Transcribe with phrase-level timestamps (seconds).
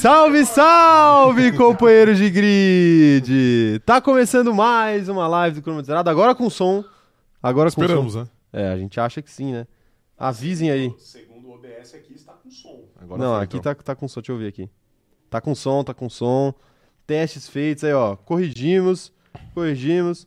[0.00, 3.80] Salve, salve, companheiros de grid!
[3.84, 6.82] Tá começando mais uma live do Cronômetro Zerado, agora com som.
[7.42, 8.20] Agora com Esperamos, som.
[8.20, 8.28] né?
[8.50, 9.66] É, a gente acha que sim, né?
[10.16, 10.90] Avisem aí.
[10.96, 12.84] Segundo o OBS aqui está com som.
[12.98, 13.74] Agora Não, foi, aqui então.
[13.74, 14.70] tá, tá com som, deixa eu ver aqui.
[15.28, 16.54] Tá com som, tá com som.
[17.06, 18.16] Testes feitos aí, ó.
[18.16, 19.12] Corrigimos,
[19.52, 20.26] corrigimos.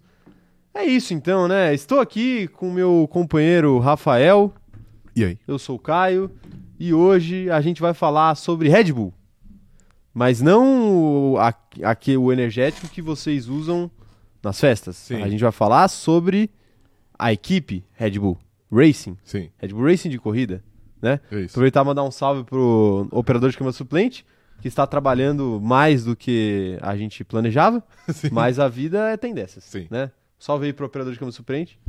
[0.72, 1.74] É isso então, né?
[1.74, 4.54] Estou aqui com meu companheiro Rafael.
[5.16, 5.40] E aí?
[5.48, 6.30] Eu sou o Caio
[6.80, 9.12] e hoje a gente vai falar sobre Red Bull.
[10.14, 11.56] Mas não o, a-
[12.20, 13.90] o energético que vocês usam
[14.44, 14.96] nas festas.
[14.96, 15.22] Sim.
[15.24, 16.50] A gente vai falar sobre
[17.18, 18.38] a equipe Red Bull
[18.72, 19.18] Racing.
[19.24, 20.64] Sim, Red Bull Racing de corrida,
[21.02, 21.20] né?
[21.32, 21.52] isso.
[21.54, 24.26] Aproveitar e mandar um salve pro operador de câmera suplente,
[24.62, 27.84] que está trabalhando mais do que a gente planejava,
[28.14, 28.30] Sim.
[28.32, 29.88] mas a vida é, tem dessas, Sim.
[29.90, 30.12] né?
[30.40, 31.80] Salve aí pro operador de câmera suplente.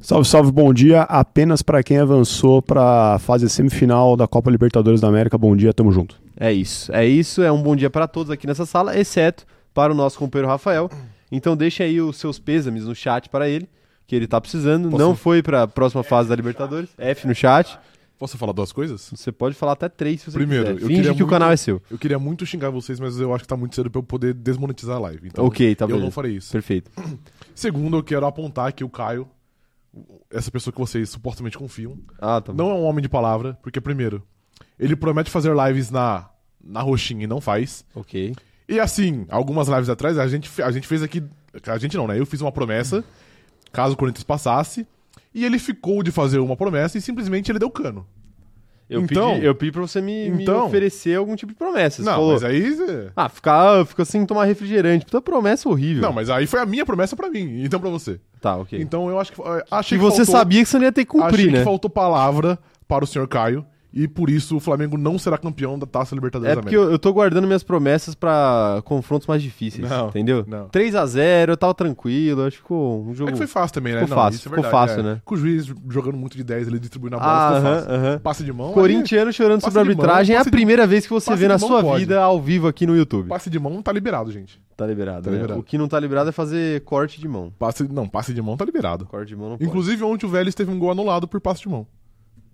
[0.00, 1.02] Salve, salve, bom dia.
[1.02, 5.36] Apenas para quem avançou para a fase semifinal da Copa Libertadores da América.
[5.36, 6.20] Bom dia, tamo junto.
[6.38, 9.92] É isso, é isso, é um bom dia para todos aqui nessa sala, exceto para
[9.92, 10.88] o nosso companheiro Rafael.
[11.32, 13.68] Então deixem aí os seus pêsames no chat para ele,
[14.06, 14.88] que ele tá precisando.
[14.88, 16.90] Posso- Não foi para a próxima fase da Libertadores.
[16.96, 17.76] F no chat.
[18.18, 19.10] Posso falar duas coisas?
[19.14, 20.74] Você pode falar até três se você Primeiro, quiser.
[20.82, 21.80] eu Finge queria que o muito- canal é seu.
[21.90, 24.32] Eu queria muito xingar vocês, mas eu acho que tá muito cedo pra eu poder
[24.34, 25.26] desmonetizar a live.
[25.28, 26.04] Então, ok, tá eu beleza.
[26.04, 26.50] não farei isso.
[26.52, 26.90] Perfeito.
[27.54, 29.26] Segundo, eu quero apontar que o Caio,
[30.30, 32.56] essa pessoa que vocês supostamente confiam, Ah, tá bom.
[32.62, 34.22] não é um homem de palavra, porque, primeiro,
[34.78, 36.28] ele promete fazer lives na,
[36.62, 37.84] na roxinha e não faz.
[37.94, 38.34] Ok.
[38.68, 41.22] E assim, algumas lives atrás, a gente, a gente fez aqui.
[41.66, 42.18] A gente não, né?
[42.18, 43.02] Eu fiz uma promessa,
[43.72, 44.86] caso o Corinthians passasse,
[45.34, 48.06] e ele ficou de fazer uma promessa e simplesmente ele deu cano.
[48.90, 51.96] Eu, Então- pedi, eu pedi pra você me, me Então- oferecer algum tipo de promessa.
[52.02, 52.74] Você não, falou, mas aí.
[52.74, 55.04] cê- ah, ficar, fica sem tomar refrigerante.
[55.04, 56.00] Puta promessa horrível.
[56.02, 58.18] Não, mas aí foi a minha promessa pra mim, então pra você.
[58.40, 58.80] Tá, ok.
[58.80, 59.40] Então eu acho que.
[59.42, 61.50] eh, e Achei que você faltou, sabia que você não ia ter que cumprir, achei
[61.50, 61.58] né?
[61.58, 63.66] que faltou palavra para o senhor Caio,
[64.02, 66.98] e por isso o Flamengo não será campeão da Taça Libertadores É porque eu, eu
[66.98, 70.44] tô guardando minhas promessas pra confrontos mais difíceis, Não, entendeu?
[70.46, 70.68] não.
[70.68, 73.30] 3x0, eu tava tranquilo, acho que ficou um jogo...
[73.30, 74.00] É que foi fácil também, né?
[74.02, 75.02] Ficou Não, fácil, é ficou verdade, fácil, é.
[75.02, 75.20] né?
[75.24, 77.90] Com o juiz jogando muito de 10, ele distribuindo a bola, Ah, ficou fácil.
[77.92, 78.18] aham.
[78.20, 78.72] Passe de mão.
[78.72, 81.12] Corintiano chorando passe sobre a de mão, arbitragem é a passe de- primeira vez que
[81.12, 82.00] você passe vê na sua pode.
[82.00, 83.28] vida ao vivo aqui no YouTube.
[83.28, 84.60] Passe de mão tá liberado, gente.
[84.76, 85.36] Tá liberado, Tá né?
[85.36, 85.60] liberado.
[85.60, 87.52] O que não tá liberado é fazer corte de mão.
[87.58, 89.06] Passe, não, passe de mão tá liberado.
[89.06, 89.68] Corte de mão não pode.
[89.68, 91.86] Inclusive, ontem o Vélez teve um gol anulado por passe de mão.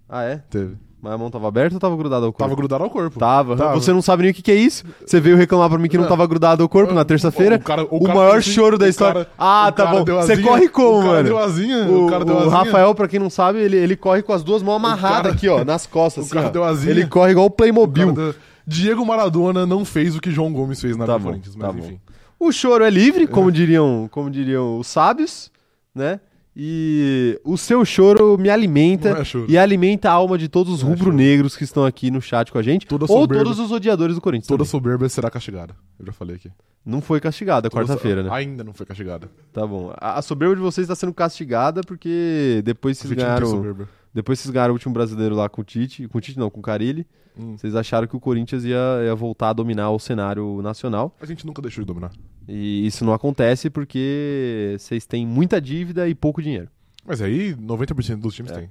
[0.09, 0.37] Ah, é?
[0.49, 0.77] Teve.
[1.05, 2.43] Mas a mão tava aberta ou tava grudada ao corpo?
[2.45, 3.19] Tava grudado ao corpo.
[3.19, 3.57] Tava.
[3.57, 3.75] Tava.
[3.75, 4.85] Você não sabe nem o que, que é isso?
[5.05, 6.09] Você veio reclamar pra mim que não Não.
[6.09, 7.57] tava grudado ao corpo na terça-feira?
[7.57, 9.27] O, cara- O, cara maior fez assim, choro da o história.
[9.27, 10.05] cara- ah, o tá cara bom.
[10.05, 11.29] deu Você asinha, corre como, o cara mano?
[11.29, 12.51] Deu asinha, O, cara deu asinha.
[12.57, 15.47] Rafael, pra quem não sabe, ele, ele corre com as duas mãos amarradas cara- aqui,
[15.49, 16.25] ó, nas costas.
[16.25, 16.51] o assim, cara ó.
[16.51, 16.91] deu asinha.
[16.91, 18.15] Ele corre igual o Playmobil.
[18.15, 18.35] cara
[18.67, 21.67] Diego Maradona não fez o que João Gomes fez na Tá tá bom, Corinthians, mas
[21.67, 21.79] tá bom.
[21.85, 22.01] enfim.
[22.41, 25.51] O choro é livre, como diriam, como diriam os sábios,
[25.95, 26.19] né?
[26.57, 29.47] E o seu choro me alimenta é choro.
[29.49, 32.59] e alimenta a alma de todos os é rubro-negros que estão aqui no chat com
[32.59, 32.87] a gente.
[32.87, 34.47] Toda ou soberba- todos os odiadores do Corinthians.
[34.47, 34.71] Toda também.
[34.71, 35.75] soberba será castigada.
[35.99, 36.51] Eu já falei aqui.
[36.87, 38.29] Não foi castigada quarta-feira, né?
[38.31, 39.29] Ainda não foi castigada.
[39.53, 39.93] Tá bom.
[39.97, 43.77] A, a soberba de vocês está sendo castigada porque depois vocês ganharam.
[44.13, 46.07] Depois vocês ganharam o último brasileiro lá com o Tite.
[46.07, 47.05] Com o Tite não, com o Carilli.
[47.37, 47.57] Hum.
[47.59, 51.17] Vocês acharam que o Corinthians ia, ia voltar a dominar o cenário nacional.
[51.21, 52.13] A gente nunca deixou de dominar.
[52.47, 56.69] E isso não acontece porque vocês têm muita dívida e pouco dinheiro.
[57.05, 58.55] Mas aí, 90% dos times É.
[58.61, 58.71] tem.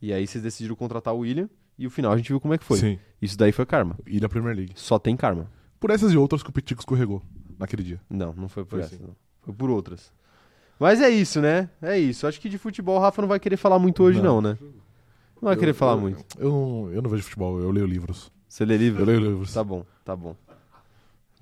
[0.00, 1.48] E aí vocês decidiram contratar o William.
[1.78, 2.78] E o final a gente viu como é que foi.
[2.78, 2.98] Sim.
[3.20, 3.96] Isso daí foi karma.
[4.06, 4.72] E na Premier League.
[4.76, 5.50] Só tem karma.
[5.80, 7.22] Por essas e outras que o Petico escorregou
[7.58, 8.00] naquele dia.
[8.10, 8.96] Não, não foi por Foi essa.
[8.96, 9.02] sim.
[9.02, 9.16] Não.
[9.40, 10.12] Foi por outras.
[10.78, 11.70] Mas é isso, né?
[11.80, 12.26] É isso.
[12.26, 14.50] Acho que de futebol o Rafa não vai querer falar muito hoje, não, Não.
[14.52, 14.58] né?
[14.60, 16.24] Não vai querer Eu- falar eu- muito.
[16.38, 18.30] Eu não, eu não vejo futebol, eu leio livros.
[18.48, 19.02] Você lê livro?
[19.02, 19.52] Eu leio livros.
[19.54, 20.36] Tá bom, tá bom.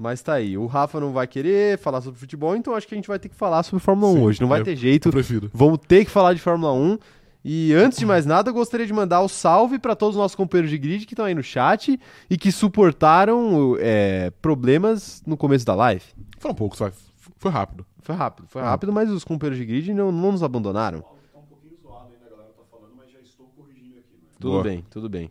[0.02, 0.56] Mas tá aí.
[0.56, 3.28] O Rafa não vai querer falar sobre futebol, então acho que a gente vai ter
[3.28, 4.40] que falar sobre Fórmula 1 Sim, hoje.
[4.40, 5.08] Não vai eu- ter jeito.
[5.08, 5.50] Eu prefiro.
[5.52, 6.98] Vamos ter que falar de Fórmula 1.
[7.44, 10.34] E antes de mais nada, eu gostaria de mandar o salve para todos os nossos
[10.34, 12.00] companheiros de grid que estão aí no chat
[12.30, 16.04] e que suportaram é, problemas no começo da live.
[16.38, 16.92] Foram poucos, vai.
[17.36, 17.84] Foi rápido.
[18.02, 18.70] Foi rápido, foi Ah.
[18.70, 21.00] rápido, mas os companheiros de grid não, não nos abandonaram.
[21.02, 24.28] Tá um pouquinho zoado ainda, a galera tá falando, mas já estou corrigindo aqui, né?
[24.38, 24.62] Tudo Boa.
[24.64, 25.30] bem, tudo bem.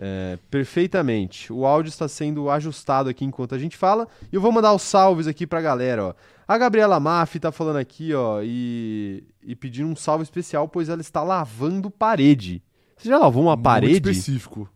[0.00, 1.52] É, perfeitamente.
[1.52, 4.06] O áudio está sendo ajustado aqui enquanto a gente fala.
[4.30, 6.14] E eu vou mandar os salves aqui pra galera, ó.
[6.46, 11.00] A Gabriela Maff tá falando aqui, ó, e, e pedindo um salve especial, pois ela
[11.02, 12.62] está lavando parede.
[12.96, 14.10] Você já lavou uma Muito parede?
[14.10, 14.68] específico.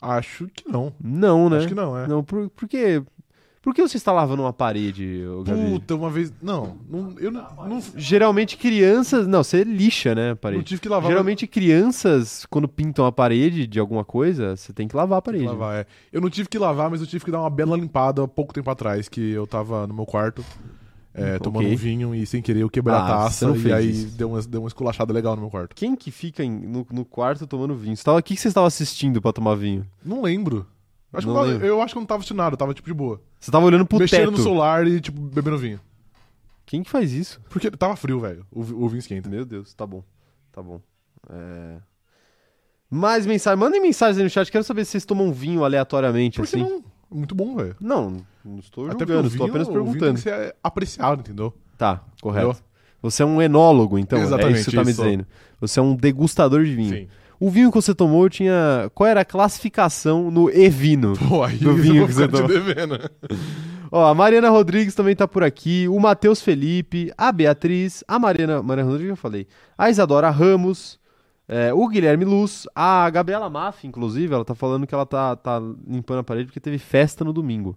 [0.00, 0.92] Acho que não.
[1.02, 1.58] Não, né?
[1.58, 2.06] Acho que não, é.
[2.06, 3.02] Não, por, por quê?
[3.62, 5.70] Por que você está lavando uma parede, ô, Gabi?
[5.70, 6.32] Puta, uma vez.
[6.42, 9.24] Não, não eu não, não, Geralmente crianças.
[9.28, 10.64] Não, você lixa, né, a não parede.
[10.64, 11.08] tive que lavar.
[11.08, 15.44] Geralmente crianças, quando pintam a parede de alguma coisa, você tem que lavar a parede.
[15.44, 15.86] lavar, é.
[16.12, 18.52] Eu não tive que lavar, mas eu tive que dar uma bela limpada há pouco
[18.52, 20.44] tempo atrás, que eu tava no meu quarto,
[21.14, 23.90] é, tomando um vinho e sem querer eu quebrei Ah, a taça não e aí
[23.90, 24.16] isso.
[24.16, 25.76] deu uma, deu uma esculachada legal no meu quarto.
[25.76, 27.94] Quem que fica em- no, no quarto tomando vinho?
[27.94, 29.86] O que, que você estava assistindo pra tomar vinho?
[30.04, 30.66] Não lembro.
[31.12, 32.58] Eu acho, Não que eu, tava- eu acho que eu não tava assistindo nada, eu
[32.58, 33.20] tava tipo de boa.
[33.38, 34.30] Você tava olhando pro Mexendo teto.
[34.32, 35.78] no celular e, tipo, bebendo vinho.
[36.64, 37.40] Quem que faz isso?
[37.50, 38.46] Porque tava frio, velho.
[38.50, 39.28] O, o vinho esquenta.
[39.28, 40.02] Meu Deus, tá bom.
[40.50, 40.80] Tá bom.
[41.28, 41.76] É...
[42.90, 43.58] Mais mensagem.
[43.58, 44.50] Mandem mensagens aí no chat.
[44.50, 46.64] Quero saber se vocês tomam vinho aleatoriamente, Por que assim.
[46.64, 46.82] não?
[47.10, 47.76] Muito bom, velho.
[47.78, 50.14] Não, não estou Até julgando, o estou apenas o vinho tem perguntando.
[50.14, 51.54] que ser apreciado, entendeu?
[51.76, 52.48] Tá, correto.
[52.50, 52.64] Entendeu?
[53.02, 54.18] Você é um enólogo, então.
[54.18, 55.02] é Exatamente, isso que você tá me isso.
[55.02, 55.26] dizendo.
[55.60, 56.96] Você é um degustador de vinho.
[56.96, 57.08] Sim.
[57.42, 58.88] O vinho que você tomou tinha.
[58.94, 61.14] Qual era a classificação no E-Vino?
[61.28, 62.46] Pô, aí Do eu vinho vou que você tomou.
[62.46, 62.96] devendo.
[63.90, 68.62] Ó, a Mariana Rodrigues também tá por aqui, o Matheus Felipe, a Beatriz, a Mariana,
[68.62, 71.00] Mariana Rodrigues eu falei, a Isadora Ramos,
[71.48, 75.60] é, o Guilherme Luz, a Gabriela Maff, inclusive, ela tá falando que ela tá, tá
[75.84, 77.76] limpando a parede porque teve festa no domingo.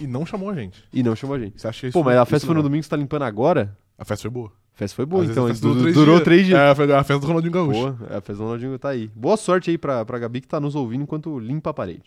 [0.00, 0.82] E não chamou a gente.
[0.90, 1.60] E não chamou a gente.
[1.60, 2.68] Você acha isso Pô, mas a festa foi no não?
[2.70, 3.76] domingo, você tá limpando agora?
[3.98, 4.50] A festa foi boa.
[4.78, 5.48] A festa foi boa, Às então.
[5.48, 6.60] festa du- durou durou, três dias.
[6.60, 6.88] três dias.
[6.90, 7.72] É, a festa do Ronaldinho Gaúcho.
[7.80, 9.10] Boa, é, a festa do Ronaldinho tá aí.
[9.12, 12.04] Boa sorte aí pra, pra Gabi que tá nos ouvindo enquanto limpa a parede.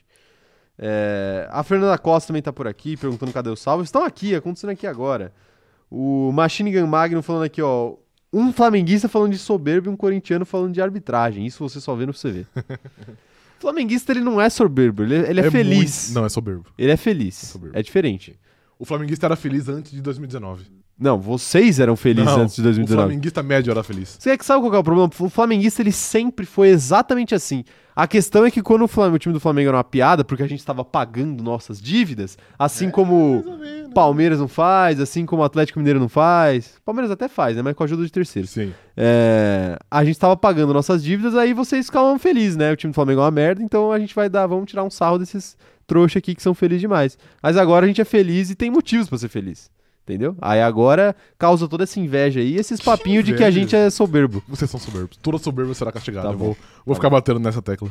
[0.79, 3.83] É, a Fernanda Costa também tá por aqui, perguntando cadê o salve.
[3.83, 5.33] Estão aqui, acontecendo aqui agora.
[5.89, 7.95] O Machine Gun Magno falando aqui, ó.
[8.31, 11.45] Um flamenguista falando de soberbo e um corintiano falando de arbitragem.
[11.45, 12.45] Isso você só vê no CV.
[13.59, 16.06] flamenguista, ele não é soberbo, ele, ele é, feliz.
[16.07, 16.65] muito- Não, é soberbo.
[16.77, 17.35] Ele é feliz.
[17.35, 17.77] soberbo.
[17.77, 18.39] É diferente.
[18.79, 20.65] O flamenguista era feliz antes de 2019.
[21.01, 23.07] Não, vocês eram felizes Não, antes de O 2019.
[23.07, 24.18] flamenguista médio era feliz.
[24.19, 25.09] Você que sabe qual é o problema?
[25.19, 27.63] O flamenguista ele sempre foi exatamente assim.
[27.95, 30.44] A questão é que quando o, Flam- o time do Flamengo era uma piada, porque
[30.44, 33.44] a gente estava pagando nossas dívidas, assim como
[33.94, 36.75] Palmeiras não faz, assim como o Atlético Mineiro não faz.
[36.86, 37.62] Palmeiras até faz, né?
[37.62, 38.51] Mas com a ajuda de terceiros.
[38.51, 38.71] Sim.
[38.95, 42.71] É, a gente estava pagando nossas dívidas, aí vocês ficavam felizes, né?
[42.71, 44.89] O time do Flamengo é uma merda, então a gente vai dar, vamos tirar um
[44.89, 47.18] sarro desses trouxa aqui que são felizes demais.
[47.44, 49.69] Mas agora a gente é feliz e tem motivos pra ser feliz.
[50.03, 50.36] Entendeu?
[50.42, 54.44] Aí agora causa toda essa inveja aí, esses papinhos de que a gente é soberbo.
[54.48, 55.15] Vocês são soberbos.
[55.18, 56.27] Toda soberba será castigada.
[56.27, 56.45] Tá Eu bom.
[56.45, 56.57] vou,
[56.88, 57.88] vou ficar batendo nessa tecla.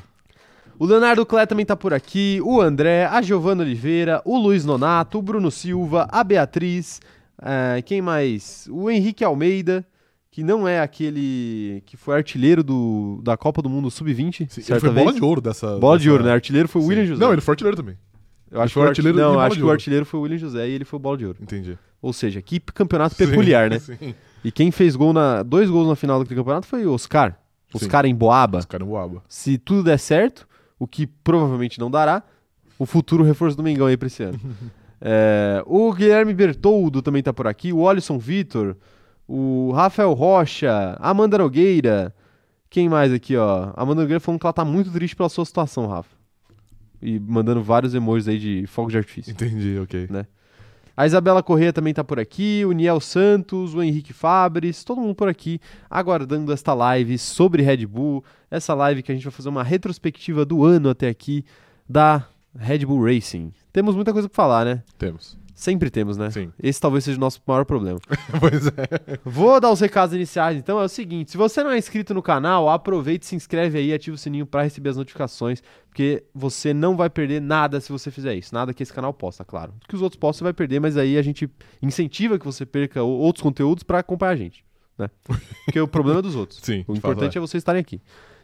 [0.79, 5.19] O Leonardo Clé também tá por aqui, o André, a Giovana Oliveira, o Luiz Nonato,
[5.19, 7.01] o Bruno Silva, a Beatriz,
[7.43, 8.67] eh, quem mais?
[8.73, 9.87] O Henrique Almeida,
[10.31, 14.81] que não é aquele que foi artilheiro do, da Copa do Mundo Sub-20, Sim, ele
[14.81, 15.05] foi vez.
[15.05, 15.77] bola de ouro dessa.
[15.79, 16.33] Bola de dessa- ouro, né?
[16.33, 16.87] Artilheiro foi o.
[16.87, 17.21] William José.
[17.25, 17.97] Não, ele foi artilheiro também.
[18.51, 20.39] eu acho foi que o artilheiro Não, acho de que o artilheiro foi o William
[20.39, 21.39] José e ele foi o bola de ouro.
[21.43, 21.79] Entendi.
[22.03, 23.79] Ou seja, que campeonato peculiar, né?
[23.79, 24.15] Sim.
[24.43, 27.33] E quem fez gol na, dois gols na final daquele campeonato foi o Oscar.
[27.71, 27.77] Sim.
[27.77, 28.59] Oscar em Boaba.
[28.59, 29.23] Os caras boaba.
[29.29, 30.49] se tudo der certo,
[30.79, 32.23] o que provavelmente não dará,
[32.79, 34.41] o futuro reforço do Mengão aí pra esse ano.
[35.03, 38.77] É, o Guilherme Bertoldo também tá por aqui, o Alisson Vitor,
[39.27, 42.15] o Rafael Rocha, Amanda Nogueira.
[42.69, 43.73] Quem mais aqui, ó?
[43.75, 46.15] Amanda Nogueira falando que ela tá muito triste pela sua situação, Rafa.
[47.01, 49.31] E mandando vários emojis aí de fogo de artifício.
[49.31, 50.07] Entendi, ok.
[51.01, 55.15] A Isabela Corrêa também tá por aqui, o Niel Santos, o Henrique Fabres, todo mundo
[55.15, 55.59] por aqui,
[55.89, 60.45] aguardando esta live sobre Red Bull, essa live que a gente vai fazer uma retrospectiva
[60.45, 61.43] do ano até aqui
[61.89, 63.51] da Red Bull Racing.
[63.73, 64.83] Temos muita coisa pra falar, né?
[64.99, 65.39] Temos.
[65.61, 66.31] Sempre temos, né?
[66.31, 66.51] Sim.
[66.63, 68.01] Esse talvez seja o nosso maior problema.
[68.41, 69.19] pois é.
[69.23, 72.23] Vou dar os recados iniciais, então é o seguinte: se você não é inscrito no
[72.23, 76.97] canal, aproveite, se inscreve aí, ativa o sininho para receber as notificações, porque você não
[76.97, 78.55] vai perder nada se você fizer isso.
[78.55, 79.75] Nada que esse canal posta, claro.
[79.85, 81.47] O que os outros postam você vai perder, mas aí a gente
[81.83, 84.65] incentiva que você perca outros conteúdos para acompanhar a gente,
[84.97, 85.11] né?
[85.67, 86.61] Porque o problema é dos outros.
[86.65, 86.87] Sim.
[86.89, 88.01] O importante fato é vocês estarem aqui.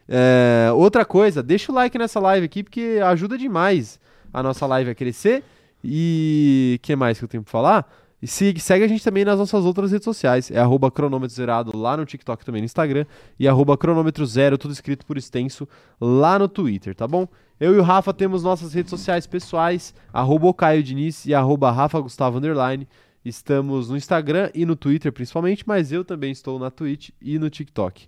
[0.06, 3.98] É, outra coisa, deixa o like nessa live aqui, porque ajuda demais
[4.34, 5.42] a nossa live a crescer.
[5.88, 7.92] E o que mais que eu tenho pra falar?
[8.20, 10.50] E se- segue a gente também nas nossas outras redes sociais.
[10.50, 13.04] É arroba cronômetro zerado lá no TikTok também no Instagram.
[13.38, 15.68] E arroba cronômetro zero, tudo escrito por extenso,
[16.00, 17.28] lá no Twitter, tá bom?
[17.60, 21.70] Eu e o Rafa temos nossas redes sociais pessoais, arroba o Caio Diniz e arroba
[21.70, 22.86] Rafa Gustavo Underline.
[23.24, 27.48] Estamos no Instagram e no Twitter principalmente, mas eu também estou na Twitch e no
[27.50, 28.06] TikTok.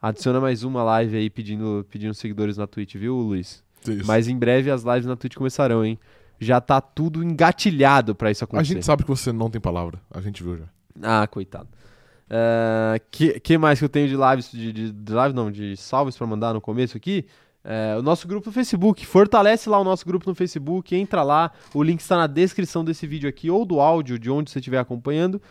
[0.00, 3.62] Adiciona mais uma live aí pedindo, pedindo seguidores na Twitch, viu, Luiz?
[3.86, 4.06] Isso.
[4.06, 5.98] Mas em breve as lives na Twitch começarão, hein?
[6.40, 8.72] Já tá tudo engatilhado pra isso A acontecer.
[8.74, 10.00] gente sabe que você não tem palavra.
[10.10, 10.64] A gente viu já.
[11.02, 11.68] Ah, coitado.
[12.28, 15.76] É, que, que mais que eu tenho de lives, de, de, de live não, de
[15.76, 17.26] salves pra mandar no começo aqui?
[17.62, 21.52] É, o nosso grupo no Facebook, fortalece lá o nosso grupo no Facebook, entra lá,
[21.74, 24.78] o link está na descrição desse vídeo aqui ou do áudio de onde você estiver
[24.78, 25.42] acompanhando.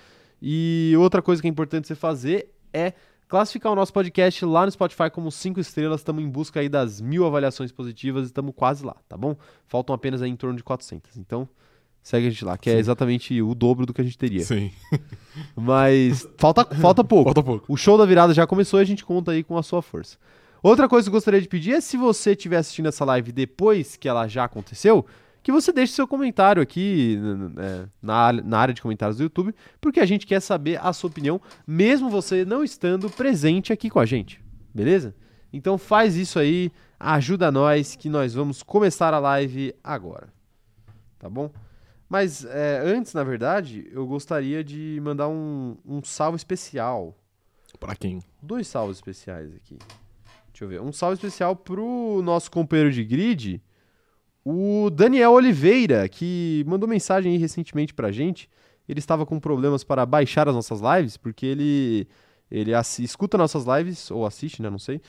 [0.42, 2.94] E outra coisa que é importante você fazer é
[3.30, 6.02] classificar o nosso podcast lá no Spotify como 5 estrelas.
[6.02, 9.38] Estamos em busca aí das mil avaliações positivas e estamos quase lá, tá bom?
[9.68, 11.16] Faltam apenas aí em torno de 400.
[11.16, 11.48] Então,
[12.02, 12.80] segue a gente lá, que é Sim.
[12.80, 14.42] exatamente o dobro do que a gente teria.
[14.42, 14.72] Sim.
[15.56, 17.26] Mas falta, falta pouco.
[17.26, 17.72] Falta pouco.
[17.72, 20.18] O show da virada já começou e a gente conta aí com a sua força.
[20.64, 23.96] Outra coisa que eu gostaria de pedir é se você estiver assistindo essa live depois
[23.96, 25.06] que ela já aconteceu,
[25.50, 27.20] que você deixe seu comentário aqui
[27.58, 31.10] é, na, na área de comentários do YouTube, porque a gente quer saber a sua
[31.10, 34.40] opinião, mesmo você não estando presente aqui com a gente,
[34.72, 35.16] beleza?
[35.52, 40.32] Então faz isso aí, ajuda nós que nós vamos começar a live agora.
[41.18, 41.52] Tá bom?
[42.08, 47.18] Mas é, antes, na verdade, eu gostaria de mandar um, um salve especial.
[47.80, 48.22] Pra quem?
[48.40, 49.80] Dois salves especiais aqui.
[50.52, 50.80] Deixa eu ver.
[50.80, 53.64] Um salve especial pro nosso companheiro de grid,
[54.44, 58.50] o Daniel Oliveira, que mandou mensagem aí recentemente pra gente.
[58.88, 62.08] Ele estava com problemas para baixar as nossas lives, porque ele,
[62.50, 64.70] ele escuta nossas lives, ou assiste, né?
[64.70, 65.02] Não sei.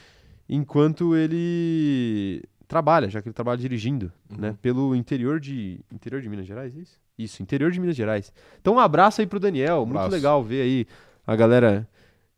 [0.48, 4.56] Enquanto ele trabalha, já que ele trabalha dirigindo, né?
[4.60, 5.80] Pelo interior de.
[5.92, 7.00] Interior de Minas Gerais, é isso?
[7.18, 8.32] Isso, interior de Minas Gerais.
[8.60, 9.86] Então, um abraço aí pro Daniel.
[9.86, 10.14] Muito Abraço.
[10.14, 10.86] legal ver aí
[11.26, 11.88] a galera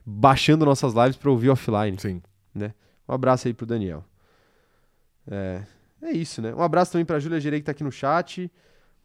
[0.05, 1.97] baixando nossas lives para ouvir offline.
[1.99, 2.21] Sim.
[3.09, 4.05] Um abraço aí pro Daniel.
[5.27, 5.63] É,
[6.03, 6.55] é isso, né?
[6.55, 8.51] Um abraço também pra Júlia Gerei que tá aqui no chat.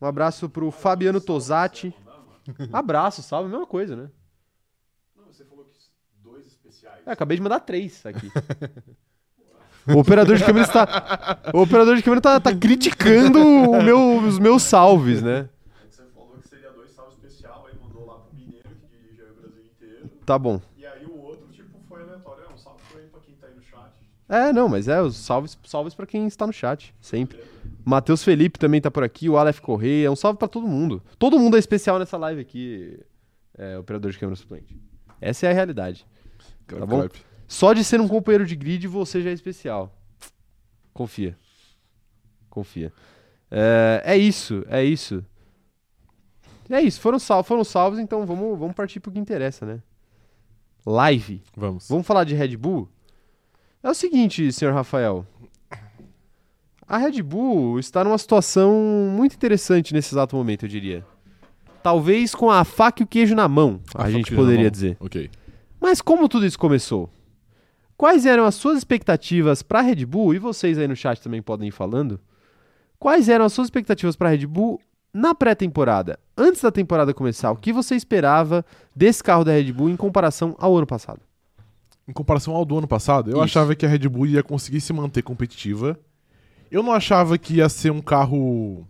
[0.02, 1.94] Um abraço pro Fabiano Tosati.
[2.72, 4.10] Abraço, salve, mesma coisa, né?
[5.16, 5.78] Não, você falou que
[6.24, 7.02] dois especiais.
[7.06, 8.32] É, acabei de mandar três aqui.
[9.90, 11.40] O operador de câmera está.
[11.54, 13.40] O operador de câmera tá, tá criticando
[13.82, 15.48] meu- os meus salves, né?
[15.90, 19.36] Você falou que seria dois salvos especial, aí mandou lá pro Mineiro, que dirige o
[19.42, 20.10] Brasil inteiro.
[20.26, 20.60] Tá bom.
[20.76, 22.44] E aí o outro, tipo, foi aleatório.
[22.50, 23.94] É um salve foi pra quem tá aí no chat.
[24.30, 27.40] É, não, mas é, os salves, salves pra quem está no chat, sempre.
[27.86, 31.02] Matheus Felipe também tá por aqui, o Aleph Correia, um salve pra todo mundo.
[31.18, 33.00] Todo mundo é especial nessa live aqui,
[33.58, 34.78] é, operador de câmera suplente.
[35.22, 36.06] Essa é a realidade.
[36.68, 37.08] Tá bom?
[37.48, 39.96] Só de ser um companheiro de grid você já é especial.
[40.94, 41.38] Confia.
[42.50, 42.92] Confia.
[43.50, 45.24] É, é isso, é isso.
[46.70, 49.82] É isso, foram, sal foram salvos, então vamos, vamos partir pro que interessa, né?
[50.86, 51.42] Live.
[51.56, 51.88] Vamos.
[51.88, 52.90] Vamos falar de Red Bull?
[53.88, 55.26] É o seguinte, senhor Rafael.
[56.86, 58.74] A Red Bull está numa situação
[59.16, 61.06] muito interessante nesse exato momento, eu diria.
[61.82, 64.98] Talvez com a faca e o queijo na mão, a, e gente poderia dizer.
[65.00, 65.32] Ok.
[65.80, 67.10] Mas como tudo isso começou?
[67.96, 70.34] Quais eram as suas expectativas para a Red Bull?
[70.34, 72.20] E vocês aí no chat também podem ir falando.
[73.00, 74.82] Quais eram as suas expectativas para a Red Bull
[75.14, 76.20] na pré-temporada?
[76.38, 80.58] Antes da temporada começar, o que você esperava desse carro da Red Bull em comparação
[80.60, 81.22] ao ano passado?
[82.08, 83.44] Em comparação ao do ano passado, eu Isso.
[83.44, 86.00] achava que a Red Bull ia conseguir se manter competitiva.
[86.72, 88.88] Eu não achava que ia ser um carro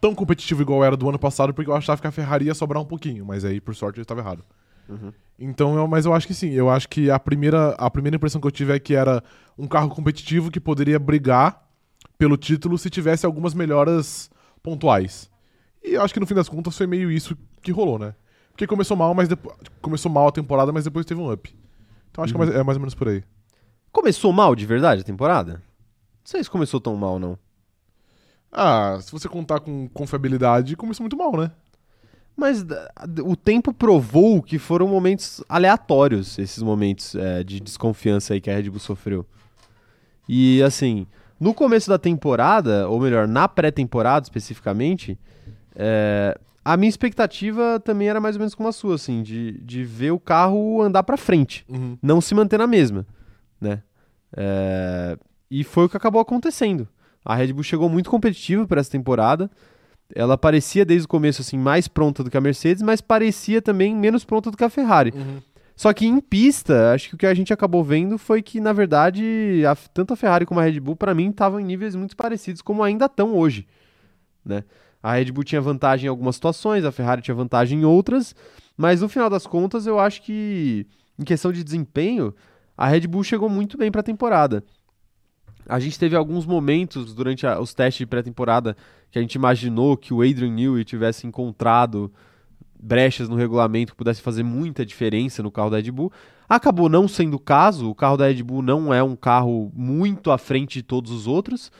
[0.00, 2.82] tão competitivo igual era do ano passado, porque eu achava que a Ferrari ia sobrar
[2.82, 4.44] um pouquinho, mas aí, por sorte, eu estava errado.
[4.88, 5.12] Uhum.
[5.38, 6.50] Então, eu- mas eu acho que sim.
[6.50, 9.22] Eu acho que a primeira, a primeira impressão que eu tive é que era
[9.56, 11.66] um carro competitivo que poderia brigar
[12.18, 14.30] pelo título se tivesse algumas melhoras
[14.62, 15.30] pontuais.
[15.82, 18.14] E eu acho que no fim das contas foi meio isso que rolou, né?
[18.50, 21.54] Porque começou mal, mas depois começou mal a temporada, mas depois teve um up.
[22.10, 23.22] Então acho que é mais, é mais ou menos por aí.
[23.92, 25.54] Começou mal de verdade a temporada?
[25.54, 27.38] Não sei se começou tão mal, não.
[28.50, 31.50] Ah, se você contar com confiabilidade, começou muito mal, né?
[32.36, 32.64] Mas
[33.24, 38.54] o tempo provou que foram momentos aleatórios, esses momentos é, de desconfiança aí que a
[38.54, 39.26] Red Bull sofreu.
[40.28, 41.06] E assim,
[41.40, 45.18] no começo da temporada, ou melhor, na pré-temporada especificamente,
[45.74, 46.38] é,
[46.72, 50.10] a minha expectativa também era mais ou menos como a sua, assim, de, de ver
[50.12, 51.96] o carro andar pra frente, Uhum.
[52.02, 53.06] não se manter na mesma,
[53.60, 53.82] né?
[54.36, 55.16] É,
[55.50, 56.86] e foi o que acabou acontecendo.
[57.24, 59.50] A Red Bull chegou muito competitiva para essa temporada.
[60.14, 63.94] Ela parecia desde o começo assim mais pronta do que a Mercedes, mas parecia também
[63.94, 65.12] menos pronta do que a Ferrari.
[65.14, 65.38] Uhum.
[65.76, 68.72] Só que em pista, acho que o que a gente acabou vendo foi que na
[68.72, 72.16] verdade a- tanto a Ferrari como a Red Bull para mim estavam em níveis muito
[72.16, 73.66] parecidos como ainda estão hoje,
[74.44, 74.64] né?
[75.02, 78.34] A Red Bull tinha vantagem em algumas situações, a Ferrari tinha vantagem em outras,
[78.76, 80.86] mas no final das contas eu acho que
[81.18, 82.34] em questão de desempenho
[82.76, 84.64] a Red Bull chegou muito bem para a temporada.
[85.68, 88.76] A gente teve alguns momentos durante a- os testes de pré-temporada
[89.10, 92.12] que a gente imaginou que o Adrian Newey tivesse encontrado
[92.80, 96.12] brechas no regulamento que pudesse fazer muita diferença no carro da Red Bull.
[96.48, 100.30] Acabou não sendo o caso, o carro da Red Bull não é um carro muito
[100.30, 101.70] à frente de todos os outros,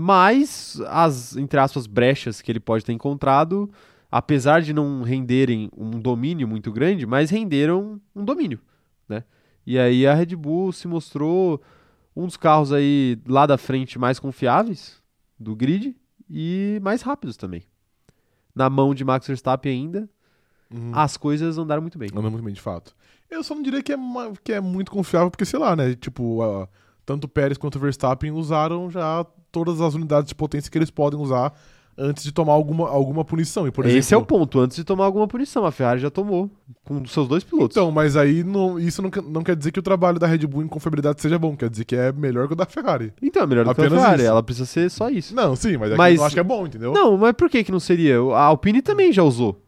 [0.00, 3.68] mas as, entre aspas, brechas que ele pode ter encontrado,
[4.10, 8.60] apesar de não renderem um domínio muito grande, mas renderam um domínio,
[9.08, 9.24] né?
[9.66, 11.60] E aí a Red Bull se mostrou
[12.14, 15.02] um dos carros aí lá da frente mais confiáveis
[15.38, 15.96] do grid
[16.30, 17.62] e mais rápidos também.
[18.54, 20.08] Na mão de Max Verstappen ainda,
[20.70, 20.90] Uhum.
[20.94, 22.10] as coisas andaram muito bem.
[22.14, 22.94] Anda muito bem, de fato.
[23.30, 23.96] Eu só não diria que é,
[24.44, 25.94] que é muito confiável, porque, sei lá, né?
[25.94, 26.68] Tipo, ah,
[27.06, 30.90] tanto o Pérez quanto o Verstappen usaram já todas as unidades de potência que eles
[30.90, 31.52] podem usar
[32.00, 33.66] antes de tomar alguma, alguma punição.
[33.66, 34.60] E, por Esse é o exemplo, ponto.
[34.60, 36.48] Antes de tomar alguma punição, a Ferrari já tomou
[36.84, 37.76] com os seus dois pilotos.
[37.76, 40.46] Então, mas aí não- isso não, quer- não quer dizer que o trabalho da Red
[40.46, 43.12] Bull em confiabilidade seja bom, quer dizer que é melhor que o da Ferrari.
[43.20, 44.22] Então, é melhor do que a Apenas Ferrari.
[44.22, 44.30] isso.
[44.30, 45.34] Ela precisa ser só isso.
[45.34, 46.92] Não, sim, mas, Mas- eu acho que é bom, entendeu?
[46.92, 48.16] Não, mas por que que não seria?
[48.32, 49.60] A Alpine também já usou.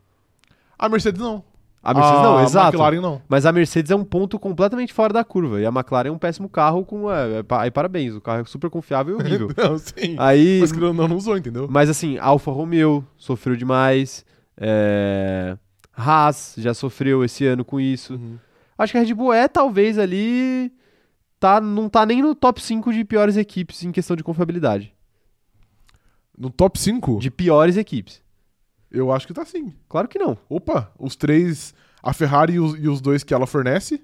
[0.79, 1.43] A Mercedes não.
[1.83, 2.77] A Mercedes não, a exato.
[2.77, 3.23] McLaren não.
[3.27, 5.61] Mas a Mercedes é um ponto completamente fora da curva.
[5.61, 7.11] E a McLaren é um péssimo carro com.
[7.11, 9.49] é, é, aí parabéns, o carro é super confiável e horrível.
[9.57, 10.15] Não, sim.
[10.19, 10.59] aí.
[10.61, 11.67] Mas que não, não usou, entendeu?
[11.71, 14.25] Mas assim, Alfa Romeo sofreu demais.
[14.59, 15.57] É...
[15.97, 18.15] Haas já sofreu esse ano com isso.
[18.15, 18.39] Uhum.
[18.77, 20.73] Acho que a Red Bull é talvez ali.
[21.39, 24.95] Tá, não tá nem no top 5 de piores equipes em questão de confiabilidade.
[26.37, 28.23] No top 5, De piores equipes.
[28.91, 29.73] Eu acho que tá sim.
[29.89, 30.37] Claro que não.
[30.49, 34.03] Opa, os três, a Ferrari e os, e os dois que ela fornece,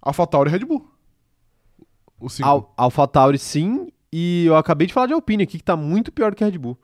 [0.00, 0.88] a AlphaTauri e Red Bull.
[2.20, 2.48] Os cinco.
[2.48, 3.88] Al AlphaTauri sim.
[4.12, 6.58] E eu acabei de falar de Alpine aqui, que tá muito pior que a Red
[6.58, 6.78] Bull.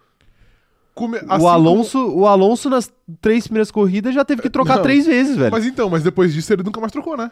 [0.95, 4.77] Come- assim o, como- Alonso, o Alonso nas três primeiras corridas já teve que trocar
[4.77, 4.83] Não.
[4.83, 5.53] três vezes, velho.
[5.53, 7.31] Mas então, mas depois disso ele nunca mais trocou, né?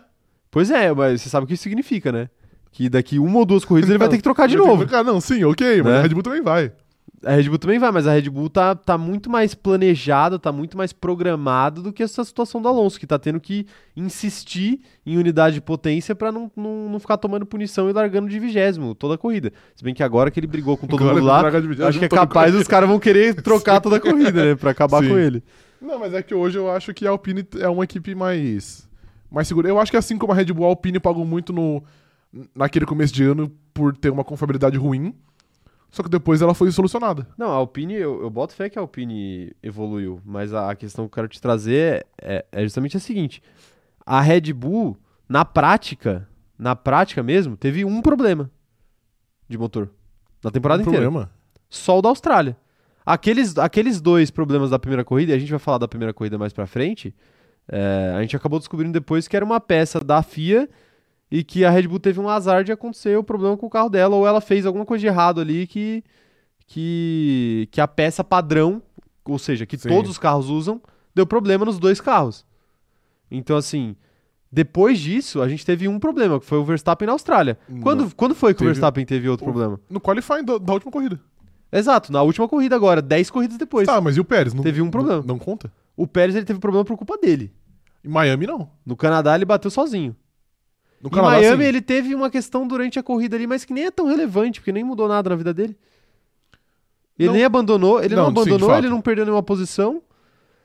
[0.50, 2.28] Pois é, mas você sabe o que isso significa, né?
[2.70, 4.84] Que daqui uma ou duas corridas ele vai ter que trocar de novo.
[4.86, 5.02] trocar.
[5.02, 5.98] Não, sim, ok, mas Né?
[5.98, 6.72] a Red Bull também vai.
[7.24, 10.52] A Red Bull também vai, mas a Red Bull tá, tá muito mais planejado, tá
[10.52, 15.16] muito mais programado do que essa situação do Alonso, que tá tendo que insistir em
[15.16, 19.14] unidade de potência pra não, não, não ficar tomando punição e largando de vigésimo toda
[19.14, 19.52] a corrida.
[19.74, 21.88] Se bem que agora que ele brigou com todo Agora mundo lá, larga de vigésimo
[21.88, 24.54] acho que é toda a capaz os caras vão querer trocar toda a corrida, né?
[24.54, 25.08] Pra acabar Sim.
[25.08, 25.42] com ele.
[25.80, 28.88] Não, mas é que hoje eu acho que a Alpine é uma equipe mais,
[29.30, 29.68] mais segura.
[29.68, 31.82] Eu acho que assim como a Red Bull, a Alpine pagou muito no,
[32.54, 35.14] naquele começo de ano por ter uma confiabilidade ruim.
[35.90, 37.26] Só que depois ela foi solucionada.
[37.38, 41.04] Não, a Alpine, eu, eu boto fé que a Alpine evoluiu, mas a, a questão
[41.04, 43.42] que eu quero te trazer é, é justamente a seguinte:
[44.04, 44.96] a Red Bull,
[45.28, 46.28] na prática,
[46.58, 48.50] na prática mesmo, teve um problema
[49.48, 49.90] de motor
[50.46, 51.10] na temporada tem inteira.
[51.10, 51.30] problema.
[51.68, 52.56] Só o da Austrália.
[53.04, 56.38] Aqueles, aqueles dois problemas da primeira corrida, e a gente vai falar da primeira corrida
[56.38, 57.14] mais pra frente,
[57.68, 60.68] é, a gente acabou descobrindo depois que era uma peça da FIA
[61.30, 63.88] e que a Red Bull teve um azar de acontecer o problema com o carro
[63.88, 66.02] dela, ou ela fez alguma coisa de errado ali que,
[66.66, 68.82] que, que a peça padrão,
[69.24, 69.88] ou seja, que Sim.
[69.88, 70.80] todos os carros usam,
[71.14, 72.44] deu problema nos dois carros.
[73.30, 73.96] Então, assim,
[74.50, 77.58] depois disso, a gente teve um problema, que foi o Verstappen na Austrália.
[77.82, 79.80] Quando, quando foi que o Teve- Verstappen teve outro o- problema?
[79.90, 81.20] No qualifying da, da última corrida.
[81.72, 83.86] Exato, na última corrida agora, 10 corridas depois.
[83.86, 84.54] Tá, mas e o Pérez?
[84.54, 85.18] Não, Teve um problema.
[85.20, 85.72] Não, não conta?
[85.96, 87.52] O Pérez ele teve problema por culpa dele.
[88.04, 88.70] Em Miami, não.
[88.84, 90.14] No Canadá ele bateu sozinho.
[91.02, 91.68] No Canadá, Miami sim.
[91.68, 94.72] ele teve uma questão durante a corrida ali, mas que nem é tão relevante, porque
[94.72, 95.76] nem mudou nada na vida dele.
[97.18, 97.34] Ele Não.
[97.34, 98.78] nem abandonou, ele não, Não, sim, abandonou, fato.
[98.80, 100.02] ele não perdeu nenhuma posição.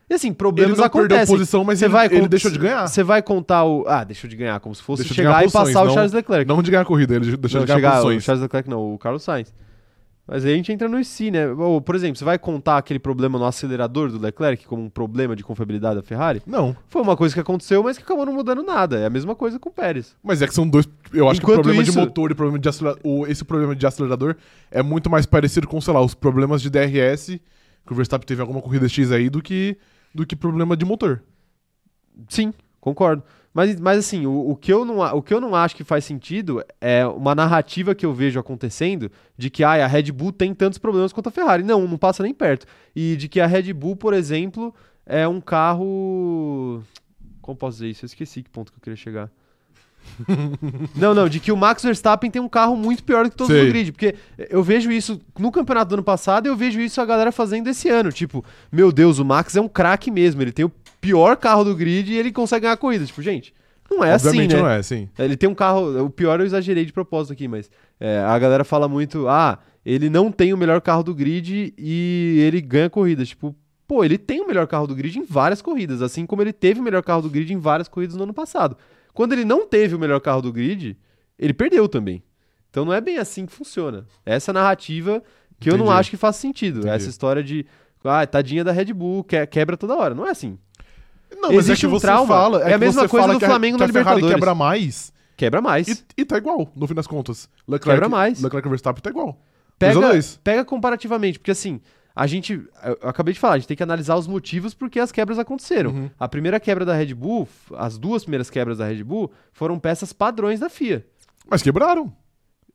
[0.10, 1.36] E assim, Ele problemas não perdeu acontecem.
[1.38, 2.86] posição, mas Você ele, vai ele deixou de ganhar.
[2.88, 3.86] Você vai contar o.
[3.88, 5.94] Ah, deixou de ganhar, como se fosse Deixou de chegar e posições, passar o não-
[5.94, 6.46] Charles Leclerc.
[6.46, 8.24] Não de ganhar a corrida, ele deixou Não, de ganhar chegar, o posições.
[8.24, 9.54] Charles Leclerc não, o Carlos Sainz.
[10.28, 11.48] Mas aí a gente entra no IC, né?
[11.50, 15.36] Ou, por exemplo, você vai contar aquele problema no acelerador do Leclerc como um problema
[15.36, 16.42] de confiabilidade da Ferrari?
[16.46, 19.00] Não, Foi uma coisa que aconteceu, mas que acabou não mudando nada.
[19.00, 20.16] É a mesma coisa com o Pérez.
[20.24, 20.88] mas é que são dois.
[21.12, 23.30] Eu acho que Enquanto o problema isso- de motor e o problema de acelerador.
[23.30, 24.36] Esse problema de acelerador
[24.70, 27.40] é muito mais parecido com, sei lá, os problemas de DRS
[27.86, 29.76] que o Verstappen teve alguma corrida X aí do que,
[30.16, 31.24] do que problema de motor.
[32.30, 33.24] Sim, concordo.
[33.54, 36.06] Mas, mas assim, o, o, que eu não, o que eu não acho que faz
[36.06, 40.54] sentido é uma narrativa que eu vejo acontecendo de que ah, a Red Bull tem
[40.54, 41.64] tantos problemas quanto a Ferrari.
[41.64, 42.66] Não, não passa nem perto.
[42.96, 44.74] E de que a Red Bull, por exemplo,
[45.06, 46.82] é um carro.
[47.42, 48.06] Como posso dizer isso?
[48.06, 49.30] Eu esqueci que ponto que eu queria chegar.
[50.96, 53.54] não, não, de que o Max Verstappen tem um carro muito pior do que todos
[53.54, 53.66] Sei.
[53.66, 53.92] do grid.
[53.92, 54.16] Porque
[54.50, 57.68] eu vejo isso no campeonato do ano passado e eu vejo isso a galera fazendo
[57.68, 58.12] esse ano.
[58.12, 60.42] Tipo, meu Deus, o Max é um craque mesmo.
[60.42, 63.06] Ele tem o pior carro do grid e ele consegue ganhar a corrida.
[63.06, 63.54] Tipo, gente,
[63.90, 64.62] não é Obviamente assim, né?
[64.62, 65.10] não é, sim.
[65.20, 66.06] Ele tem um carro.
[66.06, 70.10] O pior eu exagerei de propósito aqui, mas é, a galera fala muito: ah, ele
[70.10, 73.28] não tem o melhor carro do grid e ele ganha corridas.
[73.30, 73.54] Tipo,
[73.88, 76.80] pô, ele tem o melhor carro do grid em várias corridas, assim como ele teve
[76.80, 78.78] o melhor carro do grid em várias corridas no ano passado.
[79.14, 80.98] Quando ele não teve o melhor carro do grid,
[81.38, 82.24] ele perdeu também.
[82.70, 84.06] Então não é bem assim que funciona.
[84.26, 85.22] Essa narrativa
[85.60, 86.00] que eu não Entendi.
[86.00, 86.80] acho que faz sentido.
[86.80, 86.94] Entendi.
[86.96, 87.66] Essa história de.
[88.04, 90.16] Ah, tadinha da Red Bull, que- quebra toda hora.
[90.16, 90.58] Não é assim.
[91.38, 92.36] Não, Existe um trauma.
[92.62, 94.16] É a que mesma você coisa fala do que a- Flamengo que na a Ferrari
[94.22, 94.36] Libertadores.
[94.36, 95.88] quebra mais Quebra mais.
[95.88, 97.50] e, e tá igual, no fim das contas.
[97.68, 98.42] Leclerc, Quebra mais.
[98.42, 99.40] Leclerc e Verstappen tá igual.
[99.80, 100.00] Pega,
[100.44, 101.82] pega comparativamente, porque assim,
[102.16, 102.62] a gente.
[103.02, 105.90] Eu acabei de falar, a gente tem que analisar os motivos porque as quebras aconteceram.
[105.92, 106.10] Uhum.
[106.20, 110.14] A primeira quebra da Red Bull, as duas primeiras quebras da Red Bull, foram peças
[110.14, 111.04] padrões da FIA.
[111.50, 112.14] Mas quebraram.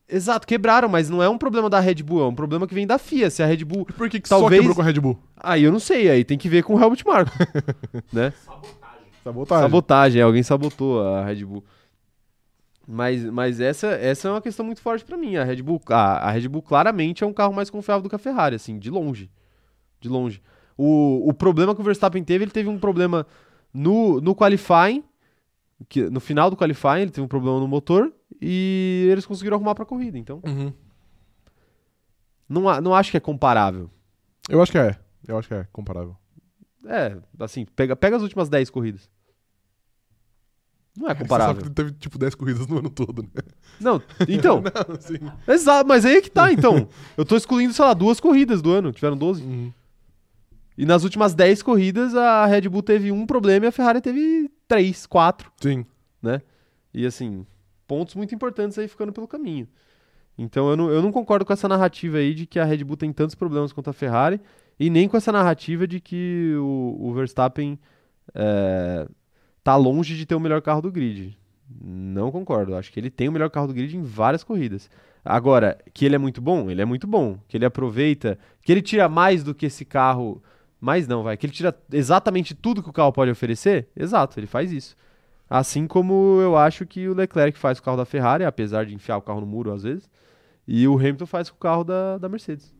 [0.09, 2.87] Exato, quebraram, mas não é um problema da Red Bull, é um problema que vem
[2.87, 3.29] da FIA.
[3.29, 3.85] Se a Red Bull.
[3.89, 5.19] E por que, que Talvez- só quebrou com a Red Bull?
[5.35, 7.31] Aí eu não sei, aí tem que ver com o Helmut Marko.
[8.13, 8.31] né?
[9.23, 9.63] Sabotagem.
[9.63, 11.63] Sabotagem, alguém sabotou a Red Bull.
[12.87, 15.35] Mas, mas essa, essa é uma questão muito forte pra mim.
[15.35, 18.15] A Red, Bull, a, a Red Bull claramente é um carro mais confiável do que
[18.15, 19.29] a Ferrari, assim, de longe.
[19.99, 20.41] De longe.
[20.77, 23.27] O, o problema que o Verstappen teve, ele teve um problema
[23.73, 25.03] no, no qualifying,
[25.89, 28.11] que, no final do qualifying, ele teve um problema no motor
[28.41, 30.17] e eles conseguiram arrumar pra corrida.
[30.17, 30.73] Então, Uhum.
[32.49, 33.89] não, a- não acho que é comparável.
[34.49, 34.97] Eu acho que é.
[35.27, 36.15] Eu acho que é comparável.
[36.85, 39.09] É, assim, pega, pega as últimas 10 corridas.
[40.95, 41.63] Não é Você sabe comparável.
[41.63, 43.29] que teve tipo 10 corridas no ano todo, né?
[43.79, 45.19] Não, então, Não, sim.
[45.47, 46.87] exato, mas aí é que tá, então.
[47.15, 49.43] Eu tô excluindo, sei lá, duas corridas do ano, tiveram 12.
[49.43, 49.71] Uhum.
[50.77, 54.49] E nas últimas 10 corridas, a Red Bull teve um problema e a Ferrari teve
[54.67, 55.51] 3, 4.
[55.61, 55.85] Sim.
[56.93, 57.45] E assim,
[57.87, 59.67] pontos muito importantes aí ficando pelo caminho.
[60.37, 62.97] Então eu não, eu não concordo com essa narrativa aí de que a Red Bull
[62.97, 64.39] tem tantos problemas quanto a Ferrari,
[64.79, 67.79] e nem com essa narrativa de que o, o Verstappen
[68.35, 69.07] é,
[69.63, 71.37] tá longe de ter o melhor carro do grid.
[71.81, 72.75] Não concordo.
[72.75, 74.89] Acho que ele tem o melhor carro do grid em várias corridas.
[75.25, 77.37] Agora, que ele é muito bom, ele é muito bom.
[77.47, 80.41] Que ele aproveita, que ele tira mais do que esse carro.
[80.79, 81.35] Mais não, vai.
[81.35, 83.87] Que ele tira exatamente tudo que o carro pode oferecer.
[83.95, 84.95] Exato, ele faz isso.
[85.49, 88.93] Assim como eu acho que o Leclerc faz com o carro da Ferrari, apesar de
[88.93, 90.09] enfiar o carro no muro às vezes,
[90.67, 92.73] e o Hamilton faz com o carro da, da Mercedes.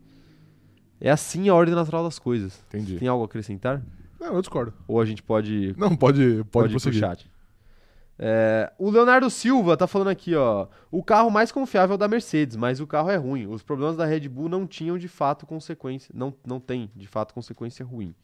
[1.00, 2.64] É assim a ordem natural das coisas.
[2.68, 2.98] Entendi.
[2.98, 3.82] Tem algo a acrescentar?
[4.20, 4.74] Não, eu discordo.
[4.88, 7.30] Ou a gente pode, Não, pode, pode, pode ir pro chat?
[8.20, 10.68] É, o Leonardo Silva tá falando aqui, ó.
[10.92, 13.46] O carro mais confiável é o da Mercedes, mas o carro é ruim.
[13.48, 16.12] Os problemas da Red Bull não tinham de fato consequência.
[16.16, 18.16] Não, não tem de fato consequência ruim.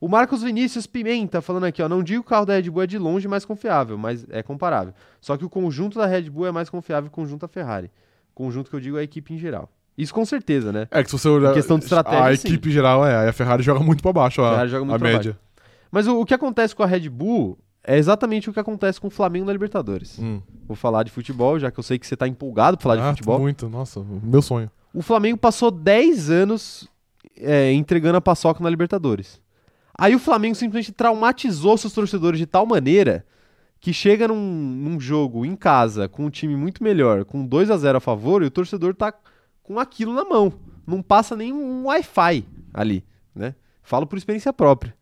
[0.00, 1.88] O Marcos Vinícius Pimenta falando aqui, ó.
[1.88, 4.42] Não digo que o carro da Red Bull é de longe mais confiável, mas é
[4.42, 4.94] comparável.
[5.20, 7.90] Só que o conjunto da Red Bull é mais confiável que o conjunto da Ferrari.
[8.34, 9.68] Conjunto que eu digo é a equipe em geral.
[9.98, 10.86] Isso com certeza, né?
[10.92, 11.52] É que se você olhar.
[11.52, 12.48] Questão de estratégia, A sim.
[12.48, 13.28] equipe geral é.
[13.28, 15.38] A Ferrari joga muito pra baixo, A a, Ferrari joga muito a pra média.
[15.90, 19.06] Mas o, o que acontece com a Red Bull é exatamente o que acontece com
[19.08, 20.18] o Flamengo na Libertadores.
[20.18, 20.40] Hum.
[20.66, 23.02] Vou falar de futebol, já que eu sei que você tá empolgado pra falar de
[23.02, 23.38] Ah, futebol.
[23.38, 24.70] Muito, nossa, meu sonho.
[24.92, 26.88] O Flamengo passou 10 anos
[27.36, 29.40] é, entregando a paçoca na Libertadores.
[29.96, 33.24] Aí o Flamengo simplesmente traumatizou seus torcedores de tal maneira
[33.80, 37.76] que chega num, num jogo em casa com um time muito melhor, com 2 a
[37.76, 39.12] 0 a favor, e o torcedor tá
[39.62, 40.52] com aquilo na mão.
[40.86, 43.54] Não passa nem um Wi-Fi ali, né?
[43.82, 44.94] Falo por experiência própria.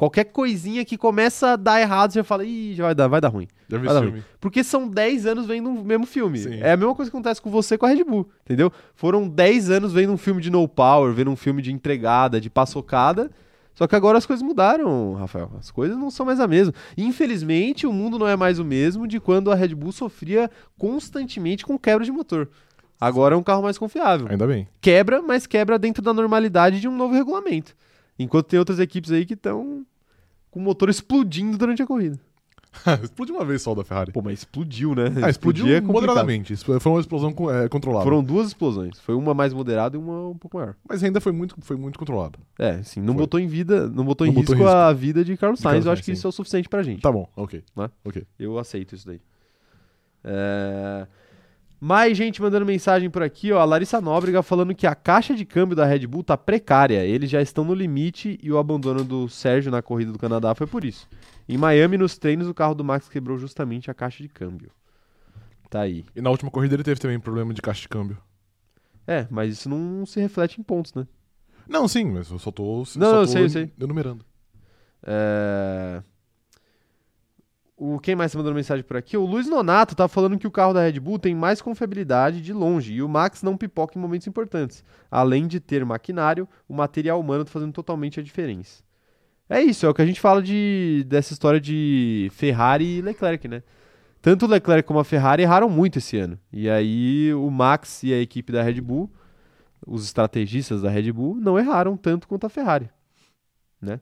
[0.00, 3.20] Qualquer coisinha que começa a dar errado, você já fala, ih, já vai dar, vai
[3.20, 3.46] dar ruim.
[3.68, 4.24] Já vi filme.
[4.40, 6.38] Porque são 10 anos vendo o mesmo filme.
[6.38, 6.54] Sim.
[6.58, 8.72] É a mesma coisa que acontece com você com a Red Bull, entendeu?
[8.94, 12.48] Foram 10 anos vendo um filme de no power, vendo um filme de entregada, de
[12.48, 13.30] paçocada.
[13.74, 15.52] Só que agora as coisas mudaram, Rafael.
[15.58, 16.72] As coisas não são mais a mesma.
[16.96, 21.66] Infelizmente, o mundo não é mais o mesmo de quando a Red Bull sofria constantemente
[21.66, 22.48] com quebra de motor.
[22.98, 24.28] Agora é um carro mais confiável.
[24.30, 24.66] Ainda bem.
[24.80, 27.76] Quebra, mas quebra dentro da normalidade de um novo regulamento.
[28.18, 29.86] Enquanto tem outras equipes aí que estão
[30.50, 32.18] com o motor explodindo durante a corrida.
[33.02, 34.12] explodiu uma vez só o da Ferrari.
[34.12, 35.06] Pô, mas explodiu, né?
[35.22, 36.54] Ah, explodiu é moderadamente.
[36.56, 38.04] Foi uma explosão é, controlada.
[38.04, 38.98] Foram duas explosões.
[39.00, 40.76] Foi uma mais moderada e uma um pouco maior.
[40.88, 42.38] Mas ainda foi muito, foi muito controlada.
[42.58, 43.22] É, assim, não Foi.
[43.22, 44.78] botou em vida, não botou em Não botou risco, em risco.
[44.78, 45.72] a vida de Carlos De Sainz.
[45.72, 46.18] Carlos Eu acho Sainz, que sim.
[46.18, 47.02] isso é o suficiente pra gente.
[47.02, 47.62] Tá bom, ok.
[47.76, 47.90] Né?
[48.04, 48.24] Ok.
[48.38, 49.20] Eu aceito isso daí.
[50.22, 51.06] É...
[51.80, 53.58] Mais gente mandando mensagem por aqui, ó.
[53.58, 57.04] A Larissa Nóbrega falando que a caixa de câmbio da Red Bull tá precária.
[57.06, 60.66] Eles já estão no limite e o abandono do Sérgio na corrida do Canadá foi
[60.66, 61.08] por isso.
[61.48, 64.70] Em Miami, nos treinos, o carro do Max quebrou justamente a caixa de câmbio.
[65.70, 66.04] Tá aí.
[66.14, 68.18] E na última corrida ele teve também problema de caixa de câmbio.
[69.06, 71.06] É, mas isso não se reflete em pontos, né?
[71.66, 73.72] Não, sim, mas eu só tô, só Não, eu tô sei, eu sei.
[73.80, 74.24] enumerando.
[75.02, 76.02] É...
[77.82, 79.16] O, quem mais tá mandando mensagem por aqui?
[79.16, 82.52] O Luiz Nonato tá falando que o carro da Red Bull tem mais confiabilidade de
[82.52, 84.84] longe e o Max não pipoca em momentos importantes.
[85.10, 88.82] Além de ter maquinário, o material humano tá fazendo totalmente a diferença.
[89.48, 93.48] É isso, é o que a gente fala de, dessa história de Ferrari e Leclerc,
[93.48, 93.62] né?
[94.20, 96.38] Tanto o Leclerc como a Ferrari erraram muito esse ano.
[96.52, 99.10] E aí o Max e a equipe da Red Bull,
[99.86, 102.90] os estrategistas da Red Bull, não erraram tanto quanto a Ferrari,
[103.80, 104.00] né?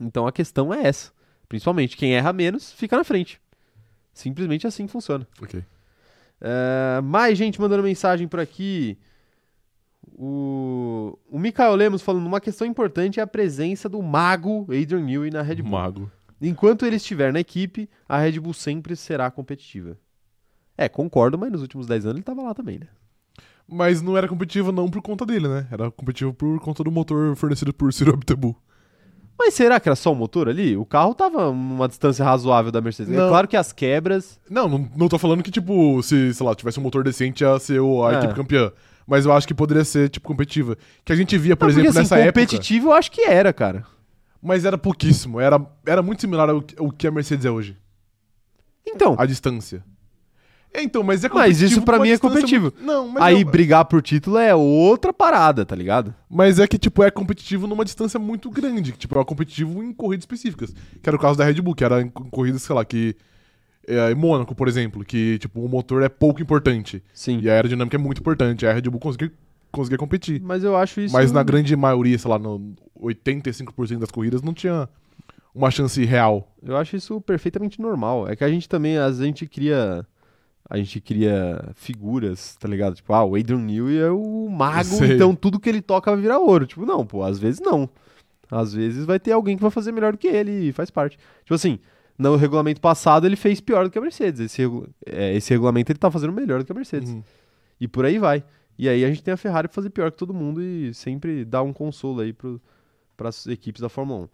[0.00, 1.12] Então a questão é essa.
[1.52, 3.38] Principalmente, quem erra menos fica na frente.
[4.14, 5.28] Simplesmente assim funciona.
[5.38, 5.62] Ok.
[6.40, 8.96] É, mais gente mandando mensagem por aqui.
[10.14, 15.30] O, o Mikael Lemos falando uma questão importante é a presença do mago Adrian Newey
[15.30, 15.72] na Red Bull.
[15.72, 16.10] Mago.
[16.40, 19.98] Enquanto ele estiver na equipe, a Red Bull sempre será competitiva.
[20.74, 22.86] É, concordo, mas nos últimos 10 anos ele tava lá também, né?
[23.68, 25.68] Mas não era competitivo não por conta dele, né?
[25.70, 28.56] Era competitivo por conta do motor fornecido por Ciro Abtebu.
[29.44, 30.76] Mas será que era só o motor ali?
[30.76, 33.12] O carro tava numa distância razoável da Mercedes.
[33.12, 33.28] É Não.
[33.28, 34.38] claro que as quebras.
[34.48, 37.58] Não, não, não tô falando que, tipo, se, sei lá, tivesse um motor decente ia
[37.58, 38.18] ser o- a É.
[38.18, 38.70] equipe campeã.
[39.04, 40.76] Mas eu acho que poderia ser, tipo, competitiva.
[41.04, 42.40] Que a gente via, por Não, exemplo, porque, assim, nessa época.
[42.46, 43.84] competitivo eu acho que era, cara.
[44.40, 45.40] Mas era pouquíssimo.
[45.40, 47.76] Era, era muito similar ao, ao que a Mercedes é hoje.
[48.86, 49.82] Então, A distância.
[50.74, 52.62] É, então, mas é Mas competitivo isso pra mim é competitivo.
[52.74, 56.14] muito- Não, mas aí é, brigar por título é outra parada, tá ligado?
[56.30, 58.92] Mas é que, tipo, é competitivo numa distância muito grande.
[58.92, 60.74] Tipo, é competitivo em corridas específicas.
[61.02, 63.14] Que era o caso da Red Bull, que era em co- corridas, sei lá, que.
[63.86, 67.02] É, em Mônaco, por exemplo, que, tipo, o motor é pouco importante.
[67.12, 67.40] Sim.
[67.42, 68.64] E a aerodinâmica é muito importante.
[68.64, 69.30] Aí a Red Bull conseguia,
[69.70, 70.40] conseguia competir.
[70.40, 71.12] Mas eu acho isso.
[71.12, 74.88] Mas na grande maioria, sei lá, no 85% das corridas não tinha
[75.54, 76.50] uma chance real.
[76.62, 78.28] Eu acho isso perfeitamente normal.
[78.28, 80.06] É que a gente também, às vezes, a gente cria.
[80.72, 82.94] A gente cria figuras, tá ligado?
[82.94, 85.12] Tipo, ah, o Adrian Newey é o mago, Sei.
[85.12, 86.64] então tudo que ele toca vai virar ouro.
[86.64, 87.90] Tipo, não, pô, às vezes não.
[88.50, 91.18] Às vezes vai ter alguém que vai fazer melhor do que ele e faz parte.
[91.42, 91.78] Tipo assim,
[92.16, 94.40] no regulamento passado ele fez pior do que a Mercedes.
[94.40, 94.62] Esse,
[95.04, 97.10] é, esse regulamento ele tá fazendo melhor do que a Mercedes.
[97.10, 97.22] Uhum.
[97.78, 98.42] E por aí vai.
[98.78, 101.44] E aí a gente tem a Ferrari pra fazer pior que todo mundo e sempre
[101.44, 104.28] dá um consolo aí para as equipes da Fórmula 1.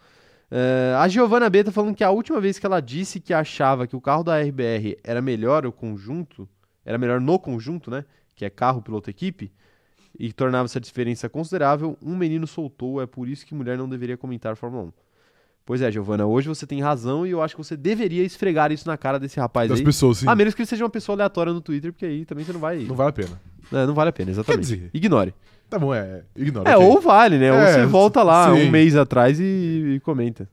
[0.51, 3.87] É, a Giovanna B tá falando que a última vez que ela disse que achava
[3.87, 6.49] que o carro da RBR era melhor o conjunto,
[6.85, 8.05] era melhor no conjunto, né?
[8.35, 9.53] Que é carro, piloto, equipe,
[10.19, 14.17] e tornava essa diferença considerável, um menino soltou, é por isso que mulher não deveria
[14.17, 14.93] comentar Fórmula 1.
[15.67, 18.89] Pois é, Giovanna, hoje você tem razão e eu acho que você deveria esfregar isso
[18.89, 19.85] na cara desse rapaz Das aí.
[19.85, 20.27] pessoas, sim.
[20.27, 22.61] A menos que ele seja uma pessoa aleatória no Twitter, porque aí também você não
[22.61, 22.79] vai.
[22.85, 23.39] Não vale a pena.
[23.71, 24.63] É, não vale a pena, exatamente.
[24.63, 25.35] dizer- Ignore.
[25.69, 26.23] Tá bom, é.
[26.35, 26.71] Ignora.
[26.71, 26.87] É, ok.
[26.87, 27.53] ou vale, né?
[27.53, 28.63] ou É, você volta lá sim.
[28.63, 30.49] um mês atrás e, e comenta.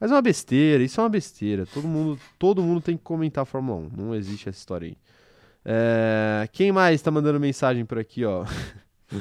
[0.00, 1.66] Mas é uma besteira, isso é uma besteira.
[1.66, 3.90] Todo mundo, todo mundo tem que comentar a Fórmula 1.
[3.96, 4.96] Não existe essa história aí.
[5.64, 8.44] É, quem mais tá mandando mensagem por aqui, ó?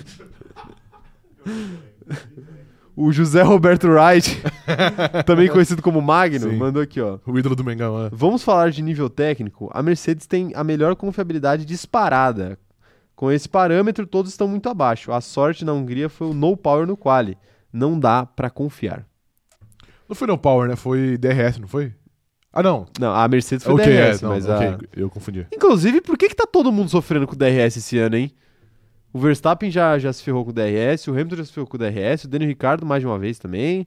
[2.96, 4.42] o José Roberto Wright,
[5.26, 6.56] também conhecido como Magno, Sim.
[6.56, 7.20] mandou aqui, ó.
[7.28, 8.10] O ídolo do Mengão, é.
[8.12, 9.70] Vamos falar de nível técnico.
[9.74, 12.58] A Mercedes tem a melhor confiabilidade disparada.
[13.22, 15.12] Com esse parâmetro, todos estão muito abaixo.
[15.12, 17.38] A sorte na Hungria foi o no power no quali.
[17.72, 19.06] Não dá pra confiar.
[20.10, 20.76] Não foi no Power, né?
[20.76, 21.94] Foi DRS, não foi?
[22.52, 22.88] Ah, não.
[23.00, 24.26] Não, a Mercedes foi ok, DRS, é.
[24.26, 24.78] Não, mas ok, a...
[25.00, 25.46] eu confundi.
[25.54, 28.32] Inclusive, por que que tá todo mundo sofrendo com o DRS esse ano, hein?
[29.14, 31.78] O Verstappen já, já se ferrou com o DRS, o Hamilton já se ferrou com
[31.78, 33.86] o DRS, o Daniel Ricciardo mais de uma vez também.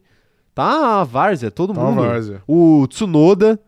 [0.55, 2.03] Tá a várzea, todo Tá mundo.
[2.03, 2.41] várzea.
[2.47, 3.59] O Tsunoda,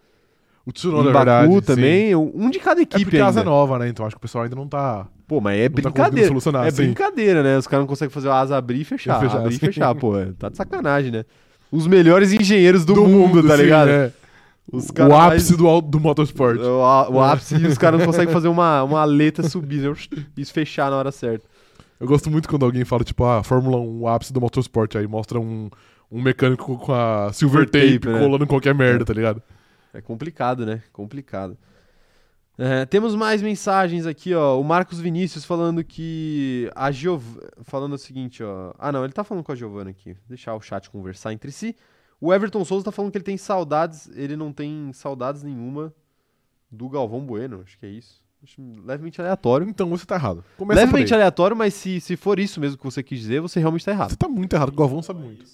[0.65, 1.55] O Tsunoda, é Baku verdade.
[1.55, 1.61] sim.
[1.75, 2.15] também.
[2.15, 3.51] Um de cada É equipe porque a asa é ainda.
[3.51, 3.89] nova, né?
[3.89, 5.09] Então acho que o pessoal ainda não tá.
[5.27, 6.35] Pô, mas é tá brincadeira.
[6.65, 6.77] é sim.
[6.85, 7.59] brincadeira, né?
[7.59, 9.19] Os caras não conseguem fazer a asa abrir e fechar.
[9.21, 10.17] Fechar, abrir e fechar, pô.
[10.17, 11.25] é, Tá de sacanagem, né?
[11.71, 13.89] Os melhores engenheiros do, mundo, tá sim, ligado?
[13.89, 14.12] é.
[14.73, 16.59] Os O ápice mais- do, do motorsport.
[16.59, 19.95] O, o ápice e os caras não conseguem fazer uma, uma aleta subir né?
[20.37, 21.47] e fechar na hora certa.
[22.01, 24.97] Eu gosto muito quando alguém fala, tipo, ah, Fórmula 1, o ápice do motorsport.
[24.97, 25.71] Aí mostra um,
[26.11, 28.19] um mecânico com a silver Silver tape, tape, né?
[28.21, 29.43] colando em qualquer merda, tá ligado?
[29.95, 30.83] É complicado, né?
[30.93, 31.57] Complicado.
[32.59, 34.59] É, temos mais mensagens aqui, ó.
[34.59, 37.23] O Marcos Vinícius falando que a Giov...
[37.62, 38.73] Falando o seguinte, ó.
[38.79, 40.16] Ah, não, ele tá falando com a Giovana aqui.
[40.29, 41.77] Deixar o chat conversar entre si.
[42.19, 44.09] O Everton Souza tá falando que ele tem saudades.
[44.16, 45.92] Ele não tem saudades nenhuma
[46.71, 47.61] do Galvão Bueno.
[47.62, 48.23] Acho que é isso.
[48.42, 49.69] Acho levemente aleatório.
[49.69, 50.42] Então você tá errado.
[50.57, 53.85] Começa levemente aleatório, mas se, se for isso mesmo que você quis dizer, você realmente
[53.85, 54.11] tá errado.
[54.11, 54.71] Você tá muito errado.
[54.71, 55.45] O Galvão sabe muito.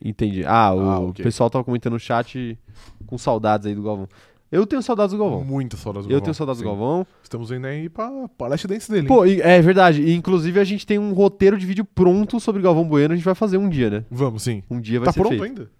[0.00, 0.44] Entendi.
[0.44, 1.22] Ah, o Ah, ok.
[1.24, 2.58] pessoal tava comentando no chat
[3.06, 4.08] com saudades aí do Galvão.
[4.50, 5.44] Eu tenho saudades do Galvão.
[5.44, 6.24] Muita saudade do Eu Galvão.
[6.24, 6.64] tenho saudades do.
[6.64, 7.06] Galvão.
[7.22, 8.10] Estamos indo aí pra,
[8.48, 9.02] leste dance dele.
[9.02, 9.08] hein?
[9.08, 10.02] Pô, e- é verdade.
[10.02, 13.12] E, inclusive a gente tem um roteiro de vídeo pronto sobre Galvão Bueno.
[13.12, 14.04] A gente vai fazer um dia, né?
[14.10, 14.62] Vamos, sim.
[14.70, 15.44] Um dia vai Tá ser pronto feito.
[15.44, 15.70] ainda?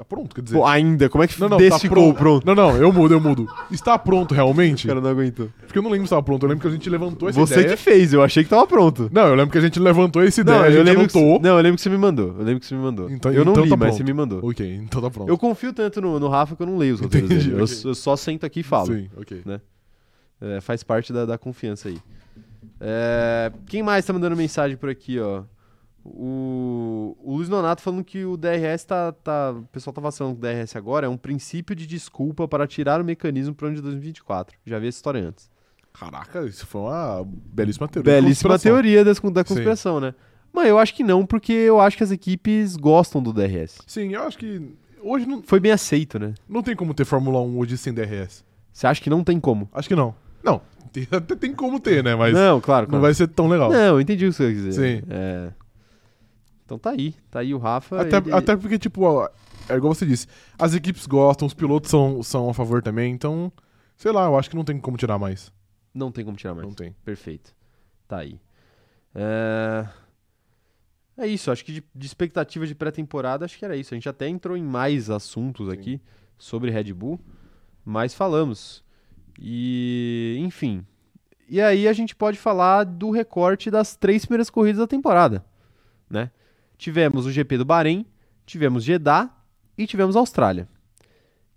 [0.00, 0.56] Tá pronto, quer dizer.
[0.56, 1.10] Pô, ainda?
[1.10, 2.46] Como é que não, não, desse tá ficou pronto?
[2.46, 3.46] Não, não, eu mudo, eu mudo.
[3.70, 4.86] Está pronto realmente?
[4.86, 5.50] O cara não aguentou.
[5.66, 6.42] Porque eu não lembro se estava pronto.
[6.42, 7.76] Eu lembro que a gente levantou essa Você ideia.
[7.76, 9.10] que fez, eu achei que tava pronto.
[9.12, 11.62] Não, eu lembro que a gente levantou essa ideia, Não, eu lembro que, não, eu
[11.62, 12.28] lembro que você me mandou.
[12.28, 13.10] Eu lembro que você me mandou.
[13.10, 13.98] Então- eu não então li, tá mas pronto.
[13.98, 14.40] você me mandou.
[14.42, 15.28] Ok, então tá pronto.
[15.28, 17.60] Eu confio tanto no, no Rafa que eu não leio os roteiros Entendi, dele.
[17.60, 17.76] Eu, ok.
[17.84, 18.86] eu só sento aqui e falo.
[18.86, 19.42] Sim, ok.
[20.40, 21.98] É, faz parte da, da confiança aí.
[22.80, 25.42] É, quem mais tá mandando mensagem por aqui, ó?
[26.14, 29.52] O, o Luiz Nonato falando que o DRS tá, tá.
[29.52, 33.00] O pessoal tá vacilando com o DRS agora, é um princípio de desculpa para tirar
[33.00, 34.56] o mecanismo pro ano de 2024.
[34.66, 35.50] Já vi essa história antes.
[35.92, 38.12] Caraca, isso foi uma belíssima teoria.
[38.12, 40.14] Belíssima teoria das, da conspiração, né?
[40.52, 43.78] Mas eu acho que não, porque eu acho que as equipes gostam do DRS.
[43.86, 46.34] Sim, eu acho que hoje não, Foi bem aceito, né?
[46.48, 48.44] não tem como ter Fórmula 1 hoje sem DRS.
[48.72, 49.68] Você acha que não tem como?
[49.72, 50.14] Acho que não.
[50.42, 50.60] Não,
[50.92, 52.14] tem- até tem como ter, né?
[52.14, 53.02] Mas não, claro, não claro.
[53.02, 53.70] vai ser tão legal.
[53.70, 54.72] Não, eu entendi o que você quer dizer.
[54.72, 55.06] Sim.
[55.08, 55.50] É.
[56.70, 57.16] Então tá aí.
[57.28, 58.00] Tá aí o Rafa.
[58.00, 59.28] Até, ele- até porque, tipo, ó,
[59.68, 63.52] é igual você disse, as equipes gostam, os pilotos são, são a favor também, então,
[63.96, 65.52] sei lá, eu acho que não tem como tirar mais.
[65.92, 66.68] Não tem como tirar mais.
[66.68, 66.94] Não tem.
[67.04, 67.52] Perfeito.
[68.06, 68.40] Tá aí.
[69.12, 69.84] É...
[71.18, 73.92] é isso, acho que de, de expectativa de pré-temporada, acho que era isso.
[73.92, 75.72] A gente até entrou em mais assuntos Sim.
[75.72, 76.00] aqui
[76.38, 77.18] sobre Red Bull,
[77.84, 78.84] mas falamos.
[79.40, 80.86] E, enfim.
[81.48, 85.44] E aí a gente pode falar do recorte das três primeiras corridas da temporada,
[86.08, 86.30] né?
[86.80, 88.06] Tivemos o GP do Bahrein,
[88.46, 89.28] tivemos Jeddah
[89.76, 90.66] e tivemos Austrália.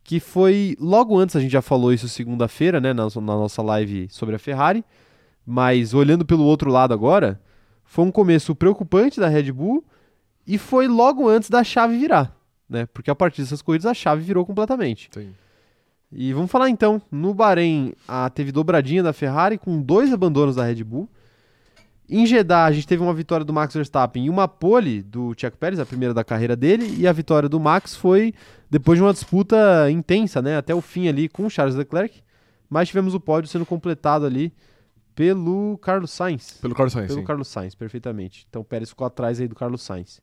[0.03, 4.09] Que foi logo antes, a gente já falou isso segunda-feira, né, na, na nossa live
[4.09, 4.83] sobre a Ferrari,
[5.45, 7.41] mas olhando pelo outro lado agora,
[7.85, 9.81] foi um começo preocupante da Red Bull
[10.45, 12.37] e foi logo antes da chave virar,
[12.69, 12.85] né?
[12.87, 15.09] Porque a partir dessas corridas a chave virou completamente.
[15.09, 15.33] Sim.
[16.11, 20.65] E vamos falar então, no Bahrein a, teve dobradinha da Ferrari com dois abandonos da
[20.65, 21.07] Red Bull.
[22.09, 25.57] Em Jeddah, a gente teve uma vitória do Max Verstappen e uma pole do Checo
[25.57, 28.33] Pérez, a primeira da carreira dele, e a vitória do Max foi
[28.69, 32.21] depois de uma disputa intensa, né, até o fim ali com o Charles Leclerc,
[32.69, 34.53] mas tivemos o pódio sendo completado ali
[35.15, 36.57] pelo Carlos Sainz.
[36.59, 37.25] Pelo Carlos Sainz, Pelo sim.
[37.25, 38.45] Carlos Sainz, perfeitamente.
[38.49, 40.19] Então o Pérez ficou atrás aí do Carlos Sainz.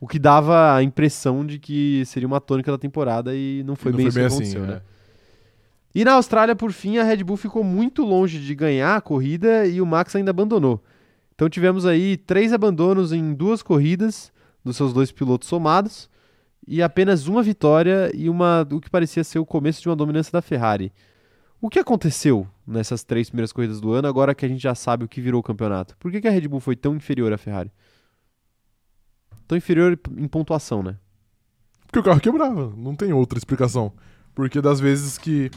[0.00, 3.92] O que dava a impressão de que seria uma tônica da temporada e não foi
[3.92, 4.78] Não bem foi isso bem que assim, aconteceu, é.
[4.78, 4.82] né?
[5.94, 9.66] E na Austrália, por fim, a Red Bull ficou muito longe de ganhar a corrida
[9.66, 10.82] e o Max ainda abandonou.
[11.34, 14.32] Então tivemos aí três abandonos em duas corridas
[14.64, 16.08] dos seus dois pilotos somados
[16.66, 20.30] e apenas uma vitória e uma o que parecia ser o começo de uma dominância
[20.32, 20.92] da Ferrari.
[21.60, 25.04] O que aconteceu nessas três primeiras corridas do ano, agora que a gente já sabe
[25.04, 25.96] o que virou o campeonato?
[25.98, 27.70] Por que, que a Red Bull foi tão inferior à Ferrari?
[29.46, 30.96] Tão inferior em pontuação, né?
[31.86, 33.92] Porque o carro quebrava, não tem outra explicação.
[34.34, 35.50] Porque das vezes que.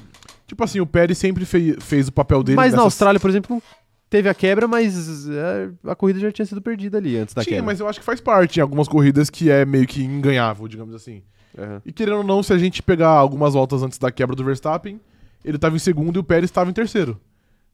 [0.45, 2.55] Tipo assim, o Pérez sempre fei- fez o papel dele.
[2.57, 3.63] mas na nessas- Austrália, por exemplo,
[4.09, 7.55] teve a quebra, mas é, a corrida já tinha sido perdida ali antes da Tinha,
[7.57, 7.65] quebra.
[7.65, 10.93] mas eu acho que faz parte em algumas corridas que é meio que inganhável, digamos
[10.95, 11.21] assim.
[11.57, 11.81] Aham.
[11.85, 14.99] E querendo ou não, se a gente pegar algumas voltas antes da quebra do Verstappen,
[15.43, 17.19] ele tava em segundo e o Pérez estava em terceiro.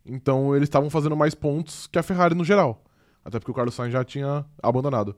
[0.05, 2.83] Então eles estavam fazendo mais pontos que a Ferrari no geral.
[3.23, 5.15] Até porque o Carlos Sainz já tinha abandonado.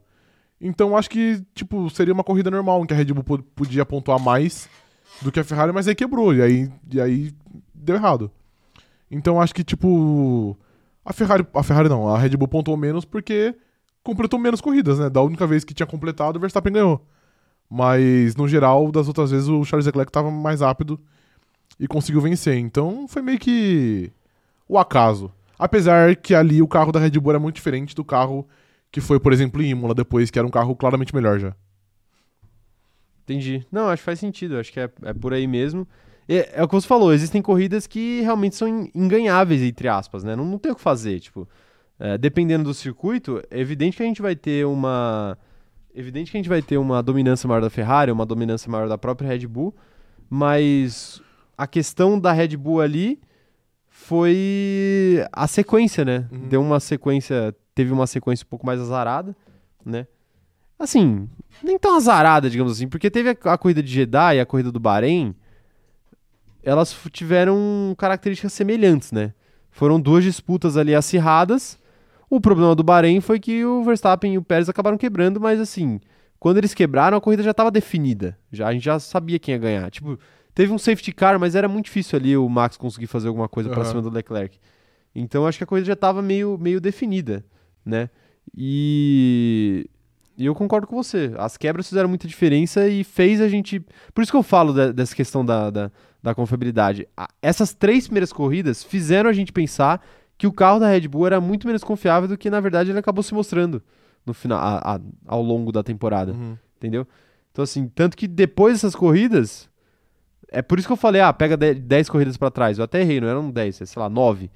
[0.59, 3.85] Então acho que, tipo, seria uma corrida normal em que a Red Bull po- podia
[3.85, 4.69] pontuar mais
[5.21, 6.33] do que a Ferrari, mas aí quebrou.
[6.33, 7.33] E aí, e aí
[7.73, 8.29] deu errado.
[9.11, 10.57] Então acho que, tipo.
[11.05, 11.45] A Ferrari.
[11.53, 13.55] A Ferrari não, a Red Bull pontuou menos porque
[14.03, 15.09] completou menos corridas, né?
[15.09, 17.05] Da única vez que tinha completado, o Verstappen ganhou.
[17.69, 20.99] Mas, no geral, das outras vezes, o Charles Leclerc estava mais rápido
[21.79, 22.57] e conseguiu vencer.
[22.57, 24.11] Então, foi meio que
[24.67, 25.31] o acaso.
[25.57, 28.47] Apesar que ali o carro da Red Bull era muito diferente do carro
[28.91, 31.55] que foi, por exemplo, em Imola depois, que era um carro claramente melhor já.
[33.23, 33.65] Entendi.
[33.71, 34.59] Não, acho que faz sentido.
[34.59, 35.87] Acho que é, é por aí mesmo.
[36.27, 40.35] É, é o que você falou, existem corridas que realmente são inganháveis, entre aspas, né?
[40.35, 41.47] Não, não tem o que fazer, tipo...
[41.99, 45.37] é, dependendo do circuito, é evidente que a gente vai ter uma...
[45.95, 48.97] Evidente que a gente vai ter uma dominância maior da Ferrari, uma dominância maior da
[48.97, 49.75] própria Red Bull,
[50.29, 51.21] mas
[51.55, 53.19] a questão da Red Bull ali
[53.87, 56.27] foi a sequência, né?
[56.31, 56.47] Uhum.
[56.47, 59.35] Deu uma sequência, teve uma sequência um pouco mais azarada,
[59.85, 60.07] né?
[60.79, 61.29] Assim,
[61.63, 64.71] nem tão azarada, digamos assim, porque teve a, a corrida de Jeddah e a corrida
[64.71, 65.35] do Bahrein,
[66.63, 69.33] elas tiveram características semelhantes, né?
[69.71, 71.77] Foram duas disputas ali acirradas.
[72.29, 75.99] O problema do Bahrein foi que o Verstappen e o Pérez acabaram quebrando, mas assim,
[76.39, 78.37] quando eles quebraram, a corrida já estava definida.
[78.51, 79.91] Já, a gente já sabia quem ia ganhar.
[79.91, 80.17] Tipo,
[80.53, 83.69] teve um safety car, mas era muito difícil ali o Max conseguir fazer alguma coisa
[83.69, 83.89] pra Aham.
[83.89, 84.57] cima do Leclerc.
[85.15, 87.45] Então acho que a corrida já estava meio, meio definida,
[87.85, 88.09] né?
[88.55, 89.87] E,
[90.37, 91.33] e eu concordo com você.
[91.37, 93.79] As quebras fizeram muita diferença e fez a gente.
[94.13, 95.91] Por isso que eu falo da- dessa questão da, da,
[96.23, 97.05] da confiabilidade.
[97.41, 100.01] Essas três primeiras corridas fizeram a gente pensar
[100.37, 102.97] que o carro da Red Bull era muito menos confiável do que na verdade ele
[102.99, 103.83] acabou se mostrando
[104.25, 106.57] no final, a- a- ao longo da temporada Uhum.
[106.77, 107.05] entendeu?
[107.51, 109.69] Então, assim, tanto que depois dessas corridas,
[110.49, 112.77] é por isso que eu falei, ah, pega 10 corridas pra trás.
[112.77, 114.49] Eu até errei, não eram 10, é, sei lá, 9.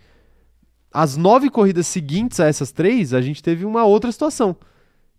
[0.91, 4.56] As nove corridas seguintes a essas três, a gente teve uma outra situação.